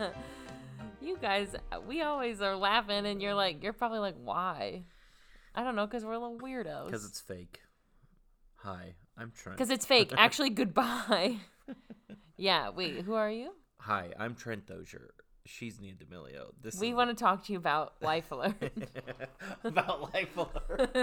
you 1.00 1.16
guys, 1.20 1.54
we 1.86 2.02
always 2.02 2.40
are 2.40 2.56
laughing, 2.56 3.06
and 3.06 3.20
you're 3.22 3.34
like, 3.34 3.62
you're 3.62 3.72
probably 3.72 3.98
like, 3.98 4.16
why? 4.22 4.82
I 5.54 5.62
don't 5.64 5.76
know, 5.76 5.86
because 5.86 6.04
we're 6.04 6.12
little 6.18 6.38
weirdos. 6.38 6.86
Because 6.86 7.04
it's 7.06 7.20
fake. 7.20 7.60
Hi, 8.56 8.94
I'm 9.16 9.32
Trent. 9.36 9.56
Because 9.56 9.70
it's 9.70 9.86
fake. 9.86 10.12
Actually, 10.16 10.50
goodbye. 10.50 11.36
yeah. 12.36 12.70
Wait. 12.70 13.02
Who 13.02 13.14
are 13.14 13.30
you? 13.30 13.52
Hi, 13.80 14.10
I'm 14.18 14.34
Trent 14.34 14.66
Dozier. 14.66 15.10
She's 15.44 15.80
Nia 15.80 15.92
D'Amelio. 15.94 16.50
This 16.60 16.78
We 16.80 16.88
is 16.88 16.94
want 16.96 17.10
to 17.10 17.14
talk 17.24 17.44
to 17.44 17.52
you 17.52 17.58
about 17.58 17.94
Life 18.02 18.32
Alert. 18.32 18.72
about 19.62 20.12
life 20.12 20.36
alert. 20.36 20.96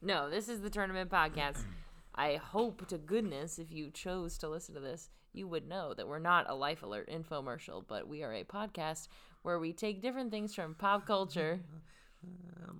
no, 0.00 0.30
this 0.30 0.48
is 0.48 0.62
the 0.62 0.70
tournament 0.70 1.10
podcast. 1.10 1.58
I 2.16 2.36
hope 2.36 2.86
to 2.88 2.98
goodness 2.98 3.58
if 3.58 3.70
you 3.70 3.90
chose 3.90 4.38
to 4.38 4.48
listen 4.48 4.74
to 4.74 4.80
this, 4.80 5.10
you 5.32 5.46
would 5.48 5.68
know 5.68 5.92
that 5.94 6.08
we're 6.08 6.18
not 6.18 6.48
a 6.48 6.54
Life 6.54 6.82
Alert 6.82 7.10
infomercial, 7.10 7.84
but 7.86 8.08
we 8.08 8.22
are 8.22 8.32
a 8.32 8.44
podcast 8.44 9.08
where 9.42 9.58
we 9.58 9.72
take 9.72 10.00
different 10.00 10.30
things 10.30 10.54
from 10.54 10.74
pop 10.74 11.06
culture. 11.06 11.60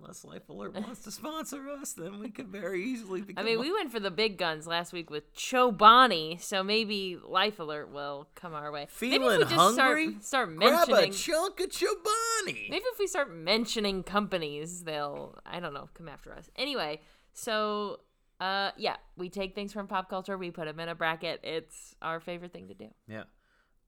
Unless 0.01 0.25
Life 0.25 0.49
Alert 0.49 0.75
wants 0.75 1.03
to 1.03 1.11
sponsor 1.11 1.69
us, 1.69 1.93
then 1.93 2.19
we 2.19 2.31
could 2.31 2.49
very 2.49 2.83
easily 2.83 3.25
I 3.37 3.43
mean, 3.43 3.61
we 3.61 3.73
went 3.73 3.93
for 3.93 4.01
the 4.01 4.11
big 4.11 4.39
guns 4.39 4.67
last 4.67 4.93
week 4.93 5.11
with 5.11 5.35
Chobani, 5.35 6.41
so 6.41 6.63
maybe 6.63 7.19
Life 7.23 7.59
Alert 7.59 7.93
will 7.93 8.29
come 8.35 8.55
our 8.55 8.73
way. 8.73 8.89
maybe 9.01 9.19
feeling 9.19 9.41
if 9.43 9.51
we 9.51 9.55
just 9.55 9.55
hungry. 9.55 10.17
start 10.21 10.25
start 10.25 10.57
Grab 10.57 10.89
a 10.89 11.11
chunk 11.11 11.61
of 11.61 11.71
Chobani. 11.71 12.71
Maybe 12.71 12.85
if 12.85 12.99
we 12.99 13.07
start 13.07 13.33
mentioning 13.33 14.03
companies, 14.03 14.85
they'll 14.85 15.39
I 15.45 15.61
don't 15.61 15.75
know, 15.75 15.89
come 15.95 16.09
after 16.09 16.33
us. 16.33 16.51
Anyway, 16.57 17.01
so 17.33 18.01
uh 18.41 18.71
yeah, 18.77 18.97
we 19.17 19.29
take 19.29 19.55
things 19.55 19.73
from 19.73 19.87
pop 19.87 20.09
culture, 20.11 20.37
we 20.37 20.51
put 20.51 20.67
them 20.67 20.81
in 20.81 20.89
a 20.89 20.95
bracket. 20.95 21.41
It's 21.43 21.95
our 22.03 22.21
favorite 22.21 22.53
thing 22.53 22.69
to 22.69 22.75
do. 22.75 22.89
Yeah. 23.09 23.25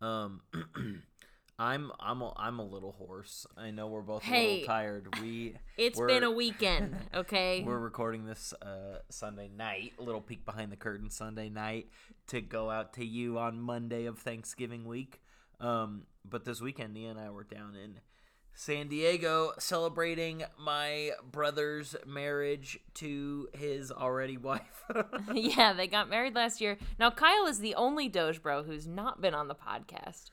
Um 0.01 0.41
I'm 1.61 1.91
I'm 1.99 2.23
a, 2.23 2.33
I'm 2.37 2.59
a 2.61 2.65
little 2.65 2.93
hoarse. 2.93 3.45
I 3.57 3.73
know 3.73 3.89
we're 3.89 4.03
both 4.03 4.27
a 4.29 4.31
little 4.31 4.67
tired. 4.67 5.09
We 5.21 5.57
It's 5.77 6.01
been 6.01 6.23
a 6.23 6.31
weekend, 6.43 6.97
okay? 7.13 7.65
We're 7.67 7.79
recording 7.81 8.27
this 8.27 8.55
uh, 8.63 8.99
Sunday 9.11 9.49
night, 9.49 9.95
a 9.99 10.03
little 10.03 10.21
peek 10.21 10.45
behind 10.45 10.71
the 10.71 10.77
curtain 10.77 11.11
Sunday 11.11 11.49
night 11.49 11.89
to 12.29 12.41
go 12.41 12.71
out 12.71 12.93
to 12.95 13.05
you 13.05 13.39
on 13.39 13.61
Monday 13.61 14.07
of 14.07 14.19
Thanksgiving 14.21 14.85
week. 14.85 15.21
Um, 15.61 16.05
but 16.25 16.45
this 16.45 16.61
weekend, 16.61 16.95
Nia 16.95 17.11
and 17.11 17.19
I 17.19 17.31
were 17.31 17.43
down 17.43 17.75
in 17.75 17.99
San 18.61 18.89
Diego 18.89 19.53
celebrating 19.61 20.43
my 20.59 21.13
brother's 21.31 21.95
marriage 22.05 22.77
to 22.95 23.49
his 23.55 23.93
already 23.93 24.37
wife. 24.51 24.83
yeah, 25.33 25.73
they 25.73 25.87
got 25.87 26.11
married 26.11 26.35
last 26.35 26.61
year. 26.61 26.77
Now 26.99 27.11
Kyle 27.11 27.47
is 27.47 27.61
the 27.61 27.77
only 27.77 28.09
Doge 28.09 28.43
bro 28.43 28.65
who's 28.65 28.89
not 28.89 29.21
been 29.21 29.33
on 29.33 29.47
the 29.47 29.55
podcast, 29.55 30.25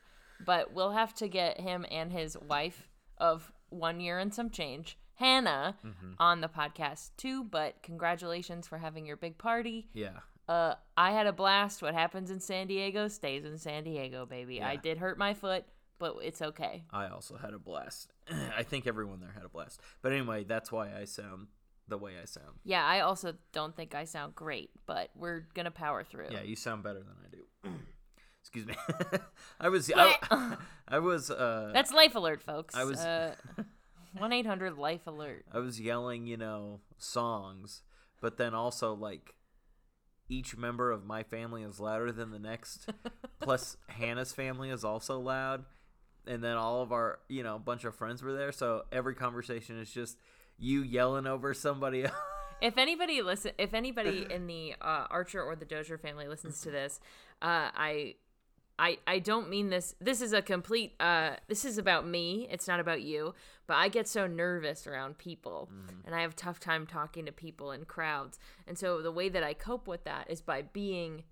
but 0.44 0.74
we'll 0.74 0.94
have 0.94 1.14
to 1.16 1.28
get 1.28 1.60
him 1.62 1.86
and 1.92 2.12
his 2.12 2.36
wife 2.36 2.90
of 3.20 3.52
one 3.70 4.00
year 4.00 4.18
and 4.18 4.34
some 4.34 4.50
change, 4.50 4.98
Hannah, 5.16 5.76
Mm-hmm. 5.86 6.14
on 6.18 6.42
the 6.42 6.50
podcast 6.50 7.12
too. 7.18 7.44
But 7.44 7.84
congratulations 7.84 8.68
for 8.68 8.80
having 8.80 9.06
your 9.06 9.18
big 9.18 9.38
party. 9.38 9.88
yeah. 9.94 10.20
Uh, 10.48 10.76
I 10.96 11.12
had 11.12 11.26
a 11.26 11.34
blast. 11.34 11.82
What 11.82 11.94
happens 11.96 12.30
in 12.32 12.40
San 12.40 12.68
Diego 12.68 13.08
stays 13.08 13.46
in 13.46 13.58
San 13.58 13.84
Diego, 13.84 14.28
baby. 14.28 14.62
I 14.62 14.76
did 14.76 15.00
hurt 15.00 15.18
my 15.18 15.34
foot, 15.34 15.66
but 16.00 16.16
it's 16.22 16.42
okay. 16.42 16.84
I 16.92 17.08
also 17.08 17.38
had 17.38 17.54
a 17.54 17.60
blast. 17.60 18.12
I 18.58 18.64
think 18.64 18.88
everyone 18.88 19.20
there 19.20 19.32
had 19.34 19.44
a 19.44 19.50
blast. 19.50 19.80
But 20.02 20.12
anyway, 20.12 20.44
that's 20.44 20.72
why 20.72 20.90
I 20.98 21.06
sound 21.06 21.48
the 21.88 21.98
way 21.98 22.14
I 22.22 22.26
sound. 22.26 22.60
Yeah, 22.64 22.84
I 22.86 23.02
also 23.02 23.34
don't 23.52 23.76
think 23.76 23.94
I 23.96 24.06
sound 24.06 24.36
great, 24.36 24.72
but 24.86 25.10
we're 25.16 25.46
gonna 25.54 25.72
power 25.72 26.04
through. 26.04 26.28
Yeah, 26.32 26.42
you 26.42 26.56
sound 26.56 26.84
better 26.84 27.00
than 27.00 27.16
I 27.24 27.30
do. 27.36 27.70
Excuse 28.42 28.66
me. 28.66 28.76
I 29.60 29.70
was 29.70 29.92
I, 29.96 30.56
I 30.88 31.00
was 31.00 31.32
uh 31.32 31.72
That's 31.74 31.92
Life 31.92 32.16
Alert, 32.16 32.42
folks. 32.44 32.76
I 32.76 32.84
was- 32.84 33.04
one 34.18 34.32
eight 34.34 34.46
hundred 34.46 34.78
Life 34.78 35.08
Alert. 35.08 35.46
I 35.52 35.60
was 35.60 35.80
yelling, 35.80 36.26
you 36.28 36.38
know, 36.38 36.80
songs, 36.98 37.82
but 38.22 38.38
then 38.38 38.54
also 38.54 38.94
like 38.94 39.34
each 40.30 40.58
member 40.58 40.92
of 40.92 41.06
my 41.06 41.22
family 41.24 41.62
is 41.64 41.80
louder 41.80 42.12
than 42.12 42.32
the 42.32 42.40
next. 42.40 42.90
Plus 43.40 43.78
Hannah's 43.90 44.32
family 44.34 44.70
is 44.70 44.84
also 44.84 45.20
loud. 45.20 45.66
And 46.28 46.44
then 46.44 46.58
all 46.58 46.82
of 46.82 46.92
our, 46.92 47.20
you 47.30 47.44
know, 47.44 47.60
bunch 47.60 47.86
of 47.86 47.96
friends 47.96 48.24
were 48.24 48.34
there, 48.34 48.52
so 48.52 48.84
every 48.92 49.16
conversation 49.16 49.80
is 49.80 49.92
just 49.92 50.18
you 50.58 50.82
yelling 50.82 51.28
over 51.28 51.54
somebody 51.54 52.04
else. 52.06 52.14
If 52.62 52.78
anybody 52.78 53.22
listen, 53.22 53.52
if 53.58 53.74
anybody 53.74 54.26
in 54.30 54.48
the 54.48 54.76
uh, 54.82 55.08
Archer 55.10 55.42
or 55.42 55.56
the 55.56 55.66
Dozier 55.66 55.98
family 55.98 56.28
listens 56.28 56.62
to 56.62 56.72
this, 56.72 57.00
uh, 57.42 57.70
I, 57.76 58.16
I, 58.80 58.98
I 59.06 59.20
don't 59.20 59.50
mean 59.50 59.70
this. 59.70 59.94
This 60.00 60.22
is 60.22 60.34
a 60.34 60.42
complete. 60.42 60.94
Uh, 61.00 61.32
this 61.48 61.66
is 61.66 61.78
about 61.78 62.08
me. 62.08 62.48
It's 62.50 62.68
not 62.68 62.80
about 62.80 63.02
you. 63.02 63.34
But 63.68 63.76
I 63.76 63.90
get 63.90 64.08
so 64.08 64.26
nervous 64.26 64.88
around 64.88 65.18
people, 65.18 65.70
and 66.06 66.16
I 66.16 66.22
have 66.22 66.32
a 66.32 66.36
tough 66.36 66.60
time 66.60 66.86
talking 66.86 67.26
to 67.26 67.32
people 67.32 67.72
in 67.72 67.86
crowds. 67.86 68.40
And 68.68 68.78
so 68.78 69.02
the 69.02 69.12
way 69.12 69.28
that 69.28 69.44
I 69.44 69.54
cope 69.54 69.88
with 69.88 70.04
that 70.06 70.30
is 70.30 70.42
by 70.42 70.62
being 70.62 71.24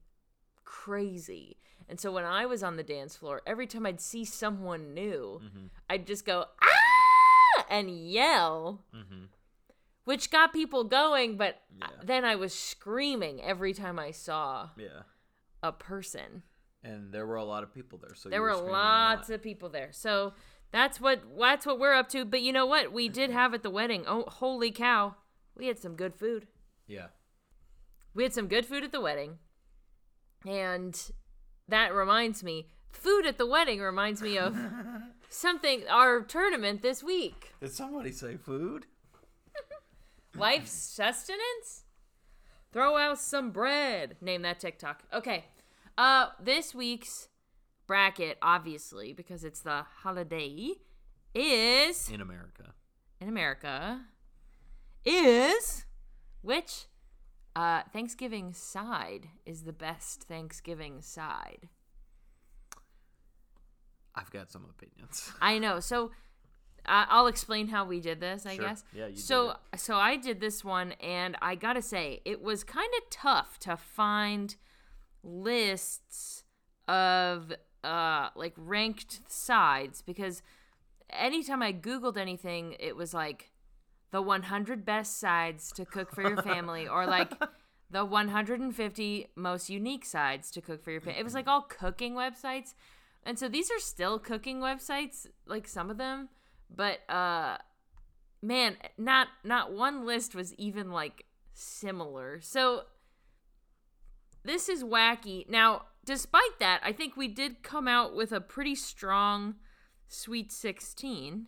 crazy. 0.65 1.57
And 1.89 1.99
so 1.99 2.11
when 2.11 2.23
I 2.25 2.45
was 2.45 2.63
on 2.63 2.75
the 2.77 2.83
dance 2.83 3.15
floor, 3.15 3.41
every 3.45 3.67
time 3.67 3.85
I'd 3.85 4.01
see 4.01 4.25
someone 4.25 4.93
new, 4.93 5.41
I'd 5.89 6.07
just 6.07 6.25
go 6.25 6.45
ah 6.61 7.65
and 7.69 7.89
yell 7.89 8.83
mm-hmm. 8.95 9.25
which 10.05 10.31
got 10.31 10.51
people 10.53 10.83
going 10.83 11.37
but 11.37 11.61
Yeah. 11.79 11.87
then 12.03 12.25
i 12.25 12.35
was 12.35 12.53
screaming 12.53 13.41
every 13.41 13.73
time 13.73 13.99
i 13.99 14.09
saw 14.11 14.69
Yeah. 14.75 15.03
a 15.61 15.71
person 15.71 16.41
And 16.83 17.13
there 17.13 17.25
were 17.27 17.35
a 17.37 17.43
lot 17.45 17.63
of 17.63 17.71
people 17.73 17.99
there, 17.99 18.15
so 18.15 18.27
there 18.29 18.39
you 18.39 18.43
were 18.43 18.55
lots 18.55 19.29
lot. 19.29 19.35
of 19.35 19.41
people 19.43 19.69
there 19.69 19.89
so 19.91 20.33
that's 20.71 20.99
what 20.99 21.21
that's 21.39 21.65
what 21.65 21.79
we're 21.79 21.93
up 21.93 22.09
to 22.09 22.25
but 22.25 22.41
you 22.41 22.51
know 22.51 22.65
what 22.65 22.91
we 22.91 23.07
did 23.07 23.29
have 23.29 23.53
at 23.53 23.61
the 23.63 23.69
wedding 23.69 24.03
oh 24.07 24.23
holy 24.27 24.71
cow 24.71 25.15
we 25.55 25.67
had 25.67 25.77
some 25.77 25.95
good 25.95 26.13
food 26.15 26.47
Yeah. 26.87 27.07
we 28.15 28.23
had 28.23 28.33
some 28.33 28.47
good 28.47 28.65
food 28.65 28.83
at 28.83 28.91
the 28.91 28.99
wedding 29.01 29.37
and 30.45 31.11
that 31.67 31.93
reminds 31.93 32.43
me 32.43 32.67
food 32.91 33.25
at 33.25 33.37
the 33.37 33.45
wedding 33.45 33.79
reminds 33.79 34.21
me 34.21 34.37
of 34.37 34.55
something 35.29 35.83
our 35.89 36.21
tournament 36.21 36.81
this 36.81 37.03
week 37.03 37.53
Did 37.61 37.71
somebody 37.71 38.11
say 38.11 38.37
food? 38.37 38.85
Life 40.35 40.67
sustenance? 40.67 41.85
Throw 42.71 42.97
out 42.97 43.19
some 43.19 43.51
bread. 43.51 44.15
Name 44.21 44.41
that 44.43 44.59
TikTok. 44.59 45.03
Okay. 45.13 45.45
Uh 45.97 46.29
this 46.41 46.73
week's 46.73 47.29
bracket, 47.85 48.37
obviously, 48.41 49.13
because 49.13 49.43
it's 49.43 49.59
the 49.59 49.83
holiday, 50.01 50.71
is 51.35 52.09
In 52.09 52.21
America. 52.21 52.73
in 53.21 53.27
America 53.29 54.01
is 55.05 55.85
which 56.41 56.85
uh 57.55 57.83
Thanksgiving 57.91 58.53
side 58.53 59.27
is 59.45 59.63
the 59.63 59.73
best 59.73 60.23
Thanksgiving 60.23 61.01
side. 61.01 61.69
I've 64.15 64.31
got 64.31 64.51
some 64.51 64.65
opinions. 64.69 65.31
I 65.41 65.57
know. 65.59 65.79
So 65.79 66.11
I 66.85 67.05
I'll 67.09 67.27
explain 67.27 67.67
how 67.69 67.85
we 67.85 67.99
did 67.99 68.19
this, 68.19 68.45
I 68.45 68.55
Sure. 68.55 68.65
guess. 68.65 68.83
Yeah, 68.93 69.07
you 69.07 69.15
did 69.15 69.19
so 69.19 69.55
so 69.75 69.95
I 69.97 70.17
did 70.17 70.39
this 70.39 70.63
one 70.63 70.91
and 70.93 71.35
I 71.41 71.55
got 71.55 71.73
to 71.73 71.81
say 71.81 72.21
it 72.25 72.41
was 72.41 72.63
kind 72.63 72.89
of 73.01 73.09
tough 73.09 73.57
to 73.59 73.77
find 73.77 74.55
lists 75.23 76.43
of 76.87 77.53
uh 77.83 78.29
like 78.35 78.53
ranked 78.57 79.21
sides 79.31 80.01
because 80.01 80.41
anytime 81.09 81.61
I 81.61 81.71
googled 81.73 82.17
anything 82.17 82.75
it 82.79 82.95
was 82.95 83.13
like 83.13 83.51
the 84.13 84.21
100 84.21 84.85
best 84.85 85.19
sides 85.19 85.71
to 85.71 85.85
cook 85.85 86.13
for 86.13 86.21
your 86.21 86.39
family 86.43 86.87
or 86.87 87.07
like 87.07 87.33
the 87.89 88.05
150 88.05 89.27
most 89.35 89.71
unique 89.71 90.05
sides 90.05 90.51
to 90.51 90.61
cook 90.61 90.83
for 90.83 90.91
your 90.91 91.01
family. 91.01 91.19
It 91.19 91.23
was 91.23 91.33
like 91.33 91.47
all 91.47 91.63
cooking 91.63 92.13
websites. 92.13 92.75
And 93.23 93.39
so 93.39 93.49
these 93.49 93.71
are 93.71 93.79
still 93.79 94.19
cooking 94.19 94.59
websites, 94.59 95.25
like 95.47 95.67
some 95.67 95.89
of 95.89 95.97
them, 95.97 96.29
but 96.73 96.99
uh 97.09 97.57
man, 98.43 98.77
not 98.99 99.29
not 99.43 99.73
one 99.73 100.05
list 100.05 100.35
was 100.35 100.53
even 100.55 100.91
like 100.91 101.25
similar. 101.53 102.39
So 102.39 102.83
this 104.45 104.69
is 104.69 104.83
wacky. 104.83 105.49
Now, 105.49 105.85
despite 106.05 106.59
that, 106.59 106.81
I 106.83 106.91
think 106.91 107.17
we 107.17 107.27
did 107.27 107.63
come 107.63 107.87
out 107.87 108.15
with 108.15 108.31
a 108.31 108.41
pretty 108.41 108.75
strong 108.75 109.55
Sweet 110.07 110.51
16. 110.51 111.47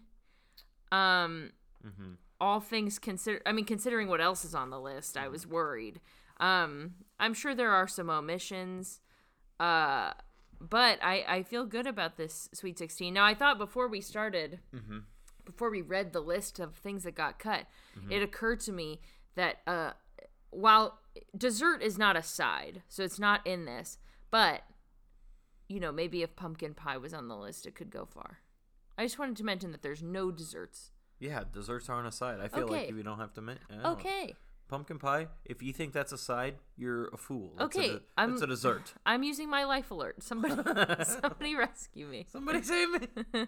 Um 0.91 1.51
Mm-hmm. 1.85 2.13
All 2.41 2.59
things 2.59 2.99
consider 2.99 3.41
I 3.45 3.51
mean 3.51 3.65
considering 3.65 4.07
what 4.07 4.21
else 4.21 4.43
is 4.45 4.53
on 4.55 4.69
the 4.69 4.79
list, 4.79 5.17
I 5.17 5.27
was 5.27 5.45
worried. 5.47 5.99
Um 6.39 6.95
I'm 7.19 7.33
sure 7.33 7.55
there 7.55 7.71
are 7.71 7.87
some 7.87 8.09
omissions. 8.09 8.99
Uh 9.59 10.11
but 10.59 10.99
I 11.03 11.23
I 11.27 11.43
feel 11.43 11.65
good 11.65 11.87
about 11.87 12.17
this 12.17 12.49
Sweet 12.53 12.77
16. 12.79 13.13
Now, 13.13 13.25
I 13.25 13.33
thought 13.33 13.57
before 13.57 13.87
we 13.87 14.01
started 14.01 14.59
Mm-hmm. 14.75 14.99
before 15.45 15.69
we 15.69 15.81
read 15.81 16.11
the 16.13 16.21
list 16.21 16.59
of 16.59 16.75
things 16.75 17.03
that 17.03 17.15
got 17.15 17.39
cut, 17.39 17.65
it 18.09 18.21
occurred 18.21 18.59
to 18.61 18.71
me 18.71 18.99
that 19.35 19.57
uh, 19.67 19.91
while 20.49 20.99
dessert 21.37 21.81
is 21.83 21.97
not 21.97 22.15
a 22.15 22.23
side, 22.23 22.81
so 22.87 23.03
it's 23.03 23.19
not 23.19 23.45
in 23.45 23.65
this, 23.65 23.97
but 24.31 24.61
you 25.67 25.79
know, 25.79 25.91
maybe 25.91 26.21
if 26.23 26.35
pumpkin 26.35 26.73
pie 26.73 26.97
was 26.97 27.13
on 27.13 27.27
the 27.27 27.35
list, 27.35 27.65
it 27.65 27.75
could 27.75 27.89
go 27.89 28.05
far. 28.05 28.39
I 28.97 29.03
just 29.03 29.19
wanted 29.19 29.35
to 29.37 29.43
mention 29.43 29.71
that 29.71 29.81
there's 29.81 30.03
no 30.03 30.31
desserts. 30.31 30.91
Yeah, 31.19 31.43
desserts 31.51 31.89
are 31.89 31.95
on 31.97 32.05
a 32.05 32.11
side. 32.11 32.39
I 32.41 32.47
feel 32.49 32.65
Okay. 32.65 32.87
like 32.87 32.95
we 32.95 33.03
don't 33.03 33.19
have 33.19 33.33
to. 33.33 33.41
Don't- 33.41 33.85
Okay. 33.85 34.35
Pumpkin 34.67 34.97
pie. 34.97 35.27
If 35.45 35.61
you 35.61 35.71
think 35.73 35.93
that's 35.93 36.11
a 36.11 36.17
side, 36.17 36.55
you're 36.75 37.07
a 37.09 37.17
fool. 37.17 37.53
That's 37.57 37.75
Okay, 37.77 37.89
A, 37.89 37.93
de- 37.99 38.01
I'm- 38.17 38.29
that's 38.31 38.41
a 38.41 38.47
dessert. 38.47 38.93
I'm 39.05 39.21
using 39.23 39.47
my 39.49 39.63
life 39.63 39.91
alert. 39.91 40.23
Somebody 40.23 40.55
somebody 41.03 41.55
rescue 41.55 42.07
me. 42.07 42.25
Somebody 42.27 42.63
save 42.63 42.89
me. 42.89 43.07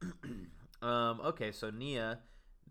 um. 0.82 1.20
Okay. 1.24 1.50
So 1.52 1.70
Nia, 1.70 2.20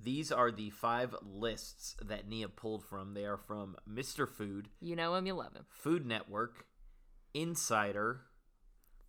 these 0.01 0.31
are 0.31 0.49
the 0.51 0.69
five 0.69 1.13
lists 1.23 1.95
that 2.01 2.27
Nia 2.27 2.47
pulled 2.47 2.83
from. 2.85 3.13
They 3.13 3.25
are 3.25 3.37
from 3.37 3.75
Mr. 3.89 4.27
Food, 4.27 4.69
You 4.79 4.95
know 4.95 5.13
him, 5.15 5.25
you 5.27 5.33
love 5.33 5.53
him. 5.55 5.65
Food 5.69 6.05
Network, 6.05 6.65
Insider, 7.33 8.21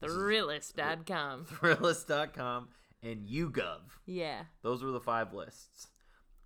Thrillist.com. 0.03 1.45
Thrillist.com, 1.47 2.69
and 3.05 3.27
YouGov. 3.27 3.81
Yeah. 4.07 4.43
Those 4.63 4.83
were 4.83 4.91
the 4.91 5.01
five 5.01 5.33
lists. 5.35 5.89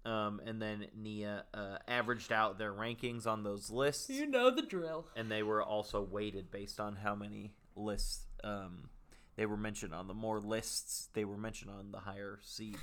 Um, 0.04 0.40
and 0.46 0.60
then 0.60 0.86
Nia 0.96 1.44
uh, 1.52 1.78
averaged 1.86 2.32
out 2.32 2.58
their 2.58 2.72
rankings 2.72 3.26
on 3.26 3.42
those 3.42 3.70
lists, 3.70 4.08
You 4.08 4.26
know 4.26 4.50
the 4.50 4.62
drill. 4.62 5.06
and 5.16 5.30
they 5.30 5.42
were 5.42 5.62
also 5.62 6.00
weighted 6.02 6.50
based 6.50 6.80
on 6.80 6.96
how 6.96 7.14
many 7.14 7.52
lists 7.76 8.24
um, 8.42 8.88
they 9.36 9.44
were 9.44 9.56
mentioned 9.56 9.92
on. 9.94 10.06
The 10.08 10.14
more 10.14 10.40
lists 10.40 11.08
they 11.14 11.24
were 11.24 11.36
mentioned 11.36 11.70
on, 11.70 11.90
the 11.92 11.98
higher 12.00 12.38
seed, 12.42 12.78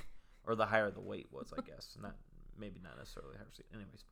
or 0.46 0.54
the 0.54 0.66
higher 0.66 0.90
the 0.90 1.00
weight 1.00 1.26
was, 1.32 1.52
I 1.56 1.62
guess. 1.62 1.96
Not 2.00 2.14
maybe 2.58 2.80
not 2.82 2.96
necessarily 2.96 3.36
higher 3.36 3.50
seed. 3.52 3.66
Anyways, 3.74 4.04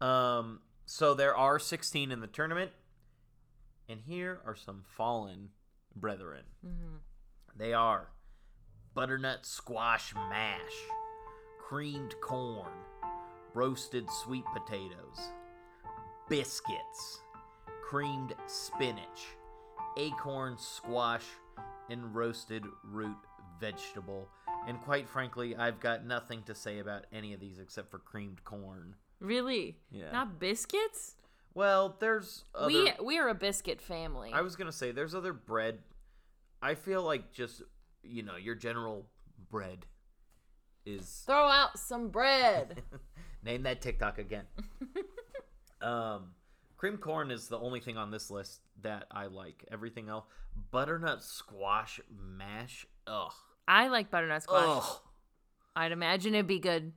um, 0.00 0.60
so 0.86 1.12
there 1.14 1.36
are 1.36 1.58
16 1.58 2.10
in 2.10 2.20
the 2.20 2.26
tournament, 2.26 2.70
and 3.88 4.00
here 4.06 4.40
are 4.46 4.56
some 4.56 4.84
fallen 4.96 5.50
brethren. 5.94 6.44
They 7.56 7.74
are 7.74 8.08
butternut 8.98 9.46
squash 9.46 10.12
mash, 10.28 10.74
creamed 11.60 12.16
corn, 12.20 12.72
roasted 13.54 14.10
sweet 14.10 14.42
potatoes, 14.52 15.30
biscuits, 16.28 17.20
creamed 17.80 18.34
spinach, 18.48 19.36
acorn 19.96 20.58
squash, 20.58 21.22
and 21.88 22.12
roasted 22.12 22.64
root 22.82 23.16
vegetable. 23.60 24.26
And 24.66 24.80
quite 24.80 25.08
frankly, 25.08 25.54
I've 25.54 25.78
got 25.78 26.04
nothing 26.04 26.42
to 26.46 26.54
say 26.56 26.80
about 26.80 27.04
any 27.12 27.32
of 27.32 27.38
these 27.38 27.60
except 27.60 27.92
for 27.92 28.00
creamed 28.00 28.42
corn. 28.42 28.96
Really? 29.20 29.76
Yeah. 29.92 30.10
Not 30.10 30.40
biscuits? 30.40 31.14
Well, 31.54 31.94
there's 32.00 32.46
other. 32.52 32.66
We 32.66 32.92
we 33.00 33.18
are 33.20 33.28
a 33.28 33.34
biscuit 33.36 33.80
family. 33.80 34.32
I 34.34 34.40
was 34.40 34.56
gonna 34.56 34.72
say 34.72 34.90
there's 34.90 35.14
other 35.14 35.32
bread. 35.32 35.78
I 36.60 36.74
feel 36.74 37.04
like 37.04 37.30
just 37.30 37.62
you 38.08 38.22
know 38.22 38.36
your 38.36 38.54
general 38.54 39.06
bread 39.50 39.86
is 40.86 41.22
Throw 41.26 41.48
out 41.48 41.78
some 41.78 42.08
bread. 42.08 42.82
name 43.44 43.62
that 43.62 43.80
TikTok 43.80 44.18
again. 44.18 44.44
um, 45.82 46.30
cream 46.76 46.96
corn 46.98 47.30
is 47.30 47.48
the 47.48 47.58
only 47.58 47.80
thing 47.80 47.96
on 47.96 48.10
this 48.10 48.30
list 48.30 48.60
that 48.82 49.06
I 49.10 49.26
like. 49.26 49.64
Everything 49.70 50.08
else, 50.08 50.24
butternut 50.70 51.22
squash 51.22 52.00
mash. 52.10 52.86
Ugh. 53.06 53.32
I 53.66 53.88
like 53.88 54.10
butternut 54.10 54.42
squash. 54.42 54.84
Ugh. 54.84 55.00
I'd 55.76 55.92
imagine 55.92 56.34
it'd 56.34 56.46
be 56.46 56.58
good. 56.58 56.92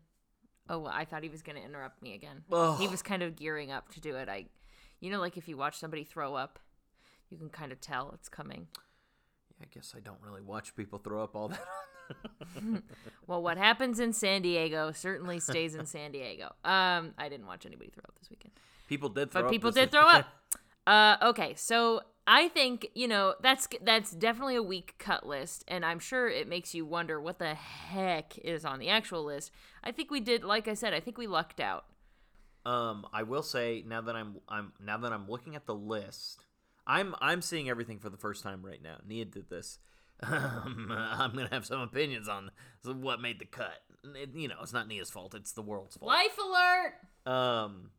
Oh, 0.70 0.80
well, 0.80 0.94
I 0.94 1.06
thought 1.06 1.24
he 1.24 1.30
was 1.30 1.42
going 1.42 1.58
to 1.58 1.64
interrupt 1.64 2.02
me 2.02 2.14
again. 2.14 2.44
Ugh. 2.52 2.80
He 2.80 2.88
was 2.88 3.02
kind 3.02 3.24
of 3.24 3.36
gearing 3.36 3.72
up 3.72 3.90
to 3.94 4.00
do 4.00 4.16
it. 4.16 4.30
I, 4.30 4.46
you 5.00 5.12
know, 5.12 5.20
like 5.20 5.38
if 5.38 5.48
you 5.48 5.58
watch 5.58 5.78
somebody 5.78 6.04
throw 6.04 6.36
up, 6.36 6.60
you 7.30 7.38
can 7.38 7.50
kind 7.50 7.72
of 7.72 7.82
tell 7.82 8.12
it's 8.14 8.30
coming. 8.30 8.68
I 9.62 9.66
guess 9.74 9.94
I 9.96 10.00
don't 10.00 10.20
really 10.22 10.42
watch 10.42 10.76
people 10.76 11.00
throw 11.00 11.24
up 11.24 11.36
all 11.36 11.48
that. 11.50 11.62
Well, 13.28 13.42
what 13.42 13.58
happens 13.58 14.00
in 14.00 14.12
San 14.12 14.42
Diego 14.42 14.92
certainly 14.92 15.40
stays 15.40 15.76
in 15.76 15.86
San 15.86 16.12
Diego. 16.12 16.48
Um, 16.66 17.14
I 17.18 17.30
didn't 17.30 17.48
watch 17.48 17.66
anybody 17.66 17.90
throw 17.90 18.02
up 18.06 18.18
this 18.20 18.30
weekend. 18.30 18.52
people 18.88 19.08
did 19.08 19.32
throw 19.32 19.44
but 19.44 19.46
up. 19.48 19.52
people 19.52 19.72
did 19.72 19.92
throw 19.92 20.08
up. 20.08 20.28
Uh, 20.88 21.16
okay, 21.22 21.54
so 21.56 22.02
I 22.26 22.48
think 22.48 22.88
you 22.96 23.08
know 23.08 23.36
that's 23.40 23.68
that's 23.84 24.12
definitely 24.12 24.56
a 24.56 24.64
weak 24.64 24.96
cut 24.98 25.28
list, 25.28 25.64
and 25.68 25.86
I'm 25.86 26.00
sure 26.00 26.28
it 26.28 26.50
makes 26.50 26.74
you 26.74 26.88
wonder 26.88 27.22
what 27.22 27.38
the 27.38 27.54
heck 27.54 28.36
is 28.40 28.66
on 28.66 28.80
the 28.80 28.90
actual 28.90 29.24
list. 29.24 29.52
I 29.84 29.92
think 29.92 30.10
we 30.10 30.20
did, 30.20 30.44
like 30.44 30.68
I 30.68 30.74
said, 30.74 30.92
I 30.92 31.00
think 31.00 31.20
we 31.20 31.28
lucked 31.28 31.60
out. 31.60 31.86
Um, 32.66 33.06
I 33.14 33.22
will 33.22 33.44
say 33.44 33.84
now 33.88 34.02
that 34.02 34.16
I'm 34.16 34.38
I'm 34.50 34.74
now 34.84 34.98
that 34.98 35.14
I'm 35.14 35.30
looking 35.30 35.56
at 35.56 35.68
the 35.68 35.76
list, 35.76 36.40
I'm 36.92 37.16
I'm 37.22 37.42
seeing 37.42 37.70
everything 37.70 38.00
for 38.00 38.10
the 38.10 38.18
first 38.18 38.44
time 38.44 38.62
right 38.66 38.82
now. 38.84 38.98
Nia 39.08 39.26
did 39.26 39.50
this. 39.50 39.80
Um, 40.24 40.92
I'm 40.96 41.32
gonna 41.36 41.50
have 41.52 41.66
some 41.66 41.82
opinions 41.82 42.28
on 42.28 42.52
what 42.84 43.20
made 43.20 43.40
the 43.40 43.46
cut. 43.46 43.74
It- 44.16 44.36
you 44.36 44.48
know, 44.48 44.58
it's 44.62 44.72
not 44.74 44.88
Nia's 44.88 45.10
fault; 45.10 45.34
it's 45.34 45.54
the 45.54 45.64
world's 45.64 45.96
fault. 45.98 46.10
Life 46.10 46.38
alert! 46.38 46.94
Um, 47.34 47.90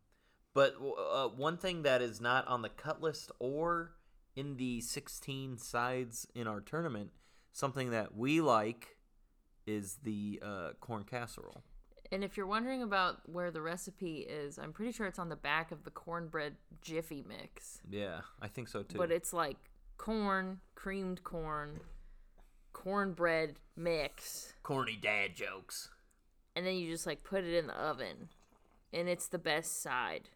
but 0.55 0.77
uh, 1.13 1.29
one 1.31 1.57
thing 1.57 1.83
that 1.83 2.01
is 2.01 2.21
not 2.21 2.47
on 2.47 2.63
the 2.63 2.69
cut 2.69 3.03
list 3.03 3.33
or 3.41 3.95
in 4.37 4.57
the 4.57 4.81
16 4.83 5.59
sides 5.59 6.29
in 6.35 6.47
our 6.47 6.61
tournament, 6.61 7.11
something 7.53 7.91
that 7.91 8.15
we 8.17 8.41
like, 8.41 8.97
is 9.67 9.99
the 10.05 10.41
uh, 10.45 10.71
corn 10.81 11.03
casserole. 11.03 11.65
And 12.13 12.23
if 12.23 12.37
you're 12.37 12.47
wondering 12.47 12.83
about 12.83 13.27
where 13.29 13.51
the 13.51 13.63
recipe 13.63 14.19
is, 14.19 14.59
I'm 14.59 14.73
pretty 14.73 14.93
sure 14.93 15.07
it's 15.07 15.19
on 15.19 15.31
the 15.31 15.37
back 15.37 15.73
of 15.73 15.83
the 15.85 15.91
cornbread 15.91 16.55
Jiffy 16.83 17.25
mix. 17.27 17.81
Yeah, 17.91 18.21
I 18.41 18.49
think 18.49 18.69
so 18.69 18.83
too. 18.83 18.99
But 18.99 19.11
it's 19.11 19.33
like 19.33 19.57
corn, 19.97 20.61
creamed 20.75 21.25
corn, 21.25 21.81
cornbread 22.75 23.55
mix. 23.77 24.53
corny 24.63 24.99
dad 25.01 25.35
jokes. 25.35 25.89
and 26.55 26.67
then 26.67 26.77
you 26.77 26.91
just 26.91 27.07
like 27.07 27.25
put 27.25 27.45
it 27.45 27.55
in 27.55 27.67
the 27.67 27.75
oven 27.81 28.29
and 28.93 29.09
it's 29.09 29.27
the 29.29 29.39
best 29.39 29.81
side 29.83 30.29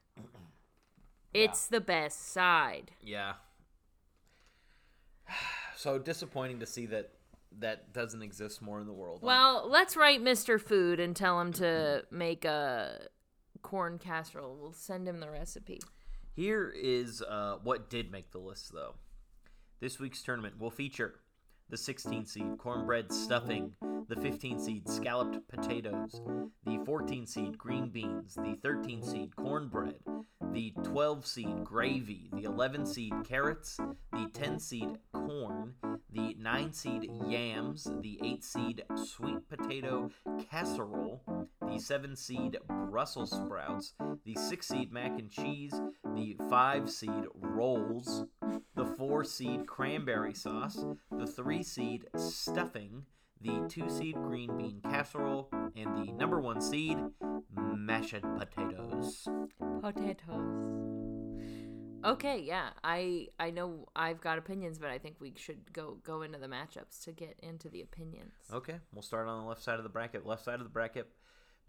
it's 1.34 1.66
the 1.66 1.80
best 1.80 2.32
side 2.32 2.92
Yeah. 3.02 3.34
So 5.76 5.98
disappointing 5.98 6.60
to 6.60 6.66
see 6.66 6.86
that 6.86 7.10
that 7.58 7.92
doesn't 7.92 8.22
exist 8.22 8.60
more 8.60 8.80
in 8.80 8.86
the 8.86 8.92
world. 8.92 9.20
well 9.22 9.66
let's 9.68 9.96
write 9.96 10.22
mr 10.22 10.60
food 10.60 11.00
and 11.00 11.16
tell 11.16 11.40
him 11.40 11.52
to 11.52 12.02
make 12.10 12.44
a 12.44 12.98
corn 13.62 13.98
casserole 13.98 14.56
we'll 14.60 14.72
send 14.72 15.08
him 15.08 15.20
the 15.20 15.30
recipe 15.30 15.80
Here 16.34 16.72
is 16.76 17.22
uh, 17.22 17.56
what 17.62 17.88
did 17.88 18.12
make 18.12 18.30
the 18.30 18.38
list, 18.38 18.70
though. 18.72 18.94
This 19.80 19.98
week's 19.98 20.22
tournament 20.22 20.58
will 20.60 20.70
feature 20.70 21.14
the 21.70 21.76
16 21.76 22.26
seed 22.26 22.58
cornbread 22.58 23.10
stuffing, 23.10 23.72
the 24.08 24.16
15 24.16 24.58
seed 24.60 24.88
scalloped 24.88 25.48
potatoes, 25.48 26.20
the 26.64 26.78
14 26.84 27.26
seed 27.26 27.58
green 27.58 27.88
beans, 27.88 28.34
the 28.34 28.56
13 28.62 29.02
seed 29.02 29.34
cornbread, 29.34 29.96
the 30.52 30.72
12 30.84 31.26
seed 31.26 31.64
gravy, 31.64 32.30
the 32.34 32.44
11 32.44 32.86
seed 32.86 33.14
carrots, 33.24 33.78
the 34.12 34.28
10 34.32 34.60
seed 34.60 34.90
corn, 35.12 35.74
the 36.16 36.34
9 36.38 36.72
seed 36.72 37.10
yams, 37.26 37.86
the 38.00 38.18
8 38.22 38.42
seed 38.42 38.82
sweet 38.94 39.46
potato 39.50 40.10
casserole, 40.50 41.22
the 41.68 41.78
7 41.78 42.16
seed 42.16 42.56
Brussels 42.90 43.32
sprouts, 43.32 43.92
the 44.24 44.34
6 44.34 44.66
seed 44.66 44.90
mac 44.90 45.18
and 45.18 45.30
cheese, 45.30 45.78
the 46.14 46.34
5 46.48 46.90
seed 46.90 47.24
rolls, 47.34 48.24
the 48.74 48.86
4 48.86 49.24
seed 49.24 49.66
cranberry 49.66 50.32
sauce, 50.32 50.86
the 51.10 51.26
3 51.26 51.62
seed 51.62 52.06
stuffing, 52.16 53.04
the 53.42 53.66
2 53.68 53.90
seed 53.90 54.14
green 54.14 54.56
bean 54.56 54.80
casserole, 54.82 55.50
and 55.76 55.96
the 55.96 56.12
number 56.12 56.40
1 56.40 56.62
seed 56.62 56.98
mashed 57.54 58.24
potatoes. 58.38 59.28
potatoes 59.82 60.75
okay 62.04 62.38
yeah 62.38 62.68
i 62.84 63.26
i 63.40 63.50
know 63.50 63.86
i've 63.96 64.20
got 64.20 64.38
opinions 64.38 64.78
but 64.78 64.90
i 64.90 64.98
think 64.98 65.16
we 65.20 65.32
should 65.36 65.72
go 65.72 65.98
go 66.04 66.22
into 66.22 66.38
the 66.38 66.46
matchups 66.46 67.02
to 67.02 67.12
get 67.12 67.38
into 67.42 67.68
the 67.68 67.80
opinions 67.80 68.32
Okay, 68.52 68.76
we'll 68.92 69.02
start 69.02 69.28
on 69.28 69.42
the 69.42 69.48
left 69.48 69.62
side 69.62 69.78
of 69.78 69.82
the 69.82 69.88
bracket. 69.88 70.24
Left 70.26 70.44
side 70.44 70.54
of 70.54 70.64
the 70.64 70.70
bracket 70.70 71.08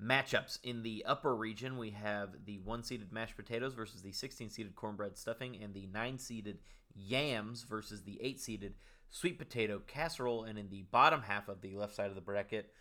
matchups. 0.01 0.59
In 0.63 0.83
the 0.83 1.03
upper 1.05 1.35
region, 1.35 1.77
we 1.77 1.89
have 1.91 2.29
the 2.45 2.59
one 2.59 2.83
seeded 2.83 3.11
mashed 3.11 3.35
potatoes 3.35 3.73
versus 3.73 4.01
the 4.01 4.11
16 4.11 4.49
seeded 4.49 4.75
cornbread 4.75 5.17
stuffing, 5.17 5.57
and 5.61 5.73
the 5.73 5.87
nine 5.87 6.19
seeded 6.19 6.59
yams 6.95 7.63
versus 7.63 8.03
the 8.03 8.19
eight 8.21 8.39
seeded 8.39 8.75
sweet 9.09 9.37
potato 9.39 9.81
casserole. 9.87 10.43
And 10.43 10.59
in 10.59 10.69
the 10.69 10.83
bottom 10.91 11.23
half 11.23 11.47
of 11.47 11.61
the 11.61 11.75
left 11.75 11.95
side 11.95 12.09
of 12.09 12.15
the 12.15 12.21
bracket, 12.21 12.71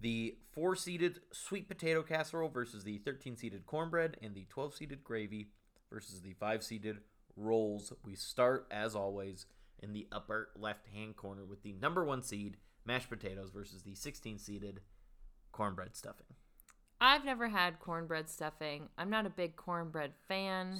the 0.00 0.36
four 0.52 0.74
seeded 0.74 1.20
sweet 1.32 1.68
potato 1.68 2.02
casserole 2.02 2.48
versus 2.48 2.82
the 2.84 2.98
13 2.98 3.36
seeded 3.36 3.66
cornbread, 3.66 4.16
and 4.20 4.34
the 4.34 4.46
12 4.50 4.74
seeded 4.74 5.04
gravy 5.04 5.48
versus 5.92 6.20
the 6.22 6.32
five 6.34 6.62
seeded 6.62 6.98
rolls. 7.36 7.92
We 8.04 8.14
start, 8.14 8.66
as 8.70 8.94
always, 8.94 9.46
in 9.82 9.92
the 9.92 10.06
upper 10.12 10.50
left 10.56 10.88
hand 10.88 11.16
corner 11.16 11.44
with 11.44 11.62
the 11.62 11.72
number 11.72 12.04
one 12.04 12.22
seed 12.22 12.56
mashed 12.84 13.10
potatoes 13.10 13.50
versus 13.50 13.82
the 13.82 13.94
16 13.94 14.38
seeded 14.38 14.80
cornbread 15.52 15.96
stuffing. 15.96 16.26
I've 17.00 17.24
never 17.24 17.48
had 17.48 17.80
cornbread 17.80 18.30
stuffing. 18.30 18.88
I'm 18.96 19.10
not 19.10 19.26
a 19.26 19.30
big 19.30 19.56
cornbread 19.56 20.12
fan. 20.26 20.78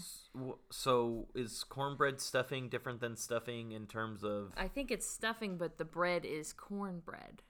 So 0.70 1.28
is 1.34 1.64
cornbread 1.64 2.20
stuffing 2.20 2.68
different 2.68 3.00
than 3.00 3.16
stuffing 3.16 3.72
in 3.72 3.86
terms 3.86 4.22
of 4.24 4.52
I 4.56 4.68
think 4.68 4.90
it's 4.90 5.08
stuffing, 5.08 5.58
but 5.58 5.76
the 5.76 5.84
bread 5.84 6.24
is 6.24 6.52
cornbread, 6.52 7.42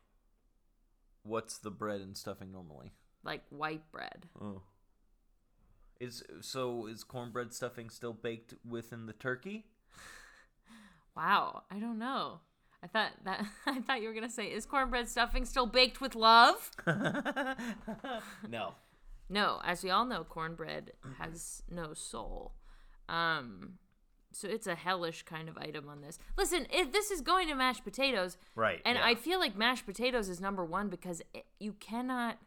what's 1.23 1.59
the 1.59 1.71
bread 1.71 2.01
and 2.01 2.17
stuffing 2.17 2.51
normally? 2.51 2.93
like 3.25 3.43
white 3.51 3.91
bread. 3.91 4.27
Oh. 4.41 4.63
Is 6.01 6.23
so 6.41 6.87
is 6.87 7.05
cornbread 7.05 7.53
stuffing 7.53 7.89
still 7.91 8.13
baked 8.13 8.55
within 8.69 9.07
the 9.07 9.13
turkey? 9.13 9.67
Wow, 11.17 11.63
I 11.71 11.79
don't 11.79 11.99
know. 11.99 12.41
I 12.83 12.87
thought 12.87 13.13
that 13.25 13.45
I 13.67 13.81
thought 13.81 14.03
you 14.03 14.09
were 14.09 14.15
gonna 14.15 14.29
say 14.29 14.47
is 14.47 14.67
cornbread 14.67 15.09
stuffing 15.09 15.45
still 15.45 15.67
baked 15.67 16.01
with 16.01 16.15
love? 16.15 16.71
no. 18.49 18.75
No, 19.31 19.61
as 19.65 19.83
we 19.83 19.91
all 19.91 20.05
know, 20.05 20.23
cornbread 20.25 20.93
has 21.19 21.63
no 21.71 21.95
soul. 21.95 22.53
Um, 23.09 23.79
so 24.33 24.49
it's 24.49 24.67
a 24.67 24.75
hellish 24.75 25.23
kind 25.23 25.49
of 25.49 25.57
item 25.57 25.89
on 25.89 26.03
this. 26.03 26.19
Listen, 26.37 26.67
if 26.71 26.93
this 26.93 27.11
is 27.11 27.21
going 27.23 27.49
to 27.49 27.55
mashed 27.55 27.85
potatoes, 27.85 28.37
Right. 28.55 28.83
and 28.85 28.99
yeah. 28.99 29.05
I 29.07 29.15
feel 29.15 29.39
like 29.39 29.57
mashed 29.57 29.87
potatoes 29.87 30.29
is 30.29 30.41
number 30.41 30.65
one 30.65 30.89
because 30.91 31.23
it, 31.33 31.47
you 31.59 31.73
cannot. 31.81 32.39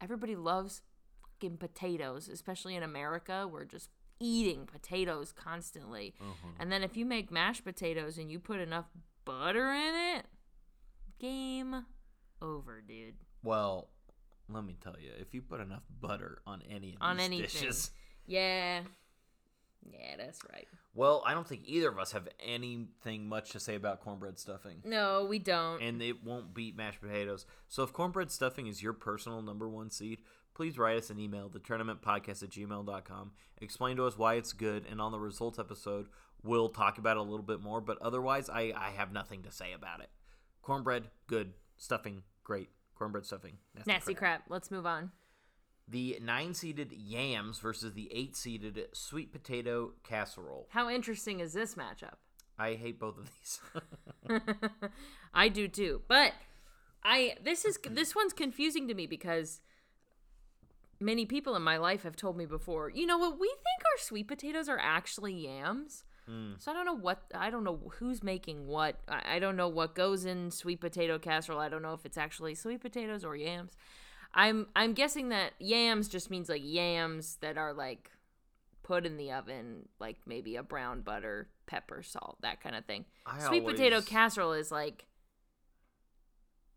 Everybody 0.00 0.36
loves 0.36 0.82
fucking 1.40 1.56
potatoes, 1.58 2.28
especially 2.28 2.74
in 2.76 2.82
America. 2.82 3.48
We're 3.50 3.64
just 3.64 3.90
eating 4.18 4.66
potatoes 4.66 5.32
constantly. 5.32 6.14
Mm-hmm. 6.22 6.60
And 6.62 6.70
then 6.72 6.82
if 6.82 6.96
you 6.96 7.04
make 7.06 7.30
mashed 7.30 7.64
potatoes 7.64 8.18
and 8.18 8.30
you 8.30 8.38
put 8.38 8.60
enough 8.60 8.86
butter 9.24 9.70
in 9.72 9.94
it, 10.18 10.26
game 11.18 11.84
over, 12.42 12.82
dude. 12.86 13.14
Well, 13.42 13.88
let 14.48 14.64
me 14.64 14.76
tell 14.82 14.96
you, 15.00 15.10
if 15.18 15.32
you 15.32 15.42
put 15.42 15.60
enough 15.60 15.82
butter 16.00 16.42
on 16.46 16.62
any 16.68 16.90
of 16.94 16.96
On 17.00 17.16
these 17.16 17.26
anything. 17.26 17.46
dishes, 17.46 17.90
Yeah. 18.26 18.80
Yeah, 19.90 20.16
that's 20.18 20.40
right. 20.52 20.68
well, 20.94 21.22
I 21.24 21.32
don't 21.32 21.48
think 21.48 21.62
either 21.64 21.88
of 21.88 21.98
us 21.98 22.12
have 22.12 22.28
anything 22.38 23.26
much 23.26 23.52
to 23.52 23.60
say 23.60 23.76
about 23.76 24.00
cornbread 24.00 24.38
stuffing. 24.38 24.82
No, 24.84 25.24
we 25.24 25.38
don't. 25.38 25.80
And 25.80 26.02
it 26.02 26.22
won't 26.22 26.52
beat 26.52 26.76
mashed 26.76 27.00
potatoes. 27.00 27.46
So 27.68 27.82
if 27.82 27.90
cornbread 27.90 28.30
stuffing 28.30 28.66
is 28.66 28.82
your 28.82 28.92
personal 28.92 29.40
number 29.40 29.66
one 29.70 29.88
seed, 29.88 30.18
please 30.54 30.78
write 30.78 30.96
us 30.98 31.10
an 31.10 31.18
email, 31.18 31.48
the 31.48 31.58
tournamentpodcast 31.60 32.42
at 32.42 32.50
gmail.com. 32.50 33.32
Explain 33.58 33.96
to 33.96 34.04
us 34.06 34.16
why 34.18 34.34
it's 34.34 34.52
good, 34.52 34.86
and 34.90 35.00
on 35.00 35.12
the 35.12 35.18
results 35.20 35.58
episode, 35.58 36.06
we'll 36.42 36.68
talk 36.68 36.98
about 36.98 37.16
it 37.16 37.20
a 37.20 37.22
little 37.22 37.44
bit 37.44 37.60
more. 37.60 37.80
But 37.80 37.98
otherwise, 38.02 38.48
I, 38.48 38.72
I 38.76 38.90
have 38.96 39.12
nothing 39.12 39.42
to 39.42 39.50
say 39.50 39.72
about 39.72 40.00
it. 40.00 40.10
Cornbread, 40.62 41.04
good. 41.26 41.52
Stuffing, 41.76 42.22
great. 42.44 42.68
Cornbread 42.94 43.24
stuffing, 43.24 43.56
nasty, 43.74 43.90
Nasty 43.90 44.14
crap. 44.14 44.40
crap. 44.42 44.50
Let's 44.50 44.70
move 44.70 44.84
on. 44.86 45.10
The 45.88 46.18
nine 46.22 46.54
seeded 46.54 46.92
yams 46.92 47.58
versus 47.58 47.94
the 47.94 48.08
eight 48.12 48.36
seeded 48.36 48.86
sweet 48.92 49.32
potato 49.32 49.92
casserole. 50.04 50.68
How 50.70 50.88
interesting 50.90 51.40
is 51.40 51.52
this 51.52 51.74
matchup? 51.74 52.14
I 52.58 52.74
hate 52.74 53.00
both 53.00 53.16
of 53.18 53.30
these. 53.40 54.40
I 55.34 55.48
do 55.48 55.66
too. 55.66 56.02
But 56.06 56.32
I 57.02 57.36
this 57.42 57.64
is 57.64 57.78
this 57.90 58.14
one's 58.14 58.34
confusing 58.34 58.86
to 58.88 58.94
me 58.94 59.06
because 59.06 59.60
many 61.00 61.24
people 61.26 61.56
in 61.56 61.62
my 61.62 61.76
life 61.78 62.02
have 62.02 62.16
told 62.16 62.36
me 62.36 62.46
before, 62.46 62.90
you 62.90 63.06
know 63.06 63.18
what, 63.18 63.40
we 63.40 63.48
think 63.48 63.84
our 63.84 63.98
sweet 63.98 64.28
potatoes 64.28 64.68
are 64.68 64.78
actually 64.78 65.32
yams. 65.34 66.04
Hmm. 66.26 66.52
So 66.58 66.70
I 66.70 66.74
don't 66.74 66.84
know 66.84 66.96
what 66.96 67.22
I 67.34 67.50
don't 67.50 67.64
know 67.64 67.80
who's 67.98 68.22
making 68.22 68.66
what. 68.66 68.96
I, 69.08 69.36
I 69.36 69.38
don't 69.38 69.56
know 69.56 69.68
what 69.68 69.94
goes 69.94 70.24
in 70.24 70.50
sweet 70.50 70.80
potato 70.80 71.18
casserole. 71.18 71.58
I 71.58 71.68
don't 71.68 71.82
know 71.82 71.94
if 71.94 72.04
it's 72.04 72.18
actually 72.18 72.54
sweet 72.54 72.80
potatoes 72.80 73.24
or 73.24 73.34
yams. 73.34 73.72
I'm 74.34 74.66
I'm 74.76 74.92
guessing 74.92 75.30
that 75.30 75.54
yams 75.58 76.08
just 76.08 76.30
means 76.30 76.48
like 76.48 76.62
yams 76.64 77.36
that 77.40 77.56
are 77.56 77.72
like 77.72 78.10
put 78.82 79.06
in 79.06 79.16
the 79.16 79.32
oven, 79.32 79.88
like 79.98 80.18
maybe 80.26 80.56
a 80.56 80.62
brown 80.62 81.00
butter, 81.00 81.48
pepper, 81.66 82.02
salt, 82.02 82.36
that 82.42 82.60
kind 82.60 82.76
of 82.76 82.84
thing. 82.84 83.06
I 83.26 83.38
Sweet 83.40 83.64
potato 83.64 83.96
always- 83.96 84.08
casserole 84.08 84.52
is 84.52 84.70
like 84.70 85.06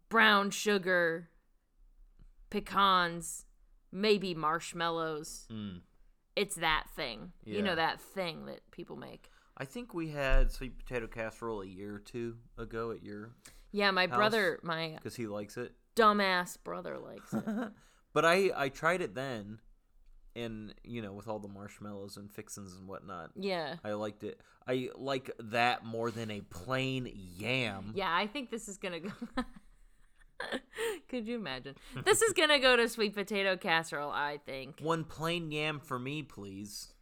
brown 0.09 0.49
sugar, 0.51 1.29
pecans, 2.49 3.45
maybe 3.93 4.33
marshmallows. 4.33 5.45
Mm. 5.51 5.81
It's 6.35 6.55
that 6.55 6.85
thing. 6.95 7.31
You 7.45 7.61
know 7.61 7.75
that 7.75 8.01
thing 8.01 8.47
that 8.47 8.59
people 8.71 8.95
make. 8.95 9.29
I 9.55 9.65
think 9.65 9.93
we 9.93 10.09
had 10.09 10.51
sweet 10.51 10.77
potato 10.79 11.05
casserole 11.07 11.61
a 11.61 11.65
year 11.67 11.95
or 11.95 11.99
two 11.99 12.37
ago 12.57 12.89
at 12.91 13.03
your 13.03 13.29
Yeah, 13.71 13.91
my 13.91 14.07
House? 14.07 14.15
brother, 14.17 14.59
my 14.63 14.93
because 14.97 15.15
he 15.15 15.27
likes 15.27 15.57
it. 15.57 15.73
dumbass 15.95 16.57
brother 16.63 16.97
likes 16.97 17.31
it. 17.33 17.43
but 18.13 18.25
I 18.25 18.51
I 18.55 18.69
tried 18.69 19.01
it 19.01 19.13
then, 19.13 19.59
and 20.35 20.73
you 20.83 21.03
know 21.03 21.13
with 21.13 21.27
all 21.27 21.37
the 21.37 21.47
marshmallows 21.47 22.17
and 22.17 22.31
fixins 22.31 22.73
and 22.75 22.87
whatnot, 22.87 23.29
yeah. 23.35 23.75
I 23.83 23.91
liked 23.93 24.23
it. 24.23 24.41
I 24.67 24.89
like 24.95 25.29
that 25.39 25.85
more 25.85 26.09
than 26.09 26.31
a 26.31 26.41
plain 26.41 27.11
yam. 27.37 27.91
Yeah, 27.93 28.09
I 28.11 28.25
think 28.25 28.49
this 28.49 28.67
is 28.67 28.77
gonna 28.77 29.01
go. 29.01 29.11
Could 31.09 31.27
you 31.27 31.35
imagine? 31.35 31.75
This 32.03 32.21
is 32.21 32.33
gonna 32.33 32.59
go 32.59 32.75
to 32.75 32.87
sweet 32.89 33.13
potato 33.13 33.57
casserole. 33.57 34.11
I 34.11 34.39
think. 34.45 34.79
One 34.79 35.03
plain 35.03 35.51
yam 35.51 35.79
for 35.79 35.99
me, 35.99 36.23
please. 36.23 36.93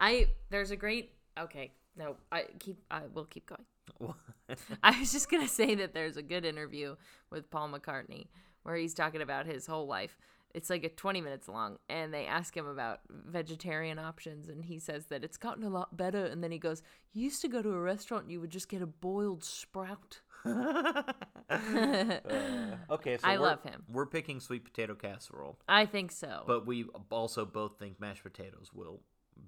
I 0.00 0.28
there's 0.50 0.70
a 0.70 0.76
great. 0.76 1.12
Okay, 1.38 1.72
no, 1.96 2.16
I 2.32 2.46
keep. 2.58 2.82
I 2.90 3.02
will 3.12 3.24
keep 3.24 3.46
going. 3.48 4.14
I 4.82 4.98
was 4.98 5.12
just 5.12 5.30
gonna 5.30 5.48
say 5.48 5.74
that 5.76 5.94
there's 5.94 6.16
a 6.16 6.22
good 6.22 6.44
interview 6.44 6.96
with 7.30 7.50
Paul 7.50 7.70
McCartney 7.70 8.26
where 8.62 8.76
he's 8.76 8.94
talking 8.94 9.22
about 9.22 9.46
his 9.46 9.66
whole 9.66 9.86
life. 9.86 10.16
It's 10.52 10.68
like 10.68 10.82
a 10.82 10.88
20 10.88 11.20
minutes 11.20 11.48
long, 11.48 11.78
and 11.88 12.12
they 12.12 12.26
ask 12.26 12.56
him 12.56 12.66
about 12.66 13.00
vegetarian 13.08 14.00
options, 14.00 14.48
and 14.48 14.64
he 14.64 14.80
says 14.80 15.06
that 15.06 15.22
it's 15.22 15.36
gotten 15.36 15.62
a 15.62 15.70
lot 15.70 15.96
better. 15.96 16.24
And 16.24 16.42
then 16.42 16.50
he 16.50 16.58
goes, 16.58 16.82
"You 17.12 17.24
used 17.24 17.40
to 17.42 17.48
go 17.48 17.62
to 17.62 17.70
a 17.70 17.80
restaurant, 17.80 18.24
and 18.24 18.32
you 18.32 18.40
would 18.40 18.50
just 18.50 18.68
get 18.68 18.82
a 18.82 18.86
boiled 18.86 19.44
sprout." 19.44 20.20
Uh, 21.50 22.76
okay, 22.90 23.16
so 23.16 23.26
I 23.26 23.32
we're- 23.32 23.42
love 23.42 23.62
him. 23.64 23.82
We're 23.88 24.06
picking 24.06 24.38
sweet 24.38 24.64
potato 24.64 24.94
casserole, 24.94 25.58
I 25.68 25.84
think 25.86 26.12
so. 26.12 26.44
but 26.46 26.64
we 26.66 26.84
also 27.10 27.44
both 27.44 27.76
think 27.78 27.98
mashed 28.00 28.22
potatoes 28.22 28.70
will 28.72 29.00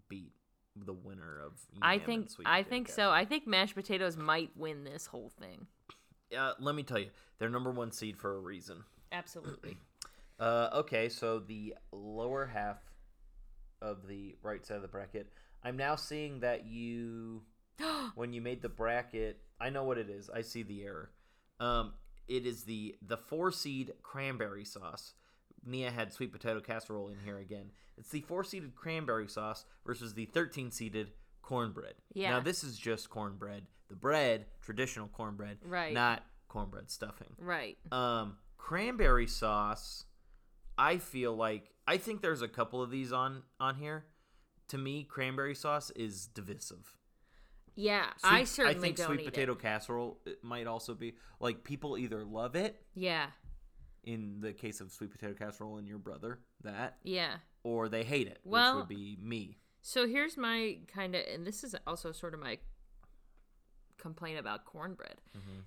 beat 0.09 0.33
the 0.75 0.93
winner 0.93 1.41
of. 1.45 1.53
I 1.81 1.93
yam 1.93 2.01
and 2.01 2.07
think 2.07 2.31
sweet 2.31 2.49
I 2.49 2.63
potato 2.63 2.71
think 2.71 2.89
so. 2.89 3.11
I 3.11 3.25
think 3.25 3.47
mashed 3.47 3.75
potatoes 3.77 4.17
might 4.17 4.51
win 4.57 4.83
this 4.83 5.07
whole 5.07 5.31
thing. 5.41 5.67
Uh, 6.37 6.55
let 6.59 6.75
me 6.75 6.83
tell 6.83 6.99
you, 6.99 7.11
they're 7.39 7.49
number 7.51 7.71
one 7.71 7.93
seed 7.93 8.17
for 8.17 8.35
a 8.35 8.41
reason. 8.41 8.83
Absolutely. 9.13 9.77
Uh, 10.41 10.71
okay, 10.75 11.09
so 11.09 11.39
the 11.39 11.73
lower 11.93 12.47
half 12.47 12.79
of 13.81 14.09
the 14.09 14.35
right 14.43 14.67
side 14.67 14.75
of 14.75 14.83
the 14.83 14.89
bracket, 14.89 15.29
I'm 15.63 15.77
now 15.77 15.95
seeing 15.95 16.41
that 16.41 16.67
you, 16.67 17.43
when 18.15 18.33
you 18.33 18.41
made 18.41 18.63
the 18.63 18.69
bracket, 18.69 19.41
I 19.61 19.71
know 19.71 19.85
what 19.85 19.99
it 19.99 20.11
is. 20.11 20.31
I 20.31 20.43
see 20.43 20.63
the 20.63 20.83
error. 20.83 21.11
Um, 21.61 21.93
it 22.29 22.47
is 22.47 22.65
the 22.65 22.97
the 23.07 23.17
four 23.17 23.51
seed 23.53 23.93
cranberry 24.03 24.65
sauce. 24.65 25.15
Nia 25.65 25.91
had 25.91 26.13
sweet 26.13 26.33
potato 26.33 26.61
casserole 26.61 27.09
in 27.09 27.19
here 27.25 27.39
again. 27.39 27.71
It's 27.97 28.11
the 28.11 28.21
four 28.23 28.43
seeded 28.45 28.75
cranberry 28.75 29.29
sauce 29.29 29.65
versus 29.87 30.15
the 30.15 30.27
thirteen 30.27 30.71
seeded 30.71 31.13
cornbread. 31.43 31.95
Yeah. 32.15 32.31
Now 32.31 32.41
this 32.41 32.65
is 32.65 32.77
just 32.79 33.11
cornbread. 33.11 33.67
The 33.89 33.97
bread, 33.97 34.47
traditional 34.63 35.09
cornbread, 35.09 35.59
Right. 35.63 35.93
Not 35.93 36.23
cornbread 36.49 36.91
stuffing. 36.91 37.35
right. 37.39 37.77
Um, 37.91 38.37
cranberry 38.57 39.27
sauce. 39.27 40.05
I 40.79 40.99
feel 40.99 41.37
like 41.37 41.71
I 41.87 41.99
think 41.99 42.23
there's 42.23 42.43
a 42.43 42.49
couple 42.49 42.83
of 42.83 42.91
these 42.91 43.13
on 43.13 43.43
on 43.61 43.77
here. 43.77 44.07
To 44.69 44.79
me, 44.79 45.05
cranberry 45.05 45.55
sauce 45.55 45.91
is 45.91 46.27
divisive. 46.27 46.95
Yeah, 47.75 48.11
Sweet- 48.19 48.29
I 48.31 48.45
certainly 48.45 48.79
I 48.79 48.81
think 48.83 48.97
don't 48.97 49.07
sweet 49.17 49.25
potato 49.25 49.53
it. 49.53 49.59
casserole 49.61 50.21
it 50.27 50.43
might 50.45 50.67
also 50.67 50.95
be 50.95 51.15
like 51.41 51.65
people 51.65 51.97
either 51.97 52.25
love 52.25 52.55
it 52.57 52.85
Yeah. 52.95 53.31
in 54.05 54.41
the 54.41 54.53
case 54.53 54.81
of 54.81 54.91
sweet 54.93 55.11
potato 55.11 55.33
casserole 55.35 55.79
and 55.79 55.87
your 55.89 55.99
brother 55.99 56.41
that 56.63 56.99
Yeah. 57.03 57.39
or 57.63 57.89
they 57.89 58.05
hate 58.05 58.27
it, 58.29 58.41
Well- 58.45 58.77
which 58.77 58.83
would 58.83 58.89
be 58.89 59.17
me. 59.21 59.59
So 59.81 60.07
here's 60.07 60.37
my 60.37 60.81
kind 60.87 61.15
of, 61.17 61.25
and 61.27 61.47
this 61.47 61.65
is 61.65 61.75
also 61.87 62.13
sort 62.13 62.35
of 62.35 62.41
my 62.41 62.59
complaint 63.99 64.39
about 64.39 64.65
cornbread, 64.65 65.21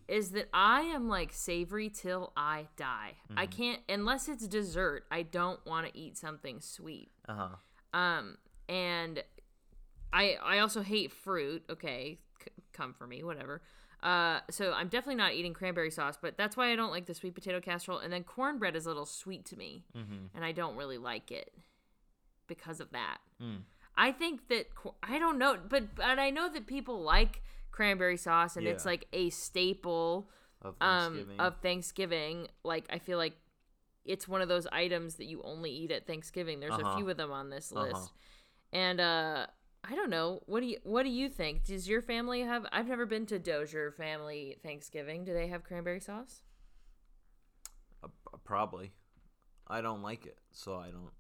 is 0.09 0.31
that 0.31 0.49
I 0.53 0.81
am 0.81 1.07
like 1.07 1.31
savory 1.31 1.89
till 1.89 2.33
I 2.35 2.67
die. 2.75 3.15
I 3.35 3.45
can't 3.45 3.81
unless 3.87 4.27
it's 4.27 4.47
dessert. 4.47 5.05
I 5.09 5.23
don't 5.23 5.65
want 5.65 5.87
to 5.87 5.97
eat 5.97 6.17
something 6.17 6.59
sweet. 6.59 7.11
Uh 7.29 7.49
huh. 7.93 7.97
Um, 7.97 8.37
and 8.67 9.23
I 10.13 10.37
I 10.43 10.59
also 10.59 10.81
hate 10.81 11.11
fruit. 11.11 11.63
Okay, 11.69 12.19
c- 12.43 12.51
come 12.73 12.93
for 12.93 13.07
me, 13.07 13.23
whatever. 13.23 13.61
Uh, 14.03 14.41
so 14.51 14.71
I'm 14.71 14.87
definitely 14.87 15.15
not 15.15 15.33
eating 15.33 15.53
cranberry 15.53 15.89
sauce, 15.89 16.17
but 16.21 16.37
that's 16.37 16.55
why 16.55 16.71
I 16.71 16.75
don't 16.75 16.91
like 16.91 17.07
the 17.07 17.15
sweet 17.15 17.33
potato 17.33 17.59
casserole. 17.59 17.97
And 17.99 18.13
then 18.13 18.23
cornbread 18.23 18.75
is 18.75 18.85
a 18.85 18.89
little 18.89 19.05
sweet 19.07 19.45
to 19.45 19.57
me, 19.57 19.83
Mm-hmm. 19.97 20.35
and 20.35 20.45
I 20.45 20.51
don't 20.51 20.75
really 20.75 20.97
like 20.99 21.31
it 21.31 21.51
because 22.47 22.79
of 22.79 22.91
that. 22.91 23.17
Mm. 23.41 23.61
I 23.97 24.11
think 24.11 24.47
that 24.49 24.75
cor- 24.75 24.95
I 25.01 25.17
don't 25.19 25.37
know, 25.37 25.57
but 25.67 25.95
but 25.95 26.19
I 26.19 26.29
know 26.29 26.49
that 26.49 26.67
people 26.67 27.01
like 27.01 27.41
cranberry 27.71 28.17
sauce, 28.17 28.55
and 28.57 28.67
it's 28.67 28.85
like 28.85 29.07
a 29.13 29.29
staple 29.31 30.29
Of 30.61 30.75
um 30.81 31.13
Thanksgiving. 31.15 31.39
of 31.39 31.55
Thanksgiving. 31.61 32.47
Like 32.63 32.85
I 32.89 32.99
feel 32.99 33.17
like 33.17 33.35
it's 34.05 34.27
one 34.27 34.41
of 34.41 34.47
those 34.49 34.67
items 34.67 35.15
that 35.15 35.25
you 35.25 35.41
only 35.43 35.71
eat 35.71 35.91
at 35.91 36.05
Thanksgiving. 36.05 36.59
There's 36.59 36.73
Uh-huh. 36.73 36.89
a 36.89 36.95
few 36.97 37.09
of 37.09 37.17
them 37.17 37.31
on 37.31 37.49
this 37.49 37.71
Uh-huh. 37.75 37.85
list. 37.87 38.11
And 38.71 38.99
uh 38.99 39.47
I 39.87 39.93
don't 39.93 40.09
know. 40.09 40.41
What 40.47 40.61
do 40.61 40.67
you 40.67 40.77
what 40.83 41.03
do 41.03 41.09
you 41.09 41.29
think? 41.29 41.63
Does 41.63 41.87
your 41.87 42.01
family 42.01 42.41
have 42.41 42.65
I've 42.71 42.87
never 42.87 43.05
been 43.05 43.25
to 43.27 43.37
Dozier 43.37 43.91
family 43.91 44.57
Thanksgiving. 44.63 45.23
Do 45.23 45.33
they 45.33 45.47
have 45.47 45.63
cranberry 45.63 45.99
sauce? 45.99 46.41
Uh, 48.03 48.07
probably. 48.43 48.93
I 49.67 49.81
don't 49.81 50.01
like 50.01 50.25
it, 50.25 50.37
so 50.51 50.75
I 50.75 50.89
don't. 50.89 51.11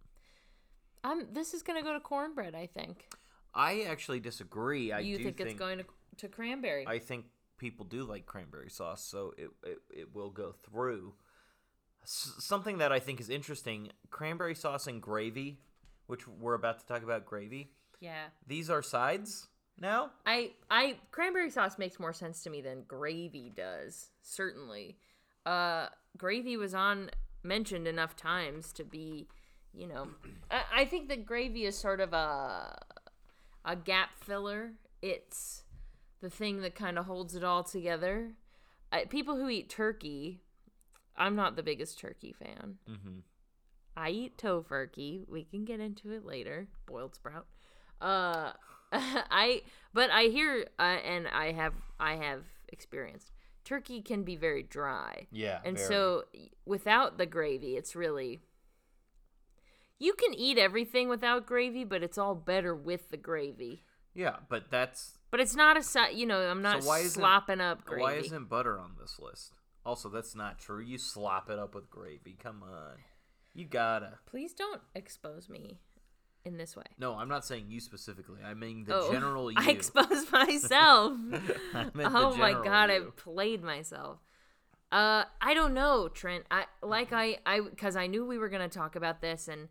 I'm 1.03 1.33
this 1.33 1.53
is 1.53 1.61
going 1.61 1.79
to 1.79 1.83
go 1.83 1.93
to 1.93 1.99
cornbread, 1.99 2.55
I 2.55 2.65
think. 2.65 3.07
I 3.53 3.81
actually 3.83 4.19
disagree. 4.19 4.91
I 4.91 4.99
you 4.99 5.17
do 5.17 5.25
think, 5.25 5.39
it's 5.39 5.53
going 5.53 5.79
to 5.79 5.85
to 6.17 6.27
cranberry? 6.27 6.87
I 6.87 6.99
think 6.99 7.25
people 7.57 7.85
do 7.85 8.03
like 8.03 8.25
cranberry 8.25 8.69
sauce, 8.69 9.03
so 9.03 9.33
it 9.37 9.49
it, 9.63 9.77
it 9.91 10.15
will 10.15 10.31
go 10.31 10.51
through. 10.51 11.13
S- 12.03 12.33
something 12.39 12.79
that 12.79 12.91
I 12.91 12.99
think 12.99 13.19
is 13.19 13.29
interesting: 13.29 13.89
cranberry 14.09 14.55
sauce 14.55 14.87
and 14.87 15.01
gravy, 15.01 15.59
which 16.07 16.27
we're 16.27 16.55
about 16.55 16.79
to 16.79 16.85
talk 16.85 17.03
about. 17.03 17.25
Gravy. 17.25 17.71
Yeah. 17.99 18.25
These 18.47 18.69
are 18.69 18.81
sides 18.81 19.47
now. 19.79 20.11
I 20.25 20.51
I 20.69 20.97
cranberry 21.11 21.49
sauce 21.49 21.77
makes 21.77 21.99
more 21.99 22.13
sense 22.13 22.43
to 22.43 22.49
me 22.49 22.61
than 22.61 22.83
gravy 22.87 23.51
does. 23.55 24.09
Certainly, 24.21 24.97
uh, 25.45 25.87
gravy 26.17 26.57
was 26.57 26.73
on 26.73 27.11
mentioned 27.43 27.87
enough 27.87 28.15
times 28.15 28.73
to 28.73 28.83
be, 28.83 29.27
you 29.73 29.87
know, 29.87 30.07
I, 30.49 30.81
I 30.81 30.85
think 30.85 31.09
that 31.09 31.25
gravy 31.25 31.65
is 31.65 31.77
sort 31.77 31.99
of 31.99 32.13
a 32.13 32.77
a 33.63 33.75
gap 33.75 34.17
filler. 34.19 34.73
It's 35.01 35.63
the 36.21 36.29
thing 36.29 36.61
that 36.61 36.75
kind 36.75 36.97
of 36.97 37.05
holds 37.05 37.35
it 37.35 37.43
all 37.43 37.63
together. 37.63 38.31
I, 38.91 39.05
people 39.05 39.35
who 39.35 39.49
eat 39.49 39.69
turkey, 39.69 40.41
I'm 41.17 41.35
not 41.35 41.55
the 41.55 41.63
biggest 41.63 41.99
turkey 41.99 42.33
fan. 42.33 42.77
Mm-hmm. 42.89 43.19
I 43.97 44.09
eat 44.09 44.37
tofurkey. 44.37 45.27
We 45.27 45.43
can 45.43 45.65
get 45.65 45.79
into 45.79 46.11
it 46.11 46.25
later. 46.25 46.67
Boiled 46.85 47.15
sprout. 47.15 47.45
Uh, 48.01 48.51
I 48.91 49.61
but 49.93 50.09
I 50.11 50.23
hear 50.23 50.67
uh, 50.79 50.81
and 50.81 51.27
I 51.27 51.51
have 51.51 51.73
I 51.99 52.15
have 52.15 52.43
experienced 52.69 53.31
turkey 53.63 53.99
can 54.01 54.23
be 54.23 54.35
very 54.35 54.61
dry, 54.61 55.25
Yeah. 55.31 55.59
and 55.65 55.75
very. 55.75 55.87
so 55.87 56.23
without 56.65 57.17
the 57.17 57.25
gravy, 57.25 57.75
it's 57.75 57.95
really 57.95 58.41
you 59.97 60.13
can 60.13 60.33
eat 60.33 60.57
everything 60.57 61.09
without 61.09 61.45
gravy, 61.45 61.83
but 61.83 62.03
it's 62.03 62.17
all 62.17 62.35
better 62.35 62.75
with 62.75 63.09
the 63.09 63.17
gravy. 63.17 63.83
yeah, 64.13 64.35
but 64.49 64.69
that's 64.69 65.17
But 65.31 65.39
it's 65.39 65.55
not 65.55 65.77
a 65.77 66.13
you 66.13 66.25
know 66.25 66.39
I'm 66.41 66.61
not 66.61 66.83
why 66.83 66.99
isn't- 66.99 67.11
slopping 67.21 67.59
up 67.61 67.85
gravy. 67.85 68.01
why 68.03 68.13
isn't 68.15 68.49
butter 68.49 68.79
on 68.79 68.95
this 68.99 69.19
list? 69.19 69.53
Also, 69.85 70.09
that's 70.09 70.35
not 70.35 70.57
true. 70.57 70.81
You 70.81 70.97
slop 70.97 71.49
it 71.49 71.59
up 71.59 71.75
with 71.75 71.89
gravy. 71.91 72.35
Come 72.41 72.63
on, 72.63 72.97
you 73.53 73.65
gotta. 73.65 74.17
Please 74.25 74.53
don't 74.53 74.81
expose 74.95 75.47
me 75.49 75.79
in 76.45 76.57
this 76.57 76.75
way. 76.75 76.83
No, 76.97 77.15
I'm 77.15 77.27
not 77.27 77.43
saying 77.43 77.65
you 77.69 77.79
specifically. 77.79 78.39
I 78.45 78.53
mean 78.53 78.85
the 78.85 78.95
oh, 78.95 79.11
general 79.11 79.51
you. 79.51 79.57
I 79.59 79.71
exposed 79.71 80.31
myself. 80.31 81.13
Oh 81.73 82.35
my 82.37 82.53
god, 82.63 82.89
I 82.89 82.99
played 83.15 83.63
myself. 83.63 84.19
Uh, 84.91 85.25
I 85.41 85.53
don't 85.53 85.73
know, 85.73 86.07
Trent. 86.07 86.45
I 86.51 86.65
like 86.81 87.11
I 87.11 87.39
I 87.45 87.61
because 87.61 87.95
I 87.95 88.07
knew 88.07 88.25
we 88.25 88.37
were 88.37 88.49
gonna 88.49 88.69
talk 88.69 88.95
about 88.95 89.19
this, 89.19 89.47
and 89.47 89.67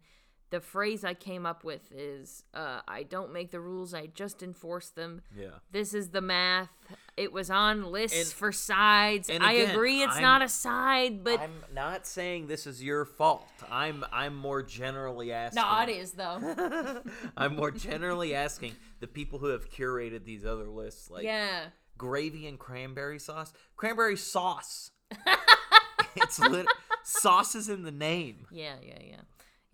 the 0.54 0.60
phrase 0.60 1.02
I 1.02 1.14
came 1.14 1.46
up 1.46 1.64
with 1.64 1.90
is, 1.90 2.44
uh, 2.54 2.80
"I 2.86 3.02
don't 3.02 3.32
make 3.32 3.50
the 3.50 3.58
rules, 3.58 3.92
I 3.92 4.06
just 4.06 4.40
enforce 4.40 4.88
them." 4.88 5.22
Yeah. 5.36 5.58
This 5.72 5.92
is 5.92 6.10
the 6.10 6.20
math. 6.20 6.68
It 7.16 7.32
was 7.32 7.50
on 7.50 7.90
lists 7.90 8.16
And- 8.16 8.32
for 8.32 8.52
sides. 8.52 9.28
and 9.28 9.42
I 9.42 9.52
agree, 9.52 10.02
it's 10.02 10.14
I'm- 10.14 10.22
not 10.22 10.42
a 10.42 10.48
side, 10.48 11.24
but 11.24 11.40
I'm 11.40 11.64
not 11.72 12.06
saying 12.06 12.46
this 12.46 12.68
is 12.68 12.84
your 12.84 13.04
fault. 13.04 13.48
I'm 13.68 14.04
I'm 14.12 14.36
more 14.36 14.62
generally 14.62 15.32
asking. 15.32 15.60
no, 15.60 15.82
it 15.82 15.88
is 15.88 16.12
though. 16.12 17.02
I'm 17.36 17.56
more 17.56 17.72
generally 17.72 18.32
asking 18.32 18.76
the 19.00 19.08
people 19.08 19.40
who 19.40 19.46
have 19.46 19.68
curated 19.68 20.24
these 20.24 20.44
other 20.44 20.68
lists, 20.68 21.10
like 21.10 21.24
yeah. 21.24 21.70
gravy 21.98 22.46
and 22.46 22.60
cranberry 22.60 23.18
sauce. 23.18 23.52
Cranberry 23.76 24.16
sauce. 24.16 24.92
it's 26.14 26.38
lit. 26.38 26.68
sauce 27.02 27.56
is 27.56 27.68
in 27.68 27.82
the 27.82 27.90
name. 27.90 28.46
Yeah, 28.52 28.76
yeah, 28.80 29.00
yeah. 29.04 29.20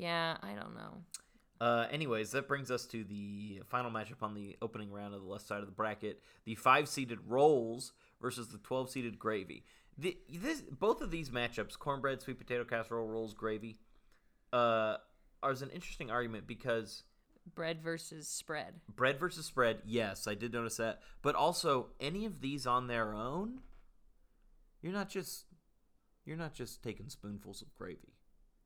Yeah, 0.00 0.36
I 0.42 0.54
don't 0.54 0.74
know. 0.74 1.04
Uh, 1.60 1.86
anyways, 1.90 2.30
that 2.30 2.48
brings 2.48 2.70
us 2.70 2.86
to 2.86 3.04
the 3.04 3.60
final 3.68 3.90
matchup 3.90 4.22
on 4.22 4.34
the 4.34 4.56
opening 4.62 4.90
round 4.90 5.14
of 5.14 5.20
the 5.20 5.28
left 5.28 5.46
side 5.46 5.60
of 5.60 5.66
the 5.66 5.72
bracket: 5.72 6.22
the 6.46 6.54
five-seeded 6.54 7.18
rolls 7.26 7.92
versus 8.20 8.48
the 8.48 8.58
twelve-seeded 8.58 9.18
gravy. 9.18 9.64
The, 9.98 10.16
this, 10.30 10.62
both 10.62 11.02
of 11.02 11.10
these 11.10 11.28
matchups, 11.28 11.78
cornbread, 11.78 12.22
sweet 12.22 12.38
potato 12.38 12.64
casserole, 12.64 13.06
rolls, 13.06 13.34
gravy, 13.34 13.78
uh, 14.52 14.96
are 15.42 15.50
an 15.50 15.70
interesting 15.74 16.10
argument 16.10 16.46
because 16.46 17.04
Bread 17.54 17.82
versus 17.82 18.26
spread. 18.28 18.80
bread 18.94 19.18
versus 19.18 19.44
spread. 19.44 19.82
Yes, 19.84 20.26
I 20.26 20.34
did 20.34 20.52
notice 20.54 20.76
that, 20.78 21.00
but 21.20 21.34
also 21.34 21.88
any 22.00 22.24
of 22.24 22.40
these 22.40 22.66
on 22.66 22.86
their 22.86 23.12
own, 23.12 23.60
you're 24.80 24.92
not 24.92 25.10
just 25.10 25.44
you're 26.24 26.36
not 26.36 26.54
just 26.54 26.82
taking 26.82 27.08
spoonfuls 27.10 27.60
of 27.60 27.74
gravy. 27.74 28.14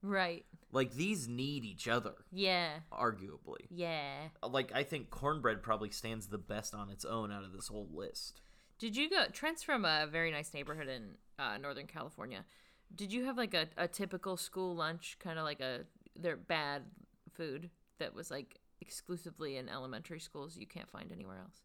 Right. 0.07 0.45
Like 0.71 0.93
these 0.93 1.27
need 1.29 1.65
each 1.65 1.89
other, 1.89 2.13
Yeah. 2.31 2.81
arguably. 2.93 3.67
Yeah. 3.71 4.29
like 4.47 4.71
I 4.75 4.83
think 4.83 5.09
cornbread 5.09 5.63
probably 5.63 5.91
stands 5.91 6.27
the 6.27 6.37
best 6.39 6.75
on 6.75 6.91
its 6.91 7.05
own 7.07 7.33
out 7.33 7.43
of 7.43 7.53
this 7.53 7.69
whole 7.69 7.89
list. 7.91 8.43
Did 8.79 8.97
you 8.97 9.09
go? 9.09 9.25
Trent's 9.33 9.63
from 9.63 9.85
a 9.87 10.07
very 10.11 10.31
nice 10.31 10.53
neighborhood 10.53 10.89
in 10.89 11.13
uh, 11.39 11.57
Northern 11.59 11.87
California. 11.87 12.45
Did 12.95 13.13
you 13.13 13.25
have 13.25 13.39
like 13.39 13.55
a, 13.55 13.69
a 13.79 13.89
typical 13.89 14.37
school 14.37 14.75
lunch, 14.77 15.17
kind 15.21 15.39
of 15.39 15.45
like 15.45 15.61
a 15.61 15.85
their 16.17 16.37
bad 16.37 16.83
food 17.33 17.71
that 17.99 18.15
was 18.15 18.31
like 18.31 18.59
exclusively 18.83 19.57
in 19.57 19.69
elementary 19.71 20.21
schools 20.21 20.59
you 20.59 20.67
can't 20.67 20.91
find 20.91 21.11
anywhere 21.13 21.39
else? 21.39 21.63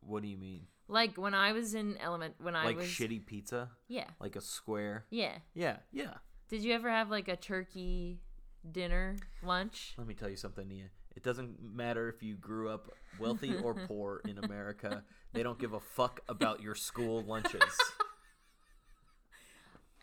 What 0.00 0.22
do 0.22 0.28
you 0.28 0.36
mean? 0.38 0.66
Like 0.88 1.16
when 1.16 1.34
I 1.34 1.52
was 1.52 1.74
in 1.74 1.96
element, 1.98 2.34
when 2.40 2.56
I 2.56 2.64
like 2.64 2.76
was 2.76 2.86
shitty 2.86 3.24
pizza, 3.24 3.70
yeah, 3.88 4.08
like 4.20 4.36
a 4.36 4.40
square? 4.40 5.04
yeah. 5.10 5.36
Yeah, 5.54 5.76
yeah. 5.92 6.14
Did 6.52 6.64
you 6.64 6.74
ever 6.74 6.90
have 6.90 7.08
like 7.08 7.28
a 7.28 7.36
turkey 7.36 8.18
dinner 8.70 9.16
lunch? 9.42 9.94
Let 9.96 10.06
me 10.06 10.12
tell 10.12 10.28
you 10.28 10.36
something, 10.36 10.68
Nia. 10.68 10.90
It 11.16 11.22
doesn't 11.22 11.56
matter 11.62 12.10
if 12.10 12.22
you 12.22 12.34
grew 12.34 12.68
up 12.68 12.90
wealthy 13.18 13.56
or 13.56 13.72
poor 13.88 14.20
in 14.28 14.36
America. 14.36 15.02
They 15.32 15.42
don't 15.42 15.58
give 15.58 15.72
a 15.72 15.80
fuck 15.80 16.20
about 16.28 16.60
your 16.60 16.74
school 16.74 17.22
lunches. 17.22 17.62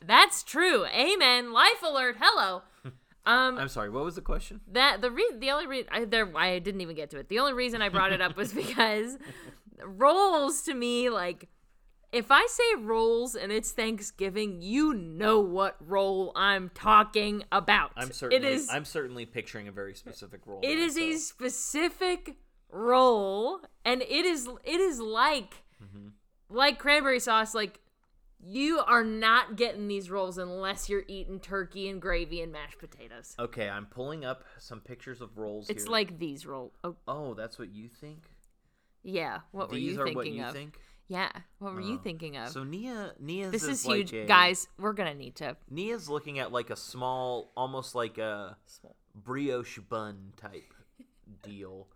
That's 0.04 0.42
true. 0.42 0.88
Amen. 0.88 1.54
Life 1.54 1.84
alert. 1.88 2.16
Hello. 2.20 2.64
Um, 3.26 3.60
I'm 3.60 3.68
sorry. 3.68 3.92
What 3.92 4.06
was 4.06 4.16
the 4.16 4.22
question? 4.22 4.62
That 4.72 5.02
the 5.02 5.12
reason, 5.12 5.40
the 5.40 5.52
only 5.52 5.68
reason 5.68 5.90
I 5.92 6.06
there 6.06 6.36
I 6.36 6.58
didn't 6.58 6.82
even 6.82 6.96
get 6.96 7.12
to 7.12 7.20
it. 7.20 7.28
The 7.28 7.38
only 7.38 7.54
reason 7.54 7.80
I 7.80 7.90
brought 7.90 8.12
it 8.12 8.22
up 8.22 8.36
was 8.36 8.54
because 8.54 9.20
rolls 9.84 10.64
to 10.64 10.74
me 10.74 11.10
like 11.10 11.48
if 12.12 12.32
I 12.32 12.46
say 12.50 12.82
rolls 12.84 13.36
and 13.36 13.52
it's 13.52 13.72
Thanksgiving, 13.72 14.62
you 14.62 14.94
know 14.94 15.40
what 15.40 15.76
roll 15.80 16.32
I'm 16.36 16.70
talking 16.74 17.44
about. 17.52 17.92
I'm 17.96 18.12
certainly 18.12 18.48
it 18.48 18.52
is 18.54 18.70
I'm 18.70 18.86
certainly 18.86 19.26
picturing 19.26 19.68
a 19.68 19.72
very 19.72 19.94
specific 19.94 20.42
roll. 20.46 20.60
it 20.64 20.78
is 20.80 20.98
a 20.98 21.18
specific 21.18 22.38
roll 22.72 23.60
and 23.86 24.02
it 24.02 24.26
is 24.26 24.48
it 24.64 24.80
is 24.80 25.00
like 25.00 25.64
Mm-hmm. 25.84 26.10
like 26.50 26.78
cranberry 26.78 27.22
sauce 27.22 27.56
like 27.56 27.80
you 28.46 28.80
are 28.80 29.04
not 29.04 29.56
getting 29.56 29.88
these 29.88 30.10
rolls 30.12 30.38
unless 30.38 30.90
you're 30.90 31.04
eating 31.08 31.40
turkey 31.40 31.88
and 31.90 32.02
gravy 32.02 32.42
and 32.42 32.52
mashed 32.54 32.80
potatoes. 32.80 33.34
Okay, 33.40 33.70
I'm 33.70 33.86
pulling 33.86 34.24
up 34.26 34.44
some 34.58 34.80
pictures 34.82 35.20
of 35.22 35.38
rolls 35.38 35.70
It's 35.70 35.84
here. 35.84 35.92
like 35.92 36.20
these 36.20 36.46
rolls. 36.46 36.72
Oh, 36.84 36.96
Oh, 37.08 37.34
that's 37.34 37.58
what 37.60 37.70
you 37.74 37.88
think? 37.90 38.24
yeah. 39.04 39.40
What 39.52 39.70
were 39.72 39.78
you 39.78 39.94
are 40.02 40.06
thinking 40.06 40.16
what 40.16 40.28
you 40.32 40.44
of? 40.44 40.54
think? 40.54 40.80
Yeah. 41.10 41.32
What 41.58 41.74
were 41.74 41.82
you 41.82 41.96
Oh. 41.96 42.02
thinking 42.04 42.38
of? 42.38 42.50
So 42.50 42.64
Nia 42.64 43.14
Nia's 43.20 43.52
this 43.52 43.64
is 43.64 43.86
like 43.86 43.98
huge, 43.98 44.14
a- 44.14 44.26
guys. 44.28 44.68
We're 44.78 44.94
gonna 44.94 45.16
need 45.16 45.36
to. 45.38 45.58
Nia's 45.70 46.08
looking 46.08 46.40
at 46.40 46.52
like 46.52 46.70
a 46.70 46.76
small, 46.76 47.52
almost 47.58 47.96
like 47.96 48.18
a 48.20 48.58
brioche 49.16 49.80
bun 49.80 50.34
type 50.38 50.72
deal. 51.44 51.88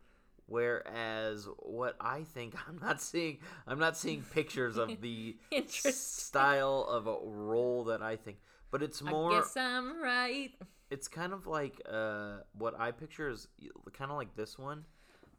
Whereas 0.48 1.48
what 1.60 1.96
I 2.02 2.24
think 2.24 2.56
I'm 2.68 2.78
not 2.80 3.02
seeing 3.02 3.40
I'm 3.68 3.80
not 3.80 3.96
seeing 3.98 4.24
pictures 4.24 4.78
of 4.78 5.00
the 5.02 5.38
style 5.68 6.86
of 6.90 7.08
a 7.08 7.16
roll 7.24 7.86
that 7.86 8.02
I 8.02 8.16
think. 8.16 8.38
But 8.72 8.82
it's 8.84 9.02
more. 9.02 9.30
I 9.30 9.34
more 9.34 9.42
guess 9.42 9.56
I'm 9.56 10.02
right. 10.02 10.52
it's 10.90 11.08
kind 11.08 11.34
of 11.34 11.46
like 11.48 11.82
uh 11.90 12.38
what 12.58 12.80
I 12.80 12.92
picture 12.92 13.30
is 13.30 13.48
kind 13.94 14.10
of 14.12 14.18
like 14.18 14.36
this 14.36 14.58
one. 14.58 14.86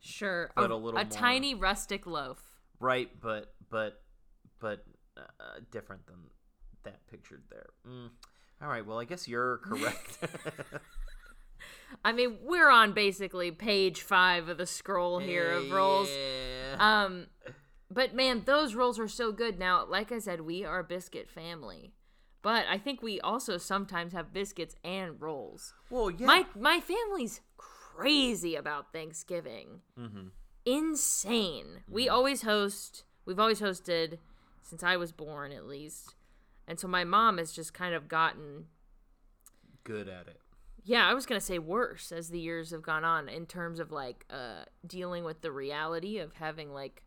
Sure. 0.00 0.50
But 0.54 0.70
a 0.70 0.76
little 0.76 1.00
a 1.00 1.04
more- 1.04 1.10
tiny 1.10 1.54
rustic 1.54 2.06
loaf. 2.06 2.40
Right, 2.80 3.08
but 3.20 3.54
but 3.74 4.00
but 4.60 4.84
uh, 5.16 5.58
different 5.72 6.06
than 6.06 6.14
that 6.84 7.04
pictured 7.10 7.42
there. 7.50 7.70
Mm. 7.84 8.10
All 8.62 8.68
right, 8.68 8.87
well 8.87 9.00
I 9.00 9.04
guess 9.04 9.26
you're 9.26 9.58
correct. 9.64 10.18
I 12.04 12.12
mean, 12.12 12.37
we're 12.44 12.70
on 12.70 12.92
basically 12.92 13.50
page 13.50 14.02
five 14.02 14.48
of 14.48 14.58
the 14.58 14.66
scroll 14.66 15.18
here 15.18 15.50
of 15.50 15.72
rolls. 15.72 16.08
Yeah. 16.08 16.76
Um, 17.04 17.26
but 17.90 18.14
man, 18.14 18.42
those 18.46 18.76
rolls 18.76 18.98
are 19.00 19.08
so 19.08 19.32
good. 19.32 19.58
Now, 19.58 19.84
like 19.84 20.12
I 20.12 20.20
said, 20.20 20.42
we 20.42 20.64
are 20.64 20.80
a 20.80 20.84
biscuit 20.84 21.28
family. 21.28 21.94
But 22.42 22.66
I 22.70 22.78
think 22.78 23.02
we 23.02 23.20
also 23.20 23.56
sometimes 23.58 24.12
have 24.12 24.32
biscuits 24.32 24.76
and 24.84 25.20
rolls. 25.20 25.74
Well, 25.90 26.10
yeah. 26.12 26.26
My 26.26 26.46
my 26.56 26.78
family's 26.78 27.40
crazy 27.56 28.54
about 28.54 28.92
Thanksgiving. 28.92 29.80
mm-hmm. 29.98 30.28
Insane. 30.64 31.82
We 31.88 32.08
always 32.08 32.42
host. 32.42 33.04
We've 33.26 33.38
always 33.40 33.60
hosted 33.60 34.18
since 34.62 34.82
I 34.82 34.96
was 34.96 35.12
born, 35.12 35.52
at 35.52 35.66
least. 35.66 36.14
And 36.66 36.78
so 36.80 36.88
my 36.88 37.04
mom 37.04 37.38
has 37.38 37.52
just 37.52 37.74
kind 37.74 37.94
of 37.94 38.08
gotten 38.08 38.66
Good 39.84 40.08
at 40.08 40.26
it. 40.28 40.40
yeah, 40.82 41.06
I 41.08 41.12
was 41.14 41.26
gonna 41.26 41.40
say 41.40 41.58
worse 41.58 42.10
as 42.12 42.30
the 42.30 42.38
years 42.40 42.70
have 42.70 42.82
gone 42.82 43.04
on 43.04 43.28
in 43.28 43.44
terms 43.46 43.78
of 43.80 43.92
like 43.92 44.24
uh 44.30 44.64
dealing 44.87 45.24
with 45.24 45.42
the 45.42 45.52
reality 45.52 46.18
of 46.18 46.34
having 46.34 46.72
like 46.72 47.02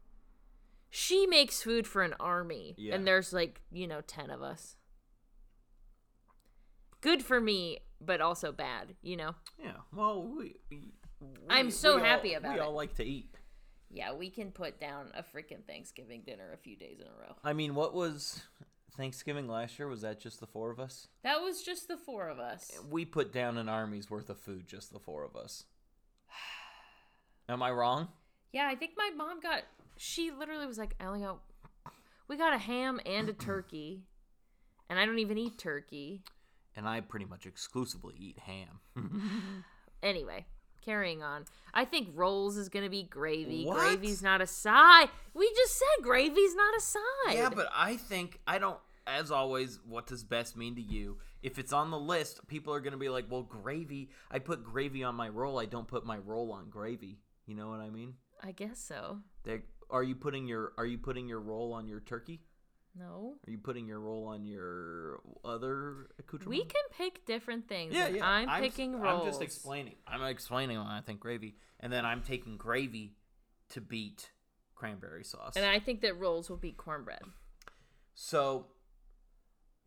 she 0.89 1.25
makes 1.27 1.62
food 1.63 1.86
for 1.88 2.01
an 2.03 2.13
army 2.19 2.75
Yeah. 2.77 2.95
and 2.95 3.06
there's 3.06 3.34
like, 3.34 3.62
you 3.71 3.88
know, 3.88 4.01
ten 4.01 4.30
of 4.30 4.41
us. 4.41 4.75
Good 7.01 7.23
for 7.23 7.39
me, 7.39 7.80
but 8.01 8.21
also 8.21 8.51
bad, 8.51 8.95
you 9.01 9.17
know? 9.17 9.36
Yeah. 9.62 9.73
Well, 9.93 10.23
we. 10.23 10.56
we 10.71 10.91
I'm 11.49 11.71
so 11.71 11.95
we 11.95 12.01
all- 12.01 12.06
happy 12.08 12.34
about 12.34 12.49
We 12.49 12.56
it. 12.56 12.62
We 12.62 12.65
all 12.65 12.73
like 12.73 12.95
to 12.95 13.03
eat. 13.03 13.30
Yeah, 13.89 14.13
we 14.13 14.30
can 14.30 14.52
put 14.52 14.80
down 14.80 15.12
a 15.15 15.23
freaking 15.23 15.63
Thanksgiving 15.65 16.21
dinner 16.26 16.52
a 16.54 16.58
few 16.58 16.76
days 16.76 17.00
in 17.00 17.08
a 17.08 17.12
row. 17.21 17.36
I 17.43 17.54
mean, 17.54 17.73
what 17.73 17.93
was 17.93 18.41
Thanksgiving 18.97 19.47
last 19.47 19.80
year? 19.80 19.88
Was 19.88 20.02
that 20.02 20.19
just 20.19 20.39
the 20.39 20.47
four 20.47 20.71
of 20.71 20.80
us? 20.80 21.08
That 21.23 21.41
was 21.41 21.63
just 21.63 21.88
the 21.88 21.97
four 21.97 22.28
of 22.28 22.39
us. 22.39 22.69
We 22.89 23.06
put 23.06 23.32
down 23.32 23.58
an 23.58 23.69
army's 23.69 24.10
worth 24.10 24.30
of 24.30 24.39
food, 24.39 24.67
just 24.67 24.91
the 24.91 25.00
four 25.00 25.23
of 25.23 25.36
us. 25.36 25.63
Am 27.50 27.63
I 27.63 27.71
wrong? 27.71 28.10
Yeah, 28.52 28.67
I 28.67 28.76
think 28.76 28.91
my 28.97 29.10
mom 29.15 29.39
got. 29.39 29.63
She 29.97 30.32
literally 30.32 30.67
was 30.67 30.78
like, 30.78 30.95
I 31.00 31.06
only 31.06 31.21
got. 31.21 31.39
We 32.28 32.36
got 32.38 32.54
a 32.54 32.58
ham 32.58 33.00
and 33.06 33.30
a 33.30 33.34
turkey. 33.50 34.04
And 34.89 35.00
I 35.00 35.06
don't 35.06 35.19
even 35.19 35.38
eat 35.38 35.58
turkey. 35.58 36.23
And 36.76 36.88
I 36.88 37.02
pretty 37.02 37.26
much 37.26 37.45
exclusively 37.45 38.15
eat 38.17 38.39
ham. 38.39 38.80
Anyway, 40.04 40.45
carrying 40.88 41.21
on. 41.21 41.45
I 41.73 41.84
think 41.86 42.10
rolls 42.15 42.56
is 42.56 42.69
going 42.69 42.86
to 42.86 42.89
be 42.89 43.04
gravy. 43.04 43.65
What? 43.65 43.78
Gravy's 43.78 44.23
not 44.23 44.41
a 44.41 44.47
side. 44.47 45.10
We 45.34 45.52
just 45.56 45.78
said 45.78 46.04
gravy's 46.04 46.56
not 46.56 46.78
a 46.78 46.82
side. 46.82 47.34
yeah, 47.34 47.50
but 47.50 47.67
I 47.76 47.97
think 47.97 48.39
I 48.47 48.58
don't. 48.58 48.80
As 49.06 49.32
always, 49.32 49.80
what 49.88 50.08
does 50.08 50.23
best 50.23 50.58
mean 50.58 50.76
to 50.76 50.82
you? 50.82 51.17
If 51.41 51.60
it's 51.60 51.71
on 51.71 51.91
the 51.91 52.00
list, 52.00 52.45
people 52.47 52.73
are 52.73 52.82
gonna 52.82 52.97
be 52.97 53.10
like, 53.10 53.26
"Well, 53.30 53.43
gravy. 53.43 54.10
I 54.30 54.39
put 54.39 54.63
gravy 54.63 55.04
on 55.04 55.15
my 55.15 55.30
roll. 55.30 55.60
I 55.60 55.65
don't 55.65 55.88
put 55.88 56.06
my 56.06 56.17
roll 56.17 56.52
on 56.52 56.69
gravy." 56.69 57.19
You 57.45 57.56
know 57.56 57.69
what 57.69 57.80
I 57.80 57.89
mean? 57.89 58.15
I 58.43 58.52
guess 58.52 58.80
so. 58.80 59.19
They're, 59.43 59.63
are 59.89 60.04
you 60.04 60.15
putting 60.15 60.47
your 60.47 60.73
Are 60.78 60.86
you 60.86 60.97
putting 60.97 61.28
your 61.28 61.39
roll 61.39 61.71
on 61.73 61.88
your 61.88 62.02
turkey? 62.02 62.41
No. 62.98 63.36
Are 63.48 63.52
you 63.52 63.58
putting 63.58 63.88
your 63.88 64.00
roll 64.00 64.26
on 64.28 64.46
your 64.46 65.20
other 65.46 66.08
accoutrement? 66.20 66.50
We 66.50 66.64
can 66.66 66.82
pick 66.98 67.26
different 67.26 67.68
things. 67.68 67.94
Yeah, 67.94 68.08
yeah. 68.08 68.26
I'm 68.28 68.50
s- 68.50 68.62
picking 68.62 69.00
rolls. 69.00 69.22
I'm 69.24 69.28
just 69.28 69.42
explaining. 69.42 69.96
I'm 70.08 70.24
explaining 70.24 70.78
why 70.78 70.98
I 70.98 71.02
think 71.02 71.20
gravy, 71.20 71.56
and 71.80 71.92
then 71.94 72.06
I'm 72.06 72.22
taking 72.24 72.58
gravy 72.58 73.16
to 73.70 73.82
beat 73.82 74.32
cranberry 74.76 75.24
sauce. 75.24 75.56
And 75.56 75.66
I 75.66 75.80
think 75.80 76.02
that 76.02 76.18
rolls 76.18 76.50
will 76.50 76.58
be 76.58 76.72
cornbread. 76.72 77.22
so, 78.14 78.68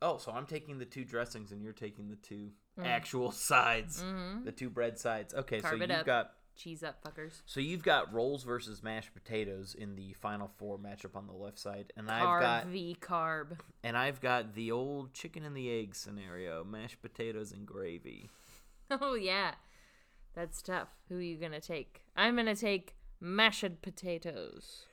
oh, 0.03 0.19
so 0.19 0.33
I'm 0.33 0.47
taking 0.47 0.79
the 0.79 0.85
two 0.85 1.05
dressings, 1.05 1.53
and 1.53 1.63
you're 1.63 1.73
taking 1.73 2.09
the 2.09 2.17
two 2.17 2.51
actual 2.83 3.33
sides, 3.51 4.03
Mm-hmm. 4.03 4.45
the 4.45 4.53
two 4.53 4.71
bread 4.71 4.99
sides. 4.99 5.35
Okay, 5.35 5.61
Carve 5.61 5.75
so 5.79 5.81
you've 5.83 5.91
up. 5.91 6.07
got 6.07 6.33
Cheese 6.63 6.83
up, 6.83 7.03
fuckers. 7.03 7.41
so 7.47 7.59
you've 7.59 7.83
got 7.83 8.13
rolls 8.13 8.45
versus 8.45 8.83
mashed 8.83 9.15
potatoes 9.15 9.75
in 9.75 9.97
the 9.97 10.13
final 10.13 10.51
four 10.59 10.79
matchup 10.79 11.17
on 11.17 11.27
the 11.27 11.33
left 11.33 11.59
side, 11.59 11.91
and 11.97 12.11
I've 12.11 12.23
Carb 12.23 12.41
got 12.43 12.67
v 12.67 12.97
carb. 13.01 13.59
and 13.83 13.97
I've 13.97 14.21
got 14.21 14.53
the 14.55 14.71
old 14.71 15.15
chicken 15.15 15.43
and 15.43 15.57
the 15.57 15.71
egg 15.71 15.95
scenario: 15.95 16.63
mashed 16.63 17.01
potatoes 17.01 17.53
and 17.53 17.65
gravy. 17.67 18.29
Oh 18.91 19.15
yeah, 19.15 19.55
that's 20.35 20.61
tough. 20.61 20.89
Who 21.09 21.17
are 21.19 21.23
you 21.23 21.39
gonna 21.39 21.61
take? 21.61 22.03
I'm 22.15 22.37
gonna 22.37 22.55
take 22.57 22.97
mashed 23.21 23.81
potatoes. 23.81 24.85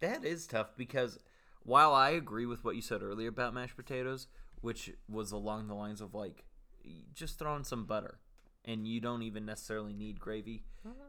That 0.00 0.24
is 0.24 0.46
tough 0.46 0.76
because 0.76 1.18
while 1.64 1.92
I 1.92 2.10
agree 2.10 2.46
with 2.46 2.64
what 2.64 2.76
you 2.76 2.82
said 2.82 3.02
earlier 3.02 3.30
about 3.30 3.52
mashed 3.54 3.76
potatoes, 3.76 4.28
which 4.60 4.92
was 5.08 5.32
along 5.32 5.66
the 5.66 5.74
lines 5.74 6.00
of 6.00 6.14
like 6.14 6.44
just 7.14 7.38
throw 7.38 7.56
in 7.56 7.64
some 7.64 7.84
butter 7.84 8.19
and 8.64 8.86
you 8.86 9.00
don't 9.00 9.22
even 9.22 9.44
necessarily 9.44 9.92
need 9.92 10.20
gravy. 10.20 10.64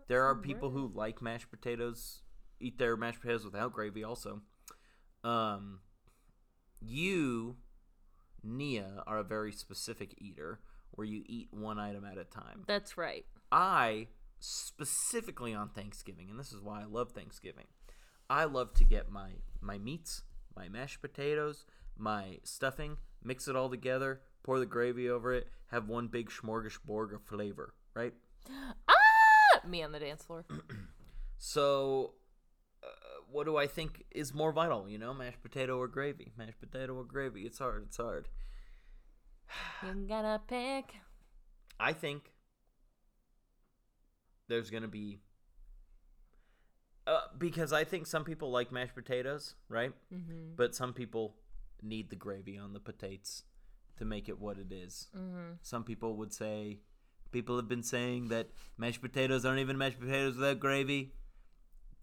There 0.07 0.23
are 0.23 0.35
people 0.35 0.71
who 0.71 0.91
like 0.93 1.21
mashed 1.21 1.49
potatoes, 1.49 2.21
eat 2.59 2.77
their 2.77 2.97
mashed 2.97 3.21
potatoes 3.21 3.45
without 3.45 3.73
gravy 3.73 4.03
also. 4.03 4.41
Um 5.23 5.79
you 6.81 7.57
Nia 8.43 9.03
are 9.05 9.19
a 9.19 9.23
very 9.23 9.51
specific 9.51 10.15
eater 10.17 10.59
where 10.91 11.05
you 11.05 11.23
eat 11.27 11.49
one 11.51 11.79
item 11.79 12.05
at 12.05 12.17
a 12.17 12.23
time. 12.23 12.63
That's 12.67 12.97
right. 12.97 13.25
I 13.51 14.07
specifically 14.39 15.53
on 15.53 15.69
Thanksgiving, 15.69 16.29
and 16.29 16.39
this 16.39 16.51
is 16.51 16.61
why 16.61 16.81
I 16.81 16.85
love 16.85 17.11
Thanksgiving. 17.11 17.67
I 18.29 18.45
love 18.45 18.73
to 18.75 18.83
get 18.83 19.11
my 19.11 19.31
my 19.61 19.77
meats, 19.77 20.23
my 20.55 20.67
mashed 20.67 21.01
potatoes, 21.01 21.65
my 21.97 22.39
stuffing, 22.43 22.97
mix 23.23 23.47
it 23.47 23.55
all 23.55 23.69
together, 23.69 24.21
pour 24.43 24.59
the 24.59 24.65
gravy 24.65 25.09
over 25.09 25.33
it, 25.33 25.47
have 25.71 25.87
one 25.87 26.07
big 26.07 26.29
smorgasbord 26.29 27.13
of 27.13 27.21
flavor, 27.23 27.73
right? 27.93 28.13
Ah, 28.89 29.67
me 29.67 29.83
on 29.83 29.91
the 29.91 29.99
dance 29.99 30.23
floor. 30.23 30.45
So, 31.43 32.11
uh, 32.83 32.87
what 33.31 33.47
do 33.47 33.57
I 33.57 33.65
think 33.65 34.05
is 34.11 34.31
more 34.31 34.51
vital? 34.51 34.87
You 34.87 34.99
know, 34.99 35.11
mashed 35.11 35.41
potato 35.41 35.75
or 35.79 35.87
gravy? 35.87 36.33
Mashed 36.37 36.59
potato 36.59 36.93
or 36.93 37.03
gravy? 37.03 37.47
It's 37.47 37.57
hard. 37.57 37.85
It's 37.87 37.97
hard. 37.97 38.27
you 39.83 40.05
gotta 40.07 40.39
pick. 40.47 40.93
I 41.79 41.93
think 41.93 42.31
there's 44.49 44.69
gonna 44.69 44.87
be 44.87 45.17
uh, 47.07 47.21
because 47.39 47.73
I 47.73 47.85
think 47.85 48.05
some 48.05 48.23
people 48.23 48.51
like 48.51 48.71
mashed 48.71 48.93
potatoes, 48.93 49.55
right? 49.67 49.93
Mm-hmm. 50.13 50.53
But 50.55 50.75
some 50.75 50.93
people 50.93 51.37
need 51.81 52.11
the 52.11 52.15
gravy 52.15 52.55
on 52.55 52.73
the 52.73 52.79
potatoes 52.79 53.45
to 54.01 54.05
make 54.05 54.27
it 54.27 54.39
what 54.39 54.57
it 54.57 54.71
is. 54.71 55.07
Mm-hmm. 55.15 55.53
Some 55.61 55.83
people 55.83 56.15
would 56.17 56.33
say, 56.33 56.79
people 57.31 57.55
have 57.55 57.67
been 57.67 57.83
saying 57.83 58.29
that 58.29 58.49
mashed 58.77 59.01
potatoes 59.01 59.45
aren't 59.45 59.59
even 59.59 59.77
mashed 59.77 59.99
potatoes 59.99 60.35
without 60.35 60.59
gravy. 60.59 61.13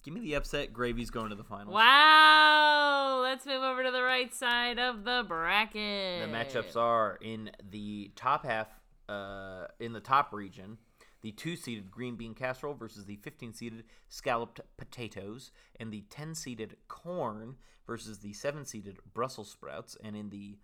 Give 0.05 0.15
me 0.15 0.21
the 0.21 0.35
upset. 0.35 0.73
Gravy's 0.73 1.11
going 1.11 1.31
to 1.31 1.35
the 1.35 1.45
finals. 1.45 1.75
Wow. 1.75 3.21
Let's 3.23 3.45
move 3.45 3.63
over 3.63 3.83
to 3.83 3.91
the 3.91 4.03
right 4.03 4.33
side 4.33 4.79
of 4.79 5.05
the 5.05 5.25
bracket. 5.27 6.23
The 6.23 6.33
matchups 6.33 6.77
are 6.77 7.19
in 7.21 7.51
the 7.69 8.13
top 8.15 8.47
half, 8.47 8.69
uh, 9.09 9.67
in 9.81 9.93
the 9.93 10.01
top 10.01 10.33
region, 10.33 10.79
the 11.21 11.33
two 11.33 11.57
seeded 11.57 11.91
green 11.91 12.15
bean 12.15 12.35
casserole 12.35 12.75
versus 12.75 13.07
the 13.07 13.17
15 13.17 13.55
seeded 13.55 13.85
scalloped 14.09 14.61
potatoes, 14.77 15.51
and 15.81 15.93
the 15.93 16.05
10 16.11 16.37
seeded 16.37 16.77
corn 16.87 17.57
versus 17.87 18.21
the 18.21 18.33
7 18.33 18.65
seeded 18.65 18.99
Brussels 19.13 19.51
sprouts. 19.51 19.97
And 20.03 20.17
in 20.17 20.31
the 20.31 20.59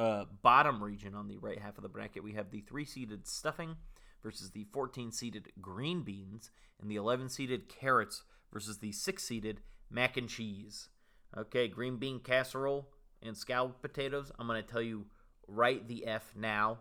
uh, 0.00 0.24
bottom 0.40 0.82
region 0.82 1.14
on 1.14 1.28
the 1.28 1.36
right 1.36 1.58
half 1.58 1.76
of 1.76 1.82
the 1.82 1.88
bracket, 1.88 2.24
we 2.24 2.32
have 2.32 2.50
the 2.50 2.62
3 2.62 2.86
seeded 2.86 3.28
stuffing 3.28 3.76
versus 4.22 4.50
the 4.50 4.64
14 4.72 5.12
seeded 5.12 5.52
green 5.60 6.02
beans, 6.02 6.50
and 6.80 6.90
the 6.90 6.96
11 6.96 7.28
seeded 7.28 7.68
carrots 7.68 8.22
versus 8.50 8.78
the 8.78 8.92
6 8.92 9.22
seeded 9.22 9.60
mac 9.90 10.16
and 10.16 10.30
cheese. 10.30 10.88
Okay, 11.36 11.68
green 11.68 11.98
bean 11.98 12.18
casserole 12.18 12.88
and 13.22 13.36
scalloped 13.36 13.82
potatoes. 13.82 14.32
I'm 14.38 14.46
going 14.46 14.62
to 14.62 14.66
tell 14.66 14.80
you 14.80 15.04
right 15.46 15.86
the 15.86 16.06
F 16.06 16.32
now. 16.34 16.78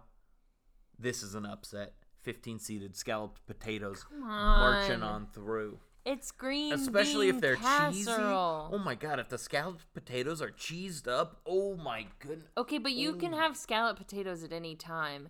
This 0.98 1.22
is 1.22 1.36
an 1.36 1.46
upset. 1.46 1.94
15 2.22 2.60
seeded 2.60 2.96
scalloped 2.96 3.46
potatoes 3.48 4.06
marching 4.12 5.04
on. 5.04 5.24
on 5.24 5.28
through. 5.34 5.80
It's 6.10 6.32
green 6.32 6.74
Especially 6.74 7.30
if 7.30 7.40
they're 7.40 7.56
cheesy. 7.56 8.06
casserole. 8.06 8.72
Oh 8.74 8.80
my 8.80 8.96
god, 8.96 9.20
if 9.20 9.30
the 9.30 9.38
scalloped 9.38 9.86
potatoes 9.94 10.42
are 10.42 10.50
cheesed 10.50 11.08
up, 11.08 11.40
oh 11.46 11.76
my 11.76 12.08
goodness. 12.18 12.50
Okay, 12.58 12.80
but 12.80 12.94
you 12.94 13.14
can 13.14 13.32
have 13.32 13.56
scalloped 13.56 14.00
potatoes 14.00 14.44
at 14.44 14.52
any 14.52 14.74
time. 14.76 15.30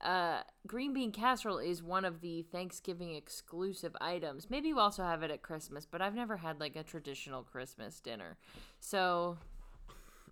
Uh, 0.00 0.40
green 0.66 0.92
bean 0.92 1.12
casserole 1.12 1.58
is 1.58 1.84
one 1.84 2.04
of 2.04 2.20
the 2.20 2.42
Thanksgiving 2.50 3.14
exclusive 3.14 3.94
items. 4.00 4.50
Maybe 4.50 4.66
you 4.66 4.80
also 4.80 5.04
have 5.04 5.22
it 5.22 5.30
at 5.30 5.42
Christmas, 5.42 5.86
but 5.86 6.02
I've 6.02 6.16
never 6.16 6.36
had 6.36 6.58
like 6.58 6.74
a 6.74 6.82
traditional 6.82 7.44
Christmas 7.44 8.00
dinner. 8.00 8.38
So, 8.80 9.38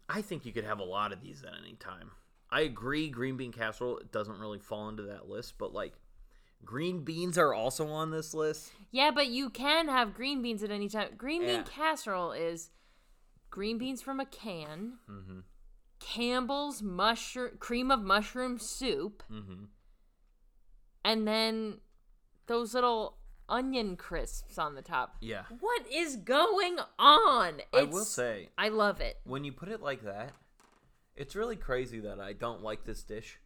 I 0.08 0.20
think 0.20 0.44
you 0.44 0.52
could 0.52 0.64
have 0.64 0.80
a 0.80 0.84
lot 0.84 1.12
of 1.12 1.20
these 1.20 1.44
at 1.44 1.54
any 1.64 1.74
time. 1.74 2.10
I 2.50 2.62
agree, 2.62 3.08
green 3.08 3.36
bean 3.36 3.52
casserole 3.52 4.00
doesn't 4.10 4.40
really 4.40 4.58
fall 4.58 4.88
into 4.88 5.04
that 5.04 5.28
list, 5.28 5.54
but 5.58 5.72
like 5.72 5.92
green 6.64 7.04
beans 7.04 7.36
are 7.38 7.54
also 7.54 7.86
on 7.88 8.10
this 8.10 8.34
list. 8.34 8.72
yeah, 8.90 9.10
but 9.10 9.28
you 9.28 9.50
can 9.50 9.88
have 9.88 10.14
green 10.14 10.42
beans 10.42 10.62
at 10.62 10.70
any 10.70 10.88
time. 10.88 11.10
Green 11.16 11.42
bean 11.42 11.50
Yeah. 11.50 11.62
casserole 11.62 12.32
is 12.32 12.70
green 13.50 13.78
beans 13.78 14.02
from 14.02 14.20
a 14.20 14.26
can, 14.26 14.98
Mm-hmm. 15.08 15.40
Campbell's 15.98 16.82
mushroom 16.82 17.56
cream 17.58 17.90
of 17.90 18.02
mushroom 18.02 18.58
soup, 18.58 19.22
Mm-hmm. 19.30 19.64
and 21.04 21.26
then 21.26 21.78
those 22.46 22.74
little 22.74 23.16
onion 23.48 23.96
crisps 23.96 24.58
on 24.58 24.74
the 24.74 24.82
top. 24.82 25.16
Yeah. 25.20 25.44
What 25.60 25.86
is 25.90 26.16
going 26.16 26.78
on? 26.98 27.60
I 27.72 27.84
will 27.84 28.04
say, 28.04 28.48
I 28.58 28.68
love 28.68 29.00
it. 29.00 29.18
when 29.24 29.44
you 29.44 29.52
put 29.52 29.68
it 29.68 29.80
like 29.80 30.02
that, 30.04 30.32
It's 31.14 31.34
really 31.34 31.56
crazy 31.56 32.00
that 32.00 32.20
I 32.20 32.34
don't 32.34 32.62
like 32.62 32.84
this 32.84 33.02
dish 33.02 33.38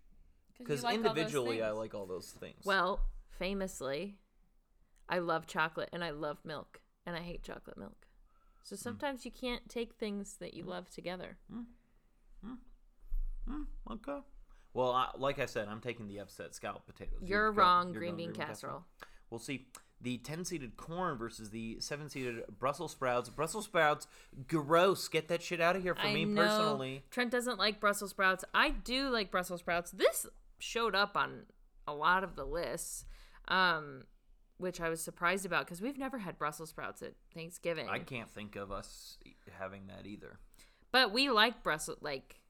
because 0.65 0.83
like 0.85 0.95
individually 0.95 1.63
I 1.63 1.71
like 1.71 1.95
all 1.95 2.07
those 2.07 2.31
things. 2.31 2.65
Well, 2.65 3.01
famously, 3.39 4.17
I 5.09 5.19
love 5.19 5.47
chocolate 5.47 5.89
and 5.93 6.05
I 6.05 6.11
love 6.11 6.39
milk 6.45 6.81
and 7.07 7.17
I 7.17 7.21
hate 7.21 7.43
chocolate 7.43 7.77
milk. 7.79 8.07
So 8.63 8.77
Hmm. 8.77 8.81
sometimes 8.81 9.25
you 9.25 9.31
can't 9.31 9.69
take 9.69 9.95
things 9.95 10.37
that 10.39 10.55
you 10.55 10.65
love 10.65 10.91
together. 10.91 11.39
Mm, 13.49 13.67
okay. 13.91 14.19
Well, 14.73 14.93
I, 14.93 15.09
like 15.19 15.39
I 15.41 15.47
said, 15.47 15.67
I'm 15.69 15.81
taking 15.81 16.07
the 16.07 16.19
upset 16.21 16.55
scalloped 16.55 16.87
potatoes. 16.87 17.19
You're 17.23 17.51
go- 17.53 17.59
wrong, 17.61 17.91
you're 17.91 17.99
green 18.01 18.17
going 18.17 18.33
bean 18.33 18.33
casserole. 18.47 18.85
We'll 19.31 19.41
see. 19.41 19.67
The 20.03 20.17
10 20.19 20.45
seeded 20.47 20.77
corn 20.79 21.19
versus 21.19 21.51
the 21.51 21.79
7 21.81 22.09
seeded 22.09 22.45
Brussels 22.59 22.93
sprouts. 22.93 23.29
Brussels 23.29 23.67
sprouts, 23.67 24.07
gross. 24.47 25.09
Get 25.09 25.29
that 25.29 25.43
shit 25.43 25.61
out 25.61 25.77
of 25.77 25.83
here 25.83 25.95
for 25.95 26.07
I 26.07 26.15
me 26.15 26.25
know 26.25 26.41
personally. 26.43 27.05
Trent 27.11 27.31
doesn't 27.31 27.59
like 27.59 27.81
Brussels 27.81 28.11
sprouts. 28.11 28.45
I 28.55 28.71
do 28.71 29.11
like 29.11 29.31
Brussels 29.31 29.61
sprouts. 29.61 29.91
This 29.91 30.27
showed 30.61 30.95
up 30.95 31.17
on 31.17 31.47
a 31.87 31.93
lot 31.93 32.23
of 32.23 32.37
the 32.37 32.45
lists, 32.45 33.05
um, 33.49 34.05
which 34.59 34.81
I 34.81 34.89
was 34.89 35.01
surprised 35.01 35.45
about 35.45 35.67
because 35.67 35.81
we've 35.81 35.99
never 35.99 36.19
had 36.19 36.39
Brussels 36.39 36.71
sprouts 36.71 37.03
at 37.03 37.15
Thanksgiving. 37.35 37.89
I 37.89 37.99
can't 37.99 38.31
think 38.31 38.57
of 38.57 38.71
us 38.71 39.19
having 39.59 39.87
that 39.89 40.07
either. 40.07 40.39
But 40.93 41.13
we 41.13 41.31
like 41.31 41.63
Brussels. 41.63 41.99
Like 42.01 42.41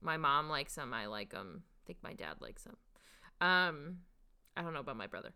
my 0.00 0.16
mom 0.16 0.48
likes 0.48 0.74
them. 0.74 0.92
I 0.92 1.06
like 1.06 1.30
them. 1.30 1.62
I 1.64 1.86
think 1.86 1.98
my 2.02 2.12
dad 2.12 2.36
likes 2.40 2.64
them. 2.64 2.76
Um, 3.40 3.98
I 4.56 4.62
don't 4.62 4.74
know 4.74 4.80
about 4.80 4.96
my 4.96 5.06
brother. 5.06 5.32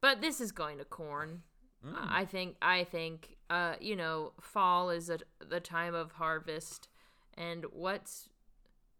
But 0.00 0.20
this 0.20 0.40
is 0.40 0.52
going 0.52 0.78
to 0.78 0.84
corn. 0.84 1.42
Mm. 1.84 1.94
I 1.96 2.24
think. 2.24 2.56
I 2.60 2.84
think. 2.84 3.36
Uh, 3.48 3.74
you 3.80 3.94
know, 3.94 4.32
fall 4.40 4.90
is 4.90 5.08
a, 5.08 5.18
the 5.46 5.60
time 5.60 5.94
of 5.94 6.12
harvest, 6.12 6.88
and 7.34 7.64
what's 7.72 8.28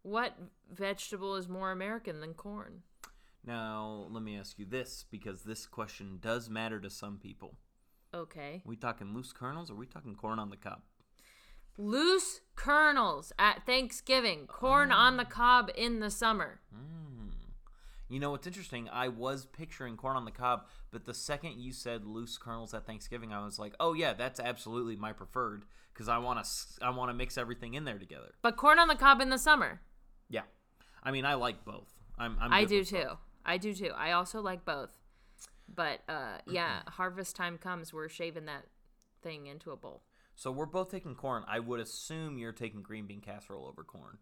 what 0.07 0.37
vegetable 0.71 1.35
is 1.35 1.47
more 1.47 1.71
American 1.71 2.21
than 2.21 2.33
corn? 2.33 2.81
Now, 3.45 4.07
let 4.09 4.23
me 4.23 4.37
ask 4.37 4.59
you 4.59 4.65
this 4.65 5.05
because 5.09 5.43
this 5.43 5.65
question 5.65 6.19
does 6.21 6.49
matter 6.49 6.79
to 6.79 6.89
some 6.89 7.17
people. 7.17 7.55
Okay, 8.13 8.61
we 8.65 8.75
talking 8.75 9.13
loose 9.13 9.33
kernels 9.33 9.69
or 9.69 9.75
we 9.75 9.85
talking 9.85 10.15
corn 10.15 10.39
on 10.39 10.49
the 10.49 10.57
cob? 10.57 10.81
loose 11.77 12.41
kernels 12.55 13.31
at 13.37 13.65
Thanksgiving. 13.65 14.47
Corn 14.47 14.91
on 14.91 15.17
the 15.17 15.25
cob 15.25 15.69
in 15.75 15.99
the 15.99 16.11
summer. 16.11 16.59
Mm. 16.73 17.31
You 18.09 18.19
know 18.19 18.31
what's 18.31 18.47
interesting? 18.47 18.89
I 18.91 19.09
was 19.09 19.45
picturing 19.45 19.97
corn 19.97 20.15
on 20.15 20.25
the 20.25 20.31
cob, 20.31 20.65
but 20.91 21.05
the 21.05 21.13
second 21.13 21.59
you 21.59 21.73
said 21.73 22.05
loose 22.05 22.37
kernels 22.37 22.73
at 22.73 22.85
Thanksgiving, 22.85 23.33
I 23.33 23.43
was 23.43 23.59
like, 23.59 23.75
"Oh 23.79 23.93
yeah, 23.93 24.13
that's 24.13 24.39
absolutely 24.39 24.95
my 24.95 25.11
preferred 25.11 25.65
because 25.93 26.07
I 26.07 26.17
want 26.17 26.43
to 26.43 26.85
I 26.85 26.89
want 26.89 27.09
to 27.09 27.13
mix 27.13 27.37
everything 27.37 27.73
in 27.73 27.83
there 27.83 27.99
together." 27.99 28.33
But 28.41 28.55
corn 28.55 28.79
on 28.79 28.87
the 28.87 28.95
cob 28.95 29.21
in 29.21 29.29
the 29.29 29.37
summer. 29.37 29.81
Yeah, 30.29 30.41
I 31.03 31.11
mean, 31.11 31.25
I 31.25 31.35
like 31.35 31.63
both. 31.65 31.93
I'm, 32.17 32.37
I'm 32.41 32.51
I 32.53 32.65
do 32.65 32.83
too. 32.83 33.03
both. 33.03 33.17
I 33.45 33.57
do 33.57 33.73
too. 33.73 33.91
I 33.95 34.11
also 34.11 34.41
like 34.41 34.65
both. 34.65 34.89
But 35.73 35.99
uh 36.09 36.37
yeah, 36.47 36.81
harvest 36.87 37.35
time 37.35 37.57
comes, 37.57 37.93
we're 37.93 38.09
shaving 38.09 38.45
that 38.45 38.65
thing 39.21 39.47
into 39.47 39.71
a 39.71 39.77
bowl. 39.77 40.03
So 40.35 40.51
we're 40.51 40.65
both 40.65 40.89
taking 40.91 41.15
corn. 41.15 41.43
I 41.47 41.59
would 41.59 41.79
assume 41.79 42.37
you're 42.37 42.51
taking 42.51 42.81
green 42.81 43.05
bean 43.07 43.21
casserole 43.21 43.65
over 43.65 43.83
corn, 43.83 44.17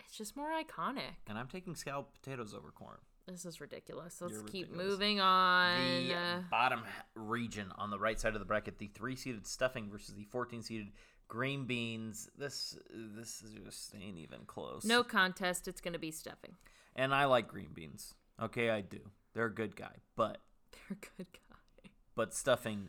It's 0.00 0.16
just 0.16 0.36
more 0.36 0.48
iconic. 0.50 1.16
and 1.28 1.36
I'm 1.38 1.46
taking 1.48 1.74
scalloped 1.74 2.14
potatoes 2.20 2.54
over 2.54 2.70
corn. 2.70 2.96
This 3.26 3.44
is 3.44 3.60
ridiculous. 3.60 4.20
Let's 4.22 4.32
You're 4.32 4.42
keep 4.44 4.68
ridiculous. 4.70 4.90
moving 4.92 5.20
on. 5.20 5.76
the 6.08 6.44
bottom 6.50 6.80
region 7.14 7.70
on 7.76 7.90
the 7.90 7.98
right 7.98 8.18
side 8.18 8.32
of 8.32 8.40
the 8.40 8.46
bracket, 8.46 8.78
the 8.78 8.86
three 8.94 9.16
seeded 9.16 9.46
stuffing 9.46 9.90
versus 9.90 10.14
the 10.14 10.24
14 10.24 10.62
seeded 10.62 10.88
green 11.28 11.64
beans. 11.64 12.28
This 12.36 12.76
this 12.90 13.42
is 13.42 13.54
just 13.64 13.94
ain't 13.94 14.18
even 14.18 14.40
close. 14.46 14.84
no 14.84 15.02
contest. 15.02 15.68
It's 15.68 15.80
gonna 15.80 15.98
be 15.98 16.10
stuffing. 16.10 16.56
And 16.96 17.14
I 17.14 17.26
like 17.26 17.46
green 17.48 17.70
beans. 17.72 18.14
Okay, 18.42 18.70
I 18.70 18.80
do. 18.80 19.00
They're 19.34 19.46
a 19.46 19.54
good 19.54 19.76
guy, 19.76 19.96
but 20.16 20.38
They're 20.72 20.98
a 21.02 21.16
good 21.16 21.26
guy. 21.32 21.90
but 22.14 22.34
stuffing 22.34 22.88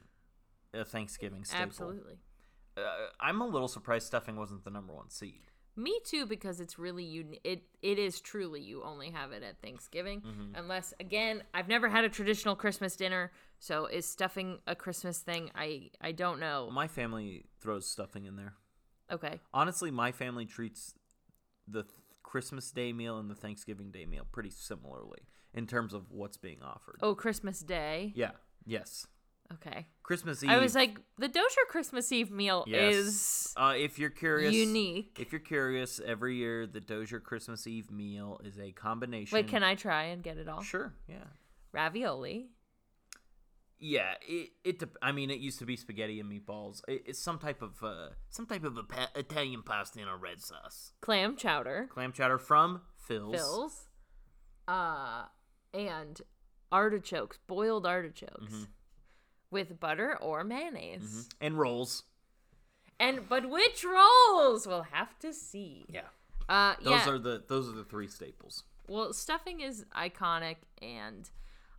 a 0.73 0.85
Thanksgiving 0.85 1.43
staple. 1.43 1.63
Absolutely. 1.63 2.17
Uh, 2.77 2.81
I'm 3.19 3.41
a 3.41 3.47
little 3.47 3.67
surprised 3.67 4.07
stuffing 4.07 4.35
wasn't 4.35 4.63
the 4.63 4.69
number 4.69 4.93
one 4.93 5.09
seed. 5.09 5.48
Me 5.79 5.99
too, 6.03 6.25
because 6.25 6.59
it's 6.59 6.77
really 6.77 7.03
you. 7.03 7.35
it 7.43 7.63
it 7.81 7.97
is 7.97 8.19
truly 8.19 8.61
you 8.61 8.83
only 8.83 9.09
have 9.11 9.31
it 9.31 9.43
at 9.43 9.61
Thanksgiving, 9.61 10.21
Mm-hmm. 10.21 10.55
unless 10.55 10.93
again 10.99 11.43
I've 11.53 11.67
never 11.69 11.87
had 11.89 12.03
a 12.03 12.09
traditional 12.09 12.55
Christmas 12.55 12.95
dinner, 12.95 13.31
so 13.59 13.85
is 13.85 14.05
stuffing 14.07 14.59
a 14.67 14.75
Christmas 14.75 15.19
thing? 15.19 15.51
I 15.55 15.89
I 16.01 16.11
don't 16.11 16.39
know. 16.39 16.69
My 16.71 16.87
family 16.87 17.45
throws 17.61 17.87
stuffing 17.87 18.25
in 18.25 18.35
there. 18.35 18.53
Okay, 19.11 19.39
Honestly, 19.53 19.89
my 19.89 20.11
family 20.11 20.45
treats 20.45 20.93
the 21.67 21.83
th- 21.83 21.93
Christmas 22.23 22.69
Day 22.71 22.93
meal 22.93 23.17
and 23.17 23.29
the 23.29 23.35
Thanksgiving 23.35 23.89
Day 23.91 24.05
meal 24.05 24.25
pretty 24.31 24.51
similarly 24.51 25.21
in 25.53 25.65
terms 25.65 25.93
of 25.93 26.11
what's 26.11 26.37
being 26.37 26.61
offered. 26.61 26.97
oh 27.01 27.15
Christmas 27.15 27.61
Day. 27.61 28.11
Yeah. 28.15 28.31
Yes. 28.65 29.07
Okay, 29.55 29.87
Christmas 30.03 30.43
Eve. 30.43 30.51
I 30.51 30.57
was 30.59 30.75
like 30.75 30.99
the 31.17 31.27
Dozier 31.27 31.63
Christmas 31.69 32.11
Eve 32.11 32.29
meal 32.29 32.63
Yes. 32.67 32.93
is 32.93 33.53
uh, 33.57 33.73
if 33.75 33.97
you're 33.97 34.11
curious, 34.11 34.53
unique. 34.53 35.17
If 35.19 35.31
you're 35.31 35.39
curious, 35.41 35.99
every 36.05 36.35
year 36.35 36.67
the 36.67 36.79
Dozier 36.79 37.19
Christmas 37.19 37.65
Eve 37.65 37.89
meal 37.89 38.39
is 38.43 38.59
a 38.59 38.71
combination. 38.71 39.35
Wait, 39.35 39.47
can 39.47 39.63
I 39.63 39.73
try 39.75 40.03
and 40.03 40.21
get 40.21 40.37
it 40.37 40.47
all? 40.47 40.61
Sure. 40.61 40.93
Yeah. 41.07 41.15
Ravioli, 41.71 42.49
Yeah. 43.79 44.13
It. 44.27 44.49
It. 44.63 44.83
I 45.01 45.11
mean, 45.11 45.31
it 45.31 45.39
used 45.39 45.57
to 45.59 45.65
be 45.65 45.75
spaghetti 45.75 46.19
and 46.19 46.31
meatballs. 46.31 46.81
It, 46.87 47.03
it's 47.07 47.19
some 47.19 47.39
type 47.39 47.61
of 47.63 47.81
uh, 47.83 48.09
some 48.29 48.45
type 48.45 48.63
of 48.63 48.77
a 48.77 48.83
pa- 48.83 49.09
Italian 49.15 49.63
pasta 49.63 49.99
in 49.99 50.07
a 50.07 50.15
red 50.15 50.41
sauce. 50.41 50.93
clam 51.01 51.35
chowder, 51.35 51.87
Clam 51.91 52.11
chowder 52.11 52.37
from 52.37 52.81
Phil's. 53.07 53.35
Phil's, 53.35 53.87
uh, 54.67 55.23
and 55.73 56.21
artichokes, 56.71 57.39
boiled 57.47 57.85
artichokes, 57.87 58.43
Mm-hmm. 58.53 58.63
With 59.51 59.79
butter 59.79 60.17
or 60.21 60.43
mayonnaise. 60.43 61.29
and 61.41 61.57
rolls. 61.57 62.03
And 62.99 63.27
but 63.29 63.49
which 63.49 63.83
rolls? 63.83 64.67
We'll 64.67 64.87
have 64.91 65.17
to 65.19 65.33
see. 65.33 65.85
Yeah. 65.89 66.01
Uh, 66.47 66.75
Those 66.81 67.05
yeah. 67.05 67.09
are 67.09 67.17
the 67.19 67.43
those 67.47 67.69
are 67.69 67.73
the 67.75 67.83
three 67.83 68.07
staples. 68.07 68.63
well, 68.87 69.13
stuffing 69.13 69.61
is 69.61 69.85
iconic, 69.95 70.55
and 70.81 71.29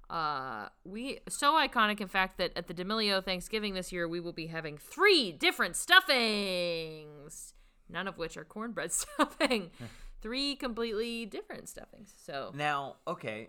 uh, 0.09 0.69
we 0.85 1.19
so 1.29 1.55
iconic, 1.55 2.01
in 2.01 2.09
fact, 2.09 2.39
that 2.39 2.53
at 2.57 2.69
the 2.69 2.75
D'Amelio 2.75 3.23
Thanksgiving 3.25 3.75
this 3.75 3.93
year, 3.93 4.09
we 4.09 4.21
will 4.21 4.33
be 4.33 4.47
having 4.47 4.79
three 4.79 5.31
different 5.33 5.77
stuffings, 5.77 7.55
none 7.89 8.07
of 8.09 8.17
which 8.19 8.37
are 8.37 8.45
cornbread 8.45 8.93
stuffing. 8.93 9.71
three 10.23 10.55
completely 10.55 11.27
different 11.27 11.69
stuffings. 11.69 12.15
So 12.17 12.53
Now, 12.55 12.97
okay, 13.09 13.49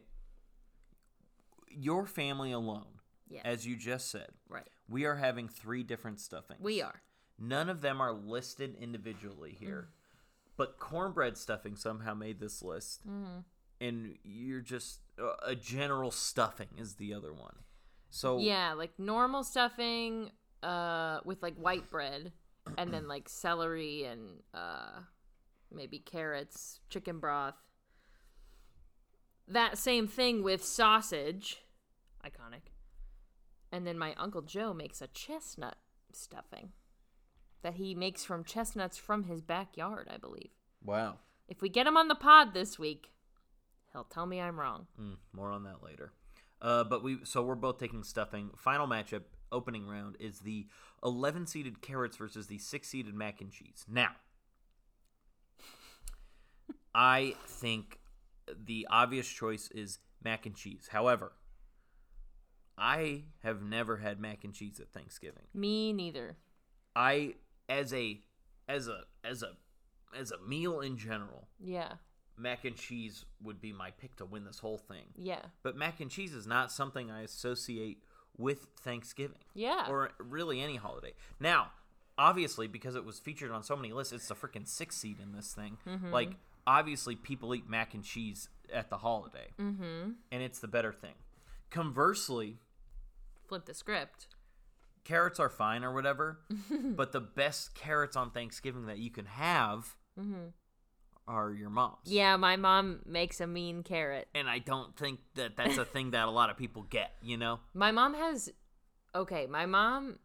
your 1.70 2.06
family 2.06 2.52
alone, 2.52 2.86
yeah, 3.32 3.42
as 3.46 3.66
you 3.66 3.76
just 3.76 4.12
said, 4.12 4.30
right. 4.50 4.68
we 4.90 5.06
are 5.06 5.16
having 5.16 5.48
three 5.48 5.84
different 5.84 6.20
stuffings. 6.20 6.60
We 6.62 6.82
are. 6.82 7.02
None 7.40 7.70
of 7.70 7.82
them 7.82 8.02
are 8.02 8.12
listed 8.12 8.76
individually 8.80 9.56
here, 9.60 9.90
but 10.58 10.78
cornbread 10.78 11.38
stuffing 11.38 11.76
somehow 11.76 12.14
made 12.14 12.40
this 12.40 12.62
list, 12.62 13.02
and 13.80 14.16
you're 14.24 14.62
just 14.62 15.00
uh, 15.20 15.34
a 15.44 15.56
general 15.56 16.12
stuffing 16.12 16.68
is 16.78 16.96
the 16.96 17.14
other 17.14 17.34
one. 17.34 17.56
So 18.12 18.40
Yeah, 18.40 18.74
like 18.74 19.00
normal 19.00 19.44
stuffing 19.44 20.32
uh 20.62 21.22
with 21.26 21.42
like 21.42 21.56
white 21.56 21.90
bread 21.90 22.32
and 22.78 22.94
then 22.94 23.08
like 23.08 23.28
celery 23.28 24.04
and 24.04 24.44
uh 24.54 25.00
maybe 25.72 25.98
carrots, 26.00 26.80
chicken 26.90 27.20
broth. 27.20 27.56
That 29.48 29.78
same 29.78 30.08
thing 30.08 30.44
with 30.44 30.64
sausage. 30.64 31.64
Iconic. 32.24 32.71
And 33.72 33.88
then 33.88 33.98
my 33.98 34.14
uncle 34.16 34.42
Joe 34.42 34.74
makes 34.74 35.02
a 35.02 35.08
chestnut 35.08 35.78
stuffing 36.14 36.72
that 37.62 37.76
he 37.76 37.96
makes 37.96 38.24
from 38.24 38.44
chestnuts 38.44 38.98
from 38.98 39.24
his 39.26 39.42
backyard, 39.42 40.10
I 40.14 40.18
believe. 40.18 40.50
wow, 40.84 41.20
If 41.48 41.62
we 41.62 41.70
get 41.70 41.88
him 41.88 41.96
on 41.96 42.08
the 42.08 42.16
pod 42.16 42.54
this 42.54 42.78
week, 42.80 43.12
he'll 43.94 44.04
tell 44.04 44.26
me 44.26 44.42
I'm 44.42 44.60
wrong. 44.60 44.88
Mm, 45.00 45.18
more 45.32 45.52
on 45.52 45.64
that 45.64 45.84
later. 45.84 46.12
Uh, 46.62 46.84
but 46.84 47.04
we 47.04 47.20
so 47.24 47.42
we're 47.42 47.56
both 47.56 47.78
taking 47.80 48.04
stuffing. 48.04 48.52
Final 48.56 48.88
matchup, 48.88 49.24
opening 49.52 49.88
round 49.88 50.16
is 50.20 50.40
the 50.40 50.68
11 51.04 51.48
seeded 51.48 51.82
carrots 51.82 52.18
versus 52.18 52.48
the 52.48 52.58
6 52.58 52.88
seeded 52.88 53.14
mac 53.16 53.42
and 53.42 53.52
cheese. 53.52 53.86
Now, 53.88 54.12
I 56.94 57.36
think 57.48 58.00
the 58.66 58.88
obvious 58.90 59.28
choice 59.28 59.70
is 59.72 60.00
mac 60.24 60.46
and 60.46 60.56
cheese. 60.56 60.90
However, 60.92 61.32
I 62.84 63.24
have 63.44 63.62
never 63.62 63.98
had 63.98 64.20
mac 64.20 64.44
and 64.44 64.54
cheese 64.54 64.80
at 64.80 64.92
Thanksgiving. 64.92 65.44
Me 65.54 65.94
neither. 65.94 66.36
I 66.96 67.36
as 67.70 67.94
a 67.94 68.20
as 68.68 68.88
a 68.88 69.04
as 69.24 69.44
a 69.44 69.52
as 70.18 70.32
a 70.32 70.40
meal 70.46 70.82
in 70.82 70.98
general, 70.98 71.48
Yeah. 71.60 71.94
mac 72.38 72.66
and 72.66 72.76
cheese 72.76 73.24
would 73.42 73.62
be 73.62 73.72
my 73.72 73.92
pick 73.92 74.16
to 74.18 74.26
win 74.26 74.44
this 74.46 74.60
whole 74.60 74.80
thing. 74.80 75.06
Yeah. 75.16 75.44
But 75.64 75.78
mac 75.78 76.00
and 76.02 76.10
cheese 76.10 76.34
is 76.34 76.48
not 76.48 76.72
something 76.72 77.10
I 77.12 77.22
associate 77.22 78.04
with 78.38 78.68
Thanksgiving 78.80 79.38
Yeah. 79.54 79.86
or 79.88 80.12
really 80.18 80.60
any 80.60 80.76
holiday. 80.78 81.14
Now, 81.40 81.72
obviously 82.18 82.68
because 82.68 82.96
it 82.96 83.06
was 83.06 83.20
featured 83.20 83.52
on 83.52 83.62
so 83.64 83.76
many 83.76 83.94
lists, 83.94 84.12
it's 84.12 84.28
the 84.28 84.36
freaking 84.36 84.68
sixth 84.68 85.00
seed 85.00 85.20
in 85.22 85.32
this 85.34 85.54
thing. 85.54 85.78
Mm-hmm. 85.88 86.12
Like 86.12 86.32
obviously 86.66 87.16
people 87.16 87.54
eat 87.56 87.70
mac 87.70 87.94
and 87.94 88.04
cheese 88.04 88.50
at 88.74 88.90
the 88.90 88.98
holiday, 88.98 89.52
Mm-hmm. 89.60 90.12
and 90.32 90.44
it's 90.44 90.60
the 90.60 90.68
better 90.68 90.92
thing. 90.92 91.14
Conversely, 91.70 92.58
Flip 93.52 93.66
the 93.66 93.74
script. 93.74 94.28
carrots 95.04 95.38
are 95.38 95.50
fine 95.50 95.84
or 95.84 95.94
whatever, 95.94 96.40
but 96.96 97.12
the 97.12 97.20
best 97.20 97.76
carrots 97.76 98.16
on 98.16 98.32
Thanksgiving 98.32 98.86
that 98.86 98.98
you 98.98 99.12
can 99.12 99.26
have 99.26 99.98
are 101.28 101.52
your 101.52 101.70
mom's. 101.70 101.98
Mm-hmm. 102.06 102.14
Yeah, 102.14 102.38
my 102.38 102.56
mom 102.56 103.02
makes 103.06 103.42
a 103.42 103.48
mean 103.48 103.84
carrot. 103.84 104.30
And 104.34 104.50
I 104.50 104.60
don't 104.60 104.96
think 104.96 105.20
that 105.36 105.58
that's 105.58 105.78
a 105.78 105.84
thing 105.84 106.12
that 106.12 106.30
a 106.30 106.32
lot 106.32 106.50
of 106.50 106.56
people 106.56 106.84
get, 106.84 107.12
you 107.22 107.36
know? 107.36 107.60
My 107.74 107.92
mom 107.92 108.14
has 108.14 108.50
okay, 109.14 109.48
my 109.48 109.66
mom 109.66 110.20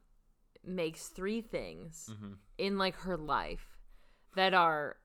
makes 0.65 1.09
three 1.09 1.41
things 1.41 2.09
Mm-hmm. 2.13 2.35
in 2.59 2.79
like 2.79 2.95
her 2.99 3.17
life 3.17 3.77
that 4.37 4.55
are 4.55 4.99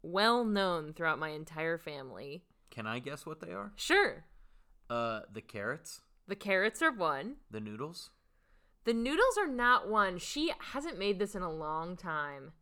well 0.00 0.44
known 0.44 0.92
throughout 0.92 1.18
my 1.18 1.30
entire 1.30 1.78
family. 1.78 2.44
Can 2.70 2.86
I 2.86 3.00
guess 3.00 3.26
what 3.26 3.40
they 3.40 3.50
are? 3.50 3.72
Sure. 3.74 4.26
Uh, 4.88 5.22
the 5.32 5.40
carrots, 5.40 6.02
The 6.26 6.36
carrots 6.36 6.80
are 6.82 6.92
one. 6.92 7.36
the 7.50 7.60
noodles. 7.60 8.10
The 8.84 8.94
noodles 8.94 9.38
are 9.38 9.46
not 9.48 9.88
one. 9.88 10.18
She 10.18 10.52
hasn't 10.72 10.98
made 10.98 11.18
this 11.18 11.34
in 11.34 11.42
a 11.42 11.50
long 11.52 11.96
time. 11.96 12.52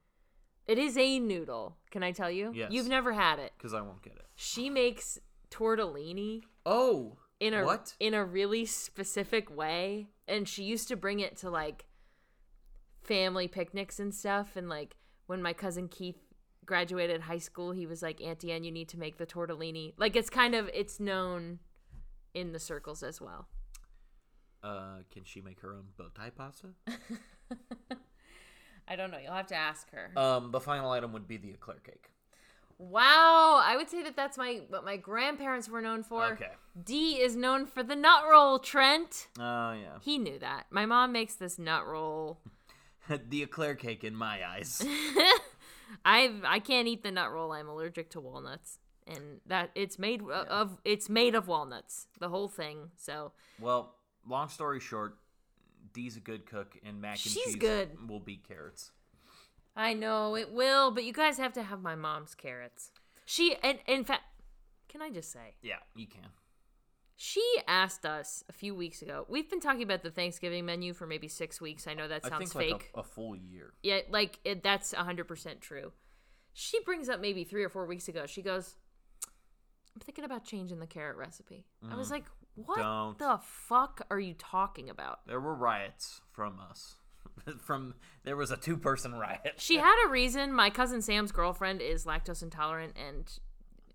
It 0.67 0.79
is 0.79 0.97
a 0.97 1.19
noodle. 1.19 1.79
Can 1.91 2.03
I 2.05 2.13
tell 2.13 2.31
you? 2.31 2.53
Yes. 2.55 2.71
You've 2.71 2.89
never 2.89 3.13
had 3.13 3.41
it. 3.41 3.53
Because 3.59 3.75
I 3.75 3.81
won't 3.81 4.03
get 4.03 4.13
it. 4.15 4.27
She 4.37 4.71
makes 4.71 5.19
tortellini 5.51 6.43
Oh, 6.65 7.19
in 7.41 7.55
a 7.55 7.65
what? 7.65 7.95
in 8.01 8.15
a 8.15 8.25
really 8.25 8.65
specific 8.65 9.55
way 9.55 10.09
and 10.29 10.49
she 10.49 10.63
used 10.63 10.87
to 10.89 10.97
bring 10.97 11.19
it 11.21 11.37
to 11.39 11.51
like 11.51 11.85
family 13.03 13.49
picnics 13.49 13.99
and 13.99 14.15
stuff 14.15 14.57
and 14.57 14.69
like 14.69 14.95
when 15.27 15.43
my 15.43 15.53
cousin 15.53 15.89
Keith 15.89 16.17
graduated 16.65 17.23
high 17.23 17.39
school 17.39 17.73
he 17.73 17.85
was 17.87 18.01
like 18.01 18.21
Auntie 18.23 18.53
Ann 18.53 18.65
you 18.65 18.71
need 18.71 18.89
to 18.91 18.99
make 18.99 19.19
the 19.19 19.27
tortellini 19.27 19.93
like 19.99 20.15
it's 20.17 20.31
kind 20.31 20.55
of 20.55 20.71
it's 20.73 21.01
known 21.01 21.59
in 22.35 22.53
the 22.53 22.59
circles 22.61 23.03
as 23.03 23.21
well 23.21 23.49
Uh, 24.63 24.99
can 25.11 25.25
she 25.25 25.41
make 25.41 25.61
her 25.61 25.73
own 25.75 25.87
bow 25.97 26.09
tie 26.15 26.31
pasta? 26.31 26.69
I 28.89 28.97
don't 28.97 29.11
know 29.11 29.19
you'll 29.19 29.33
have 29.35 29.47
to 29.49 29.55
ask 29.57 29.91
her 29.93 30.11
um, 30.17 30.51
the 30.51 30.61
final 30.61 30.91
item 30.91 31.13
would 31.13 31.27
be 31.29 31.37
the 31.37 31.51
eclair 31.51 31.79
cake. 31.85 32.11
wow 32.79 33.61
I 33.65 33.77
would 33.77 33.89
say 33.89 34.03
that 34.03 34.17
that's 34.17 34.37
my 34.37 34.63
what 34.69 34.85
my 34.85 34.97
grandparents 34.97 35.69
were 35.69 35.81
known 35.81 36.03
for 36.03 36.33
Okay. 36.33 36.51
D 36.85 37.21
is 37.21 37.37
known 37.37 37.67
for 37.67 37.83
the 37.83 37.95
nut 37.97 38.25
roll 38.31 38.59
Trent 38.59 39.29
Oh 39.39 39.73
yeah. 39.73 39.99
he 40.01 40.19
knew 40.19 40.39
that 40.41 40.67
my 40.71 40.85
mom 40.87 41.13
makes 41.13 41.35
this 41.35 41.59
nut 41.59 41.87
roll 41.87 42.41
the 43.29 43.43
eclair 43.43 43.75
cake 43.75 44.05
in 44.05 44.15
my 44.15 44.47
eyes. 44.47 44.81
I 46.05 46.33
I 46.45 46.59
can't 46.61 46.89
eat 46.89 47.03
the 47.03 47.11
nut 47.11 47.31
roll. 47.33 47.53
I'm 47.53 47.69
allergic 47.69 48.11
to 48.11 48.21
walnuts, 48.21 48.79
and 49.07 49.41
that 49.47 49.71
it's 49.75 49.99
made 49.99 50.23
o- 50.23 50.31
of 50.31 50.79
it's 50.85 51.09
made 51.09 51.35
of 51.35 51.49
walnuts. 51.49 52.07
The 52.21 52.29
whole 52.29 52.49
thing. 52.49 52.91
So 52.97 53.33
well, 53.61 53.95
long 54.29 54.49
story 54.49 54.81
short, 54.81 55.19
Dee's 55.93 56.17
a 56.17 56.21
good 56.21 56.47
cook, 56.47 56.77
and 56.85 57.01
mac 57.01 57.13
and 57.13 57.21
She's 57.21 57.35
cheese 57.45 57.57
good. 57.57 58.09
will 58.09 58.21
be 58.21 58.37
carrots. 58.37 58.91
I 59.75 59.95
know 59.95 60.37
it 60.37 60.53
will, 60.53 60.91
but 60.91 61.05
you 61.05 61.13
guys 61.13 61.39
have 61.39 61.53
to 61.55 61.63
have 61.63 61.81
my 61.83 61.95
mom's 61.95 62.35
carrots. 62.35 62.91
She 63.25 63.57
and 63.63 63.79
in 63.87 64.05
fact, 64.05 64.23
can 64.89 65.01
I 65.03 65.11
just 65.11 65.33
say 65.33 65.55
Yeah, 65.63 65.77
you 65.95 66.07
can. 66.07 66.29
she 67.17 67.43
asked 67.67 68.05
us 68.05 68.45
a 68.49 68.53
few 68.53 68.75
weeks 68.75 69.01
ago. 69.01 69.25
We've 69.29 69.49
been 69.49 69.61
talking 69.61 69.83
about 69.83 70.03
the 70.03 70.11
Thanksgiving 70.11 70.67
menu 70.67 70.93
for 70.93 71.07
maybe 71.07 71.29
six 71.29 71.61
weeks. 71.61 71.87
I 71.87 71.95
know 71.95 72.09
that 72.09 72.21
I 72.25 72.29
sounds 72.29 72.53
think 72.53 72.65
fake. 72.65 72.73
like 72.73 72.91
a, 72.97 73.01
a 73.01 73.03
full 73.03 73.35
year. 73.37 73.73
yeah, 73.83 74.01
like 74.11 74.39
it, 74.45 74.63
that's 74.63 74.93
hundred 74.93 75.25
percent 75.29 75.61
true. 75.61 75.93
She 76.53 76.81
brings 76.85 77.09
up 77.09 77.21
maybe 77.21 77.45
three 77.45 77.65
or 77.65 77.71
four 77.71 77.87
weeks 77.87 78.09
ago. 78.09 78.27
She 78.27 78.43
goes, 78.43 78.77
"I'm 79.95 80.01
thinking 80.01 80.25
about 80.25 80.45
changing 80.45 80.79
the 80.81 80.87
carrot 80.87 81.17
recipe." 81.17 81.65
I 81.91 81.95
was 81.97 82.11
like, 82.11 82.25
"What 82.55 82.79
Mm. 82.79 82.83
Don't. 82.83 83.19
the 83.19 83.39
fuck 83.43 84.03
are 84.11 84.21
you 84.21 84.35
talking 84.35 84.89
about?" 84.91 85.27
There 85.27 85.41
were 85.41 85.55
riots 85.55 86.21
from 86.31 86.59
us. 86.61 86.97
from 87.61 87.95
there 88.25 88.37
was 88.37 88.51
a 88.51 88.57
two-person 88.57 89.15
riot. 89.15 89.55
She 89.59 89.77
had 89.79 90.05
a 90.07 90.09
reason. 90.11 90.53
My 90.53 90.71
cousin 90.71 91.01
Sam's 91.03 91.33
girlfriend 91.33 91.81
is 91.81 92.05
lactose 92.05 92.43
intolerant, 92.43 92.97
and 92.97 93.31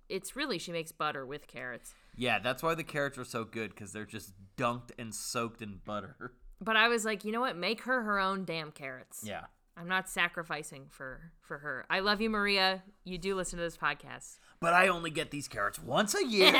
it's 0.10 0.36
really 0.36 0.57
she 0.57 0.71
makes 0.71 0.91
butter 0.91 1.25
with 1.25 1.47
carrots. 1.47 1.93
Yeah, 2.15 2.39
that's 2.39 2.63
why 2.63 2.73
the 2.73 2.83
carrots 2.83 3.17
are 3.17 3.23
so 3.25 3.43
good 3.43 3.71
because 3.71 3.91
they're 3.93 4.05
just 4.05 4.33
dunked 4.57 4.91
and 4.97 5.13
soaked 5.13 5.62
in 5.62 5.79
butter. 5.86 6.33
But 6.60 6.75
I 6.75 6.88
was 6.88 7.05
like, 7.05 7.23
you 7.23 7.31
know 7.31 7.41
what? 7.41 7.55
Make 7.55 7.81
her 7.81 8.01
her 8.01 8.17
own 8.19 8.43
damn 8.43 8.71
carrots. 8.71 9.21
Yeah. 9.23 9.41
I'm 9.79 9.88
not 9.88 10.10
sacrificing 10.10 10.88
for 10.89 11.31
for 11.41 11.60
her. 11.60 11.86
I 11.88 11.99
love 11.99 12.19
you, 12.19 12.31
Maria. 12.31 12.81
You 13.03 13.19
do 13.19 13.36
listen 13.36 13.57
to 13.57 13.63
this 13.63 13.77
podcast. 13.77 14.39
But 14.60 14.74
I 14.74 14.88
only 14.88 15.12
get 15.12 15.30
these 15.30 15.48
carrots 15.48 15.80
once 15.80 16.15
a 16.15 16.26
year. 16.26 16.54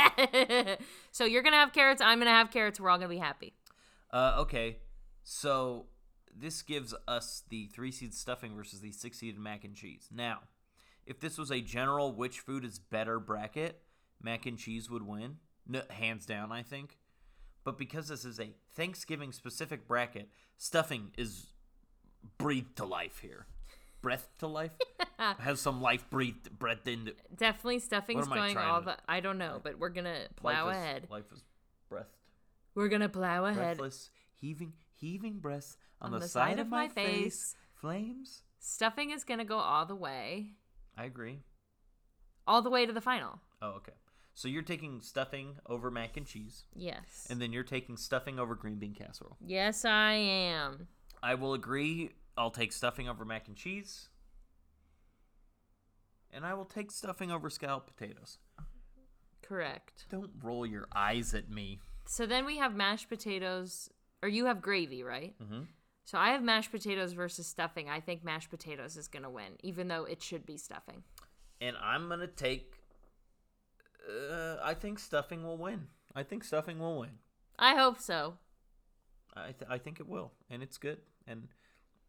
so 1.12 1.26
you're 1.26 1.42
gonna 1.42 1.56
have 1.58 1.74
carrots. 1.74 2.02
I'm 2.02 2.20
gonna 2.20 2.30
have 2.32 2.52
carrots. 2.52 2.80
We're 2.80 2.90
all 2.90 2.98
gonna 2.98 3.10
be 3.10 3.18
happy. 3.18 3.54
uh, 4.12 4.36
okay, 4.40 4.78
so 5.24 5.88
this 6.36 6.62
gives 6.62 6.94
us 7.08 7.44
the 7.50 7.66
three 7.68 7.92
seed 7.92 8.14
stuffing 8.14 8.56
versus 8.56 8.82
the 8.82 8.92
six 8.92 9.20
seed 9.20 9.38
mac 9.40 9.64
and 9.64 9.76
cheese. 9.76 10.10
Now, 10.14 10.42
if 11.06 11.20
this 11.20 11.38
was 11.38 11.52
a 11.52 11.60
general 11.62 12.14
which 12.14 12.40
food 12.40 12.64
is 12.64 12.78
better 12.78 13.20
bracket, 13.20 13.82
mac 14.22 14.46
and 14.46 14.58
cheese 14.60 14.90
would 14.90 15.04
win, 15.08 15.38
no, 15.68 15.82
hands 15.90 16.26
down. 16.26 16.52
I 16.52 16.62
think. 16.62 16.98
But 17.64 17.78
because 17.78 18.08
this 18.08 18.24
is 18.24 18.40
a 18.40 18.52
Thanksgiving 18.76 19.32
specific 19.34 19.88
bracket, 19.88 20.30
stuffing 20.58 21.12
is 21.18 21.48
breathed 22.38 22.78
to 22.78 22.86
life 22.86 23.20
here. 23.22 23.48
Breath 24.02 24.30
to 24.40 24.48
life 24.48 24.72
has 25.40 25.60
some 25.60 25.82
life 25.82 26.10
breathed 26.10 26.58
breathed 26.58 26.88
into. 26.88 27.14
Definitely 27.36 27.80
stuffing's 27.80 28.28
going 28.28 28.58
all 28.58 28.80
to- 28.80 28.86
the. 28.86 28.98
I 29.08 29.20
don't 29.20 29.38
know, 29.38 29.60
but 29.64 29.80
we're 29.80 29.90
gonna 29.90 30.28
plow 30.36 30.66
life 30.68 30.76
is- 30.76 30.82
ahead. 30.82 31.08
life 31.10 31.26
is 31.34 31.44
breathed. 31.90 32.06
We're 32.76 32.90
gonna 32.90 33.10
plow 33.10 33.46
ahead. 33.46 33.78
breathless, 33.78 34.12
heaving, 34.36 34.74
heaving 34.94 35.40
breaths 35.40 35.78
on, 36.00 36.14
On 36.14 36.20
the, 36.20 36.28
side, 36.28 36.60
of 36.60 36.68
my 36.68 36.88
face. 36.88 37.56
Flames. 37.74 38.44
Stuffing 38.60 39.10
is 39.12 39.24
gonna 39.24 39.46
go 39.46 39.58
all 39.58 39.86
the 39.88 39.96
way, 39.96 40.52
I 40.96 41.06
agree. 41.06 41.40
all 42.46 42.62
the 42.62 42.70
way 42.70 42.86
to 42.86 42.94
the 42.94 43.02
final. 43.02 43.40
Oh, 43.62 43.70
okay. 43.78 43.94
So 44.36 44.48
you're 44.48 44.62
taking 44.62 45.02
stuffing 45.02 45.56
over 45.66 45.90
mac 45.90 46.16
and 46.18 46.28
cheese, 46.28 46.66
Yes. 46.76 47.26
and 47.32 47.42
then 47.42 47.52
you're 47.52 47.64
taking 47.64 47.98
stuffing 47.98 48.38
over 48.38 48.54
green 48.54 48.76
bean 48.78 48.94
casserole. 48.94 49.38
yes, 49.44 49.84
I 49.86 50.14
am. 50.14 50.88
I 51.24 51.34
will 51.34 51.56
agree. 51.56 52.12
I'll 52.38 52.52
take 52.52 52.72
stuffing 52.72 53.10
over 53.10 53.26
mac 53.26 53.48
and 53.48 53.56
cheese, 53.58 54.10
and 56.32 56.46
I 56.46 56.54
will 56.54 56.66
take 56.66 56.92
stuffing 56.92 57.32
over 57.32 57.50
scalloped 57.50 57.96
potatoes. 57.96 58.38
Correct. 59.42 60.06
Don't 60.10 60.32
roll 60.44 60.66
your 60.66 60.88
eyes 60.94 61.34
at 61.34 61.50
me. 61.50 61.80
So 62.06 62.26
then 62.26 62.46
we 62.46 62.58
have 62.58 62.76
mashed 62.76 63.10
potatoes, 63.10 63.90
or 64.22 64.30
you 64.30 64.46
have 64.46 64.62
gravy, 64.62 65.04
right? 65.04 65.36
Mm-hmm. 65.42 65.62
So 66.06 66.18
I 66.18 66.30
have 66.30 66.44
mashed 66.44 66.72
potatoes 66.72 67.14
versus 67.14 67.48
stuffing. 67.48 67.90
I 67.90 68.00
think 68.00 68.24
mashed 68.24 68.50
potatoes 68.50 68.96
is 68.96 69.08
gonna 69.08 69.30
win, 69.30 69.58
even 69.62 69.88
though 69.88 70.04
it 70.06 70.22
should 70.22 70.46
be 70.46 70.58
stuffing. 70.58 71.04
And 71.60 71.76
I'm 71.82 72.08
gonna 72.08 72.28
take. 72.28 72.76
Uh, 74.10 74.56
I 74.64 74.74
think 74.74 75.00
stuffing 75.00 75.44
will 75.44 75.58
win. 75.58 75.88
I 76.16 76.24
think 76.24 76.44
stuffing 76.44 76.80
will 76.80 77.00
win. 77.00 77.20
I 77.60 77.76
hope 77.76 78.00
so. 78.00 78.36
I 79.36 79.52
th- 79.52 79.70
I 79.70 79.78
think 79.78 80.00
it 80.00 80.08
will, 80.08 80.32
and 80.50 80.64
it's 80.64 80.78
good, 80.78 81.00
and 81.28 81.50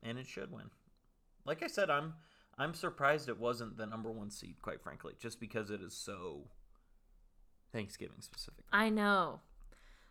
and 0.03 0.19
it 0.19 0.27
should 0.27 0.51
win. 0.53 0.71
Like 1.45 1.63
I 1.63 1.67
said, 1.67 1.91
I'm 1.91 2.15
I'm 2.59 2.75
surprised 2.75 3.29
it 3.29 3.39
wasn't 3.39 3.77
the 3.77 3.87
number 3.87 4.11
one 4.11 4.31
seed, 4.31 4.57
quite 4.63 4.83
frankly, 4.83 5.15
just 5.19 5.39
because 5.41 5.71
it 5.71 5.81
is 5.81 5.95
so 5.95 6.49
Thanksgiving 7.73 8.21
specific. 8.21 8.65
I 8.73 8.89
know. 8.89 9.41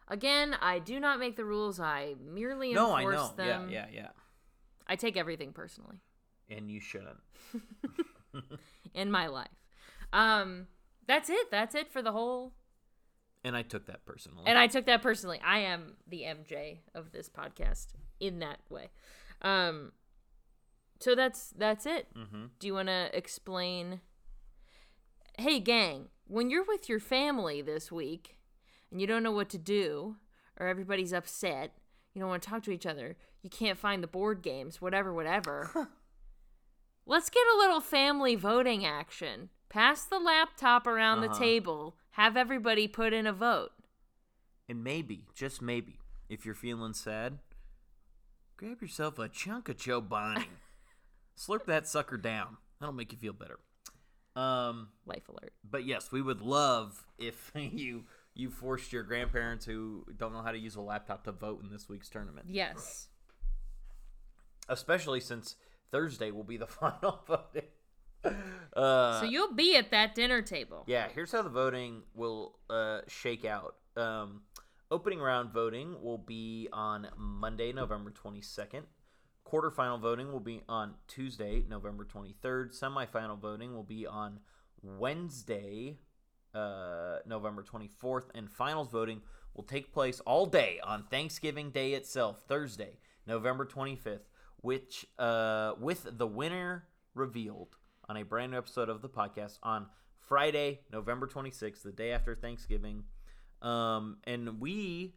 Again, 0.08 0.56
I 0.62 0.80
do 0.80 1.00
not 1.00 1.20
make 1.20 1.36
the 1.36 1.44
rules. 1.44 1.80
I 1.80 2.16
merely 2.24 2.74
No, 2.74 2.92
I 2.92 3.02
enforce 3.02 3.16
know. 3.32 3.34
them. 3.36 3.70
Yeah, 3.70 3.88
yeah, 3.92 3.94
yeah. 3.94 4.10
I 4.88 4.96
take 4.96 5.18
everything 5.18 5.52
personally 5.52 5.98
And 6.50 6.72
you 6.72 6.80
shouldn't. 6.80 7.20
in 8.94 9.12
my 9.12 9.28
life. 9.28 9.50
Um, 10.14 10.68
that's 11.06 11.30
it. 11.30 11.52
That's 11.52 11.76
it 11.76 11.92
for 11.92 12.02
the 12.02 12.14
whole. 12.14 12.54
And 13.44 13.56
I 13.56 13.64
took 13.64 13.88
that 13.88 14.06
personally. 14.06 14.44
And 14.46 14.58
I 14.58 14.68
took 14.68 14.86
that 14.86 15.02
personally. 15.02 15.42
I 15.46 15.60
am 15.60 15.96
the 16.08 16.22
MJ 16.22 16.80
of 16.96 17.12
this 17.12 17.30
podcast 17.30 17.88
in 18.22 18.40
that 18.40 18.60
way. 18.70 18.90
Um, 19.42 19.92
so 21.00 21.14
that's 21.16 21.50
that's 21.58 21.86
it. 21.86 22.08
mm-hmm. 22.16 22.46
Do 22.60 22.68
you 22.68 22.74
want 22.74 22.88
to 22.88 23.10
explain? 23.14 24.02
Hey, 25.38 25.60
gang, 25.60 26.08
when 26.26 26.50
you're 26.50 26.66
with 26.66 26.90
your 26.90 27.00
family 27.00 27.62
this 27.62 27.92
week 27.92 28.38
and 28.92 29.00
you 29.00 29.06
don't 29.06 29.22
know 29.24 29.32
what 29.32 29.50
to 29.50 29.58
do, 29.60 30.16
or 30.60 30.68
everybody's 30.68 31.14
upset, 31.14 31.74
you 32.14 32.20
don't 32.22 32.30
want 32.30 32.42
to 32.42 32.50
talk 32.50 32.64
to 32.64 32.72
each 32.72 32.88
other, 32.88 33.16
you 33.44 33.50
can't 33.50 33.78
find 33.78 34.02
the 34.02 34.08
board 34.08 34.42
games, 34.42 34.82
whatever, 34.82 35.14
whatever. 35.14 35.70
Let's 37.06 37.30
get 37.30 37.44
a 37.56 37.58
little 37.60 37.80
family 37.80 38.36
voting 38.36 38.84
action. 38.86 39.50
Pass 39.70 40.04
the 40.06 40.20
laptop 40.20 40.88
around 40.88 41.22
the 41.22 41.30
Uh-huh. 41.30 41.40
table, 41.40 41.96
have 42.12 42.36
everybody 42.36 42.88
put 42.88 43.14
in 43.14 43.28
a 43.28 43.34
vote. 43.34 43.72
And 44.68 44.84
maybe, 44.84 45.26
just 45.36 45.62
maybe, 45.62 46.00
if 46.30 46.46
you're 46.46 46.56
feeling 46.56 46.94
sad, 46.94 47.40
grab 48.58 48.82
yourself 48.82 49.20
a 49.20 49.30
chunk 49.30 49.70
of 49.70 49.78
Chobani. 49.78 50.46
Slurp 51.38 51.66
that 51.68 51.88
sucker 51.88 52.18
down. 52.18 52.58
That'll 52.80 52.94
make 52.94 53.12
you 53.12 53.18
feel 53.18 53.34
better. 53.34 53.60
Um, 54.36 54.90
Life 55.06 55.30
alert. 55.30 55.54
but 55.70 55.86
yes, 55.86 56.12
we 56.12 56.22
would 56.22 56.42
love 56.42 57.04
if 57.18 57.52
you 57.56 58.04
you 58.36 58.52
forced 58.52 58.94
your 58.94 59.02
grandparents 59.04 59.66
who 59.66 60.06
don't 60.16 60.32
know 60.32 60.44
how 60.44 60.52
to 60.52 60.58
use 60.60 60.76
a 60.76 60.82
laptop 60.82 61.24
to 61.24 61.32
vote 61.32 61.64
in 61.64 61.72
this 61.72 61.90
week's 61.90 62.08
tournament. 62.10 62.46
Yes. 62.50 63.08
Especially 64.70 65.20
since 65.20 65.56
Thursday 65.92 66.30
will 66.32 66.44
be 66.44 66.58
the 66.58 66.68
final 66.68 67.20
voting. 67.28 67.70
Uh, 68.76 69.22
So 69.22 69.26
you'll 69.26 69.54
be 69.54 69.76
at 69.76 69.90
that 69.92 70.14
dinner 70.14 70.42
table. 70.44 70.84
Yeah, 70.88 71.08
here's 71.14 71.32
how 71.32 71.42
the 71.42 71.50
voting 71.50 72.04
will 72.14 72.60
uh, 72.70 73.00
shake 73.08 73.44
out. 73.46 73.76
Um, 73.96 74.42
opening 74.92 75.20
round 75.20 75.52
voting 75.52 76.02
will 76.02 76.18
be 76.18 76.70
on 76.72 77.08
Monday, 77.18 77.74
November 77.74 78.12
22nd. 78.12 78.84
Quarterfinal 79.46 80.00
voting 80.00 80.32
will 80.32 80.42
be 80.42 80.62
on 80.68 80.94
Tuesday, 81.08 81.64
November 81.70 82.06
23rd. 82.06 82.78
Semifinal 82.78 83.40
voting 83.40 83.74
will 83.74 83.84
be 83.84 84.06
on 84.06 84.40
Wednesday, 84.82 85.98
uh, 86.54 87.18
November 87.26 87.64
24th. 87.64 88.26
And 88.36 88.50
finals 88.50 88.90
voting 88.90 89.22
will 89.56 89.64
take 89.64 89.94
place 89.94 90.20
all 90.22 90.46
day 90.46 90.80
on 90.84 91.04
Thanksgiving 91.04 91.72
Day 91.72 91.94
itself, 91.94 92.44
Thursday, 92.48 93.00
November 93.26 93.66
25th, 93.66 94.28
which 94.58 95.06
uh, 95.18 95.74
with 95.80 96.18
the 96.18 96.28
winner 96.28 96.86
revealed 97.14 97.78
on 98.10 98.18
a 98.18 98.24
brand 98.24 98.52
new 98.52 98.58
episode 98.58 98.90
of 98.90 99.02
the 99.02 99.10
podcast 99.10 99.60
on 99.64 99.88
Friday, 100.20 100.82
November 100.92 101.26
26th, 101.26 101.84
the 101.84 101.92
day 101.92 102.12
after 102.12 102.36
Thanksgiving. 102.36 103.04
Um, 103.62 104.18
and 104.26 104.60
we 104.60 105.14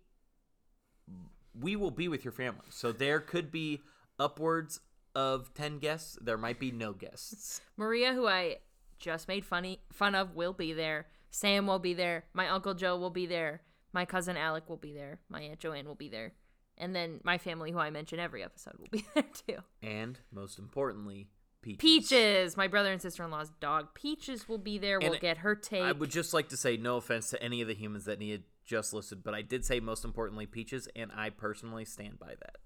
we 1.58 1.76
will 1.76 1.90
be 1.90 2.08
with 2.08 2.24
your 2.24 2.32
family. 2.32 2.66
So 2.70 2.92
there 2.92 3.20
could 3.20 3.50
be 3.50 3.80
upwards 4.18 4.80
of 5.14 5.52
10 5.54 5.78
guests. 5.78 6.18
There 6.20 6.38
might 6.38 6.60
be 6.60 6.70
no 6.70 6.92
guests. 6.92 7.60
Maria, 7.76 8.12
who 8.12 8.26
I 8.26 8.58
just 8.98 9.28
made 9.28 9.44
funny 9.44 9.80
fun 9.92 10.14
of, 10.14 10.34
will 10.34 10.52
be 10.52 10.72
there. 10.72 11.06
Sam 11.30 11.66
will 11.66 11.78
be 11.78 11.94
there. 11.94 12.24
My 12.32 12.48
uncle 12.48 12.74
Joe 12.74 12.96
will 12.96 13.10
be 13.10 13.26
there. 13.26 13.62
My 13.92 14.04
cousin 14.04 14.36
Alec 14.36 14.68
will 14.68 14.76
be 14.76 14.92
there. 14.92 15.20
My 15.28 15.40
aunt 15.40 15.58
Joanne 15.58 15.86
will 15.86 15.94
be 15.94 16.08
there. 16.08 16.32
And 16.78 16.94
then 16.94 17.20
my 17.24 17.38
family, 17.38 17.72
who 17.72 17.78
I 17.78 17.90
mention 17.90 18.18
every 18.18 18.42
episode, 18.42 18.74
will 18.78 18.88
be 18.90 19.04
there 19.14 19.24
too. 19.46 19.58
And 19.82 20.18
most 20.32 20.58
importantly, 20.58 21.28
Peaches. 21.62 21.80
Peaches, 21.80 22.56
my 22.56 22.66
brother 22.68 22.90
and 22.92 23.00
sister 23.02 23.22
in 23.24 23.30
law's 23.30 23.50
dog. 23.60 23.88
Peaches 23.94 24.48
will 24.48 24.58
be 24.58 24.78
there. 24.78 24.98
We'll 25.00 25.12
And 25.12 25.20
get 25.20 25.38
her 25.38 25.54
take. 25.54 25.82
I 25.82 25.92
would 25.92 26.10
just 26.10 26.32
like 26.32 26.48
to 26.50 26.56
say 26.56 26.76
no 26.76 26.96
offense 26.96 27.30
to 27.30 27.42
any 27.42 27.60
of 27.60 27.68
the 27.68 27.74
humans 27.74 28.06
that 28.06 28.18
Nia 28.18 28.38
just 28.64 28.92
listed, 28.94 29.22
but 29.22 29.34
I 29.34 29.42
did 29.42 29.64
say 29.64 29.80
most 29.80 30.04
importantly 30.04 30.46
Peaches, 30.46 30.88
and 30.96 31.10
I 31.14 31.30
personally 31.30 31.84
stand 31.84 32.18
by 32.18 32.34
that. 32.38 32.56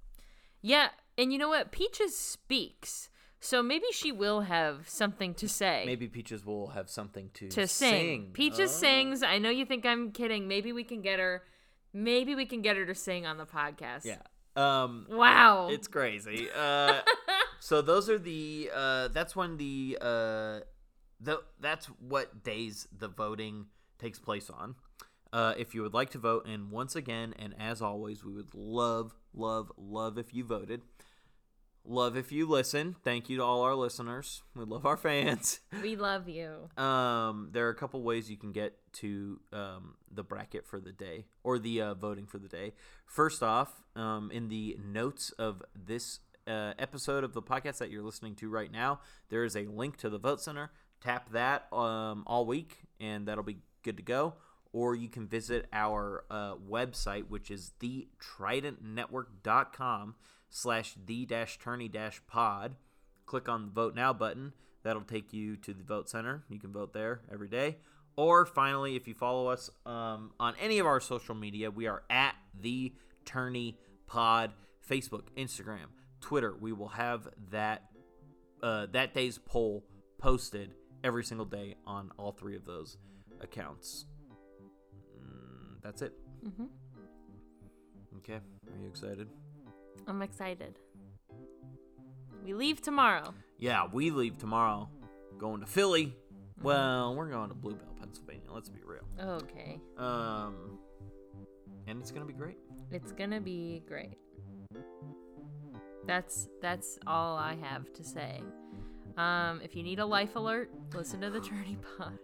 yeah, 0.63 0.89
and 1.19 1.33
you 1.33 1.39
know 1.39 1.49
what? 1.49 1.73
Peaches 1.73 2.17
speaks, 2.19 3.09
so 3.41 3.63
maybe 3.63 3.87
she 3.93 4.13
will 4.13 4.43
have 4.43 4.89
something 4.89 5.35
to 5.35 5.49
say. 5.49 5.83
Maybe 5.87 6.07
Peaches 6.09 6.45
will 6.45 6.69
have 6.69 6.89
something 6.91 7.31
to, 7.35 7.49
to 7.49 7.67
sing. 7.67 8.31
Peaches 8.33 8.71
Oh. 8.71 8.79
sings. 8.81 9.23
I 9.23 9.39
know 9.39 9.51
you 9.51 9.65
think 9.67 9.85
I'm 9.87 10.13
kidding. 10.13 10.47
Maybe 10.49 10.73
we 10.73 10.85
can 10.85 11.01
get 11.03 11.19
her. 11.19 11.43
Maybe 11.93 12.35
we 12.35 12.47
can 12.47 12.61
get 12.63 12.77
her 12.77 12.85
to 12.87 12.95
sing 12.95 13.27
on 13.27 13.39
the 13.39 13.47
podcast. 13.47 14.05
Yeah. 14.05 14.19
Um, 14.57 15.07
Wow. 15.11 15.69
It's 15.71 15.89
crazy. 15.89 16.49
Uh, 16.57 17.01
so 17.65 17.81
those 17.81 18.11
are 18.11 18.19
the. 18.19 18.71
Uh, 18.75 19.09
that's 19.09 19.35
when 19.35 19.57
the. 19.57 19.97
Uh, 19.99 20.61
the 21.19 21.41
that's 21.59 21.87
what 21.87 22.45
days 22.45 22.87
the 22.95 23.09
voting 23.09 23.69
takes 23.99 24.19
place 24.19 24.51
on. 24.51 24.75
Uh, 25.33 25.55
if 25.57 25.75
you 25.75 25.81
would 25.81 25.95
like 25.95 26.11
to 26.11 26.19
vote, 26.19 26.47
and 26.47 26.71
once 26.71 26.95
again, 26.95 27.33
and 27.39 27.55
as 27.59 27.81
always, 27.81 28.23
we 28.23 28.35
would 28.35 28.55
love, 28.55 29.15
love, 29.33 29.73
love 29.79 30.19
if 30.19 30.35
you 30.35 30.45
voted. 30.45 30.83
Love 31.87 32.19
if 32.19 32.31
you 32.31 32.47
listen. 32.47 32.97
Thank 33.03 33.31
you 33.31 33.39
to 33.39 33.43
all 33.43 33.63
our 33.63 33.75
listeners. 33.75 34.43
We 34.55 34.67
love 34.67 34.85
our 34.85 34.99
fans. 34.99 35.61
we 35.83 35.97
love 35.97 36.29
you. 36.29 36.69
Um, 36.77 37.49
there 37.53 37.67
are 37.67 37.71
a 37.71 37.75
couple 37.75 38.03
ways 38.03 38.31
you 38.31 38.37
can 38.37 38.53
get 38.53 38.77
to 38.95 39.41
um, 39.55 39.95
the 40.11 40.23
bracket 40.23 40.67
for 40.67 40.81
the 40.81 40.93
day 40.93 41.25
or 41.43 41.59
the 41.59 41.81
uh, 41.81 41.95
voting 41.95 42.27
for 42.27 42.37
the 42.37 42.49
day. 42.49 42.75
First 43.07 43.43
off, 43.43 43.83
um, 43.97 44.31
in 44.31 44.49
the 44.49 44.77
notes 44.83 45.31
of 45.39 45.63
this 45.75 46.21
uh, 46.47 46.75
episode 46.79 47.25
of 47.25 47.33
the 47.33 47.43
podcast 47.43 47.79
that 47.79 47.91
you're 47.91 48.03
listening 48.03 48.35
to 48.37 48.49
right 48.49 48.71
now, 48.71 49.01
there 49.31 49.43
is 49.45 49.57
a 49.57 49.67
link 49.67 49.97
to 49.99 50.09
the 50.11 50.19
vote 50.19 50.41
center. 50.41 50.71
Tap 51.03 51.31
that 51.33 51.67
um, 51.73 52.23
all 52.27 52.47
week, 52.47 52.79
and 53.01 53.27
that'll 53.29 53.45
be 53.45 53.59
good 53.83 53.97
to 53.97 54.03
go. 54.03 54.35
Or 54.73 54.95
you 54.95 55.09
can 55.09 55.27
visit 55.29 55.67
our 55.73 56.25
uh, 56.31 56.55
website, 56.57 57.29
which 57.29 57.51
is 57.51 57.73
thetridentnetwork.com 57.81 60.15
slash 60.51 60.95
the 61.07 61.27
dash 61.27 61.59
tourney 61.59 61.89
dash 61.89 62.21
pod 62.27 62.77
click 63.27 63.49
on 63.49 63.67
the 63.67 63.71
vote 63.71 63.95
now 63.95 64.13
button. 64.13 64.53
That'll 64.83 65.03
take 65.03 65.33
you 65.33 65.57
to 65.59 65.73
the 65.73 65.83
vote 65.83 66.09
center. 66.09 66.45
You 66.49 66.59
can 66.59 66.73
vote 66.73 66.93
there 66.93 67.21
every 67.33 67.49
day. 67.49 67.79
Or 68.17 68.47
finally, 68.47 68.97
if 68.97 69.09
you 69.09 69.15
follow 69.15 69.49
us 69.49 69.71
um, 69.87 70.33
on 70.39 70.55
any 70.61 70.79
of 70.79 70.87
our 70.87 71.01
social 71.01 71.35
media, 71.35 71.71
we 71.71 71.87
are 71.87 72.03
at 72.11 72.35
the 72.61 72.93
Tourney 73.25 73.79
Pod, 74.07 74.53
Facebook, 74.89 75.25
Instagram, 75.37 75.87
Twitter. 76.25 76.55
We 76.59 76.73
will 76.73 76.89
have 76.89 77.29
that 77.51 77.83
uh, 78.63 78.87
that 78.93 79.13
day's 79.13 79.37
poll 79.37 79.85
posted 80.19 80.73
every 81.05 81.23
single 81.23 81.45
day 81.45 81.75
on 81.87 82.11
all 82.17 82.33
three 82.33 82.57
of 82.57 82.65
those 82.65 82.97
accounts. 83.43 84.07
Mm, 85.23 85.83
that's 85.83 86.01
it. 86.01 86.15
hmm 86.57 86.65
Okay, 88.19 88.35
are 88.37 88.81
you 88.83 88.89
excited? 88.89 89.29
I'm 90.07 90.23
excited. 90.23 90.79
We 92.43 92.55
leave 92.55 92.81
tomorrow. 92.81 93.35
Yeah, 93.59 93.87
we 93.93 94.11
leave 94.11 94.39
tomorrow, 94.39 94.89
going 95.39 95.61
to 95.61 95.67
Philly. 95.67 96.17
Well, 96.63 97.15
we're 97.15 97.29
going 97.29 97.51
to 97.51 97.55
Bluebell, 97.55 97.95
Pennsylvania. 98.01 98.49
Let's 98.51 98.71
be 98.71 98.81
real. 98.83 99.03
Okay. 99.43 99.79
Um, 99.99 100.79
and 101.87 102.01
it's 102.01 102.11
gonna 102.11 102.25
be 102.25 102.33
great. 102.33 102.57
It's 102.91 103.13
gonna 103.13 103.41
be 103.43 103.83
great. 103.87 104.17
That's 106.07 106.49
that's 106.61 106.99
all 107.07 107.37
I 107.37 107.57
have 107.63 107.93
to 107.95 108.05
say. 108.05 108.43
Um, 109.17 109.61
if 109.63 109.77
you 109.77 109.83
need 109.83 109.99
a 110.01 110.07
life 110.07 110.37
alert, 110.37 110.71
listen 110.95 111.21
to 111.21 111.31
the 111.31 111.41
Tourney 111.49 111.79
Pod. 111.97 112.19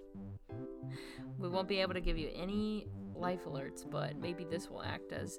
We 1.39 1.49
won't 1.49 1.69
be 1.69 1.81
able 1.81 1.95
to 1.95 2.01
give 2.01 2.19
you 2.19 2.31
any 2.35 2.89
life 3.15 3.45
alerts, 3.45 3.89
but 3.89 4.19
maybe 4.19 4.45
this 4.45 4.71
will 4.71 4.83
act 4.83 5.13
as 5.13 5.39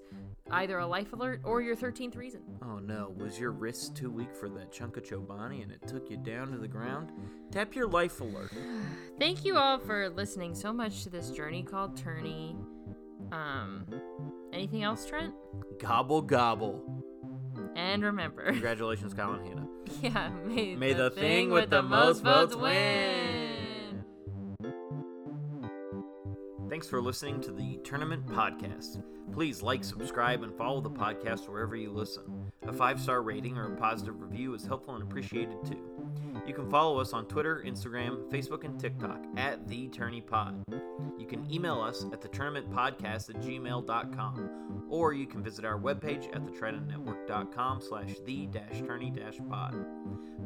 either 0.51 0.79
a 0.79 0.87
life 0.87 1.13
alert 1.13 1.41
or 1.43 1.61
your 1.61 1.75
13th 1.75 2.15
reason. 2.15 2.41
Oh 2.63 2.79
no, 2.79 3.13
was 3.17 3.39
your 3.39 3.51
wrist 3.51 3.95
too 3.95 4.09
weak 4.09 4.33
for 4.35 4.49
that 4.49 4.71
chunk 4.71 4.97
of 4.97 5.03
Chobani 5.03 5.63
and 5.63 5.71
it 5.71 5.85
took 5.87 6.09
you 6.09 6.17
down 6.17 6.51
to 6.51 6.57
the 6.57 6.67
ground? 6.67 7.11
Tap 7.51 7.75
your 7.75 7.87
life 7.87 8.21
alert. 8.21 8.51
Thank 9.19 9.43
you 9.43 9.57
all 9.57 9.79
for 9.79 10.09
listening 10.09 10.55
so 10.55 10.71
much 10.71 11.03
to 11.03 11.09
this 11.09 11.31
journey 11.31 11.63
called 11.63 11.97
Tourney. 11.97 12.55
Um, 13.31 13.85
anything 14.53 14.83
else, 14.83 15.05
Trent? 15.05 15.33
Gobble 15.79 16.21
gobble. 16.21 17.00
And 17.75 18.03
remember, 18.03 18.43
Congratulations, 18.45 19.13
and 19.17 19.47
Hannah. 19.47 19.67
yeah, 20.01 20.29
may, 20.45 20.75
May 20.75 20.93
the 20.93 21.09
thing 21.09 21.49
with 21.49 21.69
the 21.69 21.81
most 21.81 22.23
votes 22.23 22.55
win. 22.55 23.51
Thanks 26.69 26.87
for 26.87 27.01
listening 27.01 27.41
to 27.41 27.51
the 27.51 27.77
Tournament 27.83 28.25
Podcast. 28.27 29.03
Please 29.33 29.61
like, 29.61 29.83
subscribe, 29.83 30.43
and 30.43 30.53
follow 30.57 30.81
the 30.81 30.89
podcast 30.89 31.47
wherever 31.47 31.75
you 31.75 31.91
listen. 31.91 32.51
A 32.63 32.73
five 32.73 32.99
star 32.99 33.21
rating 33.21 33.57
or 33.57 33.73
a 33.73 33.75
positive 33.75 34.21
review 34.21 34.53
is 34.53 34.65
helpful 34.65 34.95
and 34.95 35.03
appreciated 35.03 35.57
too. 35.65 35.91
You 36.45 36.53
can 36.53 36.69
follow 36.69 36.99
us 36.99 37.13
on 37.13 37.25
Twitter, 37.25 37.63
Instagram, 37.65 38.29
Facebook, 38.29 38.63
and 38.63 38.79
TikTok 38.79 39.23
at 39.37 39.67
The 39.67 39.87
Tourney 39.89 40.21
Pod. 40.21 40.63
You 41.17 41.25
can 41.27 41.49
email 41.51 41.79
us 41.79 42.05
at 42.11 42.21
the 42.21 42.27
tournament 42.27 42.69
podcast 42.71 43.29
at 43.29 43.41
gmail.com 43.41 44.85
or 44.89 45.13
you 45.13 45.27
can 45.27 45.43
visit 45.43 45.65
our 45.65 45.79
webpage 45.79 46.25
at 46.35 46.45
thetridentnetwork.com 46.45 47.81
slash 47.81 48.15
the 48.25 48.47
dash 48.47 48.81
tourney 48.85 49.11
dash 49.11 49.37
pod. 49.49 49.73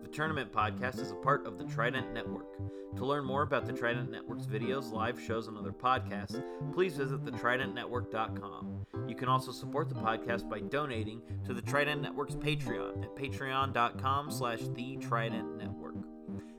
The 0.05 0.11
Tournament 0.11 0.51
Podcast 0.51 1.01
is 1.01 1.09
a 1.09 1.15
part 1.15 1.47
of 1.47 1.57
the 1.57 1.63
Trident 1.63 2.13
Network. 2.13 2.59
To 2.95 3.05
learn 3.05 3.25
more 3.25 3.41
about 3.41 3.65
the 3.65 3.73
Trident 3.73 4.11
Network's 4.11 4.45
videos, 4.45 4.91
live 4.91 5.19
shows, 5.19 5.47
and 5.47 5.57
other 5.57 5.71
podcasts, 5.71 6.43
please 6.73 6.95
visit 6.95 7.25
thetridentnetwork.com. 7.25 8.85
You 9.07 9.15
can 9.15 9.27
also 9.29 9.51
support 9.51 9.89
the 9.89 9.95
podcast 9.95 10.47
by 10.47 10.59
donating 10.59 11.23
to 11.45 11.55
the 11.55 11.61
Trident 11.63 12.03
Network's 12.03 12.35
Patreon 12.35 13.03
at 13.03 13.15
patreon.com 13.15 14.29
slash 14.29 14.59
the 14.75 14.97
Trident 14.97 15.57
Network. 15.57 15.95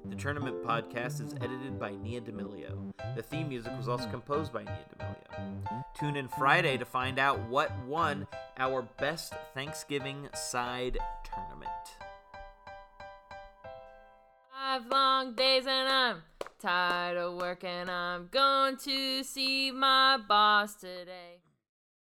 The 0.07 0.17
Tournament 0.17 0.65
Podcast 0.65 1.25
is 1.25 1.35
edited 1.41 1.79
by 1.79 1.95
Nia 1.95 2.23
D'Amelio. 2.23 2.93
The 3.15 3.23
theme 3.23 3.49
music 3.49 3.73
was 3.77 3.87
also 3.87 4.09
composed 4.09 4.53
by 4.53 4.65
Nia 4.65 4.87
D'Amelio. 4.99 5.85
Tune 5.95 6.17
in 6.17 6.27
Friday 6.27 6.79
to 6.79 6.85
find 6.85 7.21
out 7.21 7.39
what 7.49 7.71
won 7.87 8.27
our 8.59 8.83
Best 8.99 9.35
Thanksgiving 9.55 10.29
Side 10.35 10.99
Tournament. 11.23 11.71
Five 14.69 14.87
long 14.89 15.35
days 15.35 15.65
and 15.65 15.89
I'm 15.89 16.23
tired 16.61 17.17
of 17.17 17.35
working. 17.35 17.89
I'm 17.89 18.27
going 18.33 18.77
to 18.79 19.23
see 19.23 19.71
my 19.71 20.19
boss 20.29 20.75
today. 20.75 21.46